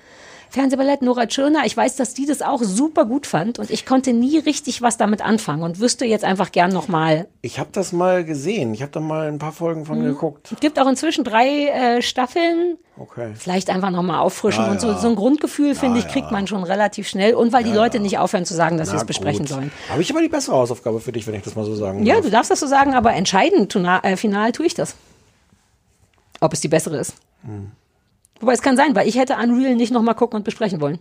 [0.54, 1.02] Fernsehballett?
[1.02, 1.62] Nora Tschirner.
[1.66, 4.96] Ich weiß, dass die das auch super gut fand und ich konnte nie richtig was
[4.96, 7.26] damit anfangen und wüsste jetzt einfach gern noch mal.
[7.42, 8.72] Ich habe das mal gesehen.
[8.72, 10.04] Ich habe da mal ein paar Folgen von Mhm.
[10.04, 10.50] geguckt.
[10.52, 12.78] Es gibt auch inzwischen drei äh, Staffeln.
[12.96, 13.32] Okay.
[13.34, 14.98] Vielleicht einfach nochmal auffrischen Ja, und so, ja.
[14.98, 17.34] so ein Grundgefühl, finde ich, kriegt man schon relativ schnell.
[17.34, 19.72] Und weil die Leute nicht aufhören zu sagen, dass sie Na es besprechen sollen.
[19.90, 22.14] Habe ich aber die bessere Hausaufgabe für dich, wenn ich das mal so sagen Ja,
[22.14, 22.24] darf.
[22.24, 24.94] du darfst das so sagen, aber entscheidend, äh, final tue ich das.
[26.40, 27.14] Ob es die bessere ist.
[27.44, 27.72] Hm.
[28.40, 30.98] Wobei es kann sein, weil ich hätte Unreal nicht nochmal gucken und besprechen wollen.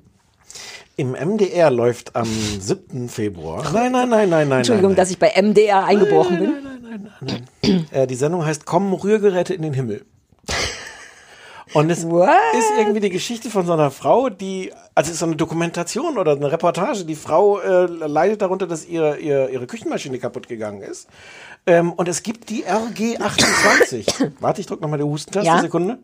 [0.96, 3.10] Im MDR läuft am 7.
[3.10, 3.64] Februar.
[3.74, 4.58] Nein, nein, nein, nein, nein.
[4.60, 6.54] Entschuldigung, nein, dass ich bei MDR eingebrochen bin.
[7.22, 7.88] nein.
[7.92, 10.06] Äh, die Sendung heißt Kommen Rührgeräte in den Himmel.
[11.74, 12.08] Und es ist
[12.78, 16.34] irgendwie die Geschichte von so einer Frau, die, also es ist so eine Dokumentation oder
[16.34, 17.04] eine Reportage.
[17.06, 21.08] Die Frau äh, leidet darunter, dass ihre, ihre, ihre Küchenmaschine kaputt gegangen ist.
[21.66, 24.32] Ähm, und es gibt die RG28.
[24.40, 25.60] Warte, ich drücke nochmal die Hustentaste, Ja.
[25.62, 25.98] Sekunde.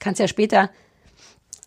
[0.00, 0.70] Kannst ja später.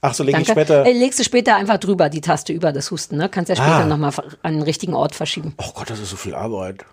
[0.01, 0.51] Ach so, ich Danke.
[0.51, 0.85] später.
[0.85, 3.29] Äh, legst du später einfach drüber, die Taste über das Husten, ne?
[3.29, 3.85] Kannst ja später Ah.
[3.85, 4.11] nochmal
[4.41, 5.55] an den richtigen Ort verschieben.
[5.59, 6.83] Oh Gott, das ist so viel Arbeit.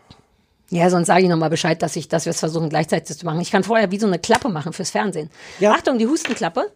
[0.69, 3.41] Ja, sonst sage ich nochmal Bescheid, dass, ich, dass wir es versuchen gleichzeitig zu machen.
[3.41, 5.29] Ich kann vorher wie so eine Klappe machen fürs Fernsehen.
[5.67, 6.71] Achtung, die Hustenklappe.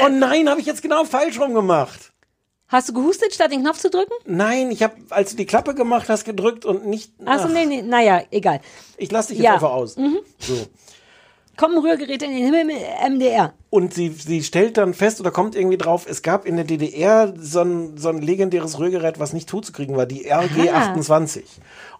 [0.00, 2.12] Oh nein, habe ich jetzt genau falsch rum gemacht.
[2.68, 4.12] Hast du gehustet, statt den Knopf zu drücken?
[4.26, 7.10] Nein, ich habe, als du die Klappe gemacht hast, gedrückt und nicht.
[7.24, 8.60] Achso, nee, nee, naja, egal.
[8.98, 9.54] Ich lasse dich jetzt Ja.
[9.54, 9.96] einfach aus.
[9.96, 10.18] Mhm.
[10.38, 10.54] So.
[11.58, 12.76] Kommen Rührgeräte in den Himmel mit
[13.10, 13.52] MDR.
[13.68, 17.34] Und sie, sie stellt dann fest oder kommt irgendwie drauf, es gab in der DDR
[17.38, 21.42] so ein, so ein legendäres Rührgerät, was nicht totzukriegen war, die RG28.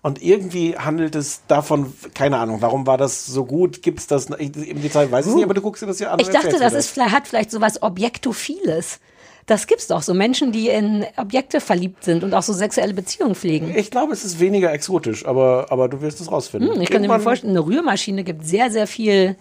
[0.00, 3.82] Und irgendwie handelt es davon, keine Ahnung, warum war das so gut?
[3.82, 5.10] Gibt es das ich- im Detail?
[5.10, 6.20] Weiß ich nicht, aber du guckst dir das ja an.
[6.20, 9.00] Ich dachte, das mir ist, vielleicht- hat vielleicht sowas Objektophiles.
[9.48, 13.34] Das gibt's doch, so Menschen, die in Objekte verliebt sind und auch so sexuelle Beziehungen
[13.34, 13.74] pflegen.
[13.74, 16.74] Ich glaube, es ist weniger exotisch, aber, aber du wirst es rausfinden.
[16.74, 19.36] Hm, ich könnte mir vorstellen, eine Rührmaschine gibt sehr, sehr viel.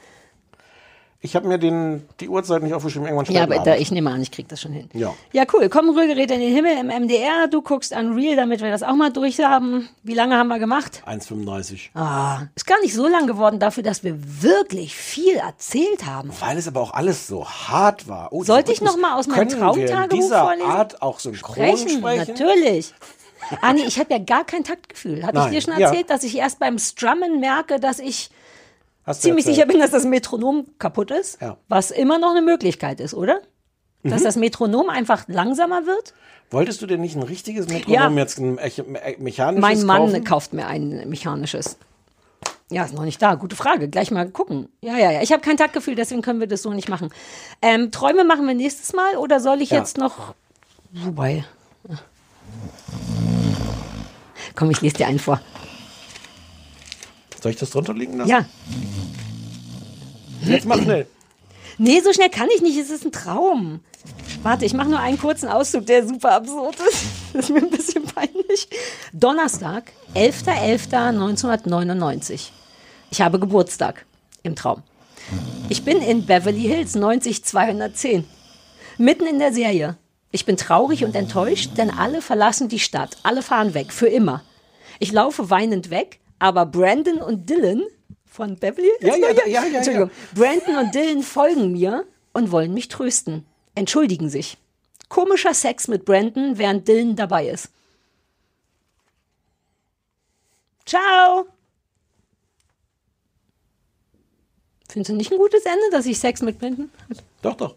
[1.20, 4.22] Ich habe mir den, die Uhrzeit nicht aufgeschrieben, irgendwann Ja, aber da, ich nehme an,
[4.22, 4.88] ich krieg das schon hin.
[4.94, 5.16] Ja.
[5.34, 5.68] Ja, cool.
[5.68, 7.48] Kommen Rührgeräte in den Himmel im MDR.
[7.48, 9.90] Du guckst Unreal, damit wir das auch mal durch haben.
[10.04, 11.02] Wie lange haben wir gemacht?
[11.08, 11.90] 1,35.
[11.96, 16.30] Ah, ist gar nicht so lang geworden dafür, dass wir wirklich viel erzählt haben.
[16.40, 18.32] Weil es aber auch alles so hart war.
[18.32, 20.70] Oh, Sollte ich Rhythmus- noch mal aus meinem Traumtagebuch dieser vorlesen?
[20.70, 22.28] Art auch synchron Sprechen, sprechen?
[22.28, 22.94] natürlich.
[23.62, 25.26] Ah nee, ich habe ja gar kein Taktgefühl.
[25.26, 25.88] Hatte ich dir schon ja.
[25.88, 28.30] erzählt, dass ich erst beim Strummen merke, dass ich
[29.08, 31.42] Hast ziemlich sicher bin, dass das Metronom kaputt ist?
[31.42, 31.58] Ja.
[31.70, 33.40] Was immer noch eine Möglichkeit ist, oder?
[34.04, 34.26] Dass Mhm.
[34.26, 36.14] das Metronom einfach langsamer wird?
[36.52, 38.22] Wolltest du denn nicht ein richtiges Metronom Ja.
[38.22, 40.24] jetzt ein me- me- mechanisches Mein Mann kaufen?
[40.24, 41.78] kauft mir ein mechanisches.
[42.70, 43.36] Ja, ist noch nicht da.
[43.36, 43.88] Gute Frage.
[43.88, 44.68] Gleich mal gucken.
[44.82, 45.22] Ja, ja, ja.
[45.22, 47.10] Ich habe kein Taktgefühl, deswegen können wir das so nicht machen.
[47.62, 49.78] Ähm, Träume machen wir nächstes Mal oder soll ich Ja.
[49.78, 50.34] jetzt noch.
[50.92, 51.46] Wobei.
[54.56, 55.40] Komm, ich lese dir einen vor.
[57.48, 58.30] Soll ich das drunter liegen lassen?
[58.30, 58.46] Ja.
[60.42, 61.08] Jetzt mach schnell.
[61.78, 62.78] Nee, so schnell kann ich nicht.
[62.78, 63.80] Es ist ein Traum.
[64.44, 67.06] Warte, ich mache nur einen kurzen Auszug, der super absurd ist.
[67.32, 68.68] Das ist mir ein bisschen peinlich.
[69.14, 72.50] Donnerstag, 11.11.1999.
[73.12, 74.06] Ich habe Geburtstag
[74.44, 74.84] im Traum.
[75.70, 78.26] Ich bin in Beverly Hills 90210.
[78.98, 79.96] Mitten in der Serie.
[80.32, 83.16] Ich bin traurig und enttäuscht, denn alle verlassen die Stadt.
[83.24, 84.44] Alle fahren weg, für immer.
[85.00, 87.84] Ich laufe weinend weg, aber Brandon und Dylan
[88.26, 88.90] von Beverly?
[89.02, 90.12] Ja, ja, ja, ja, ja, Entschuldigung.
[90.36, 93.46] Brandon und Dylan folgen mir und wollen mich trösten.
[93.76, 94.58] Entschuldigen sich.
[95.10, 97.70] Komischer Sex mit Brandon, während Dylan dabei ist.
[100.86, 101.48] Ciao!
[104.90, 106.90] Findest du nicht ein gutes Ende, dass ich Sex mit Brandon?
[107.42, 107.76] Doch, doch.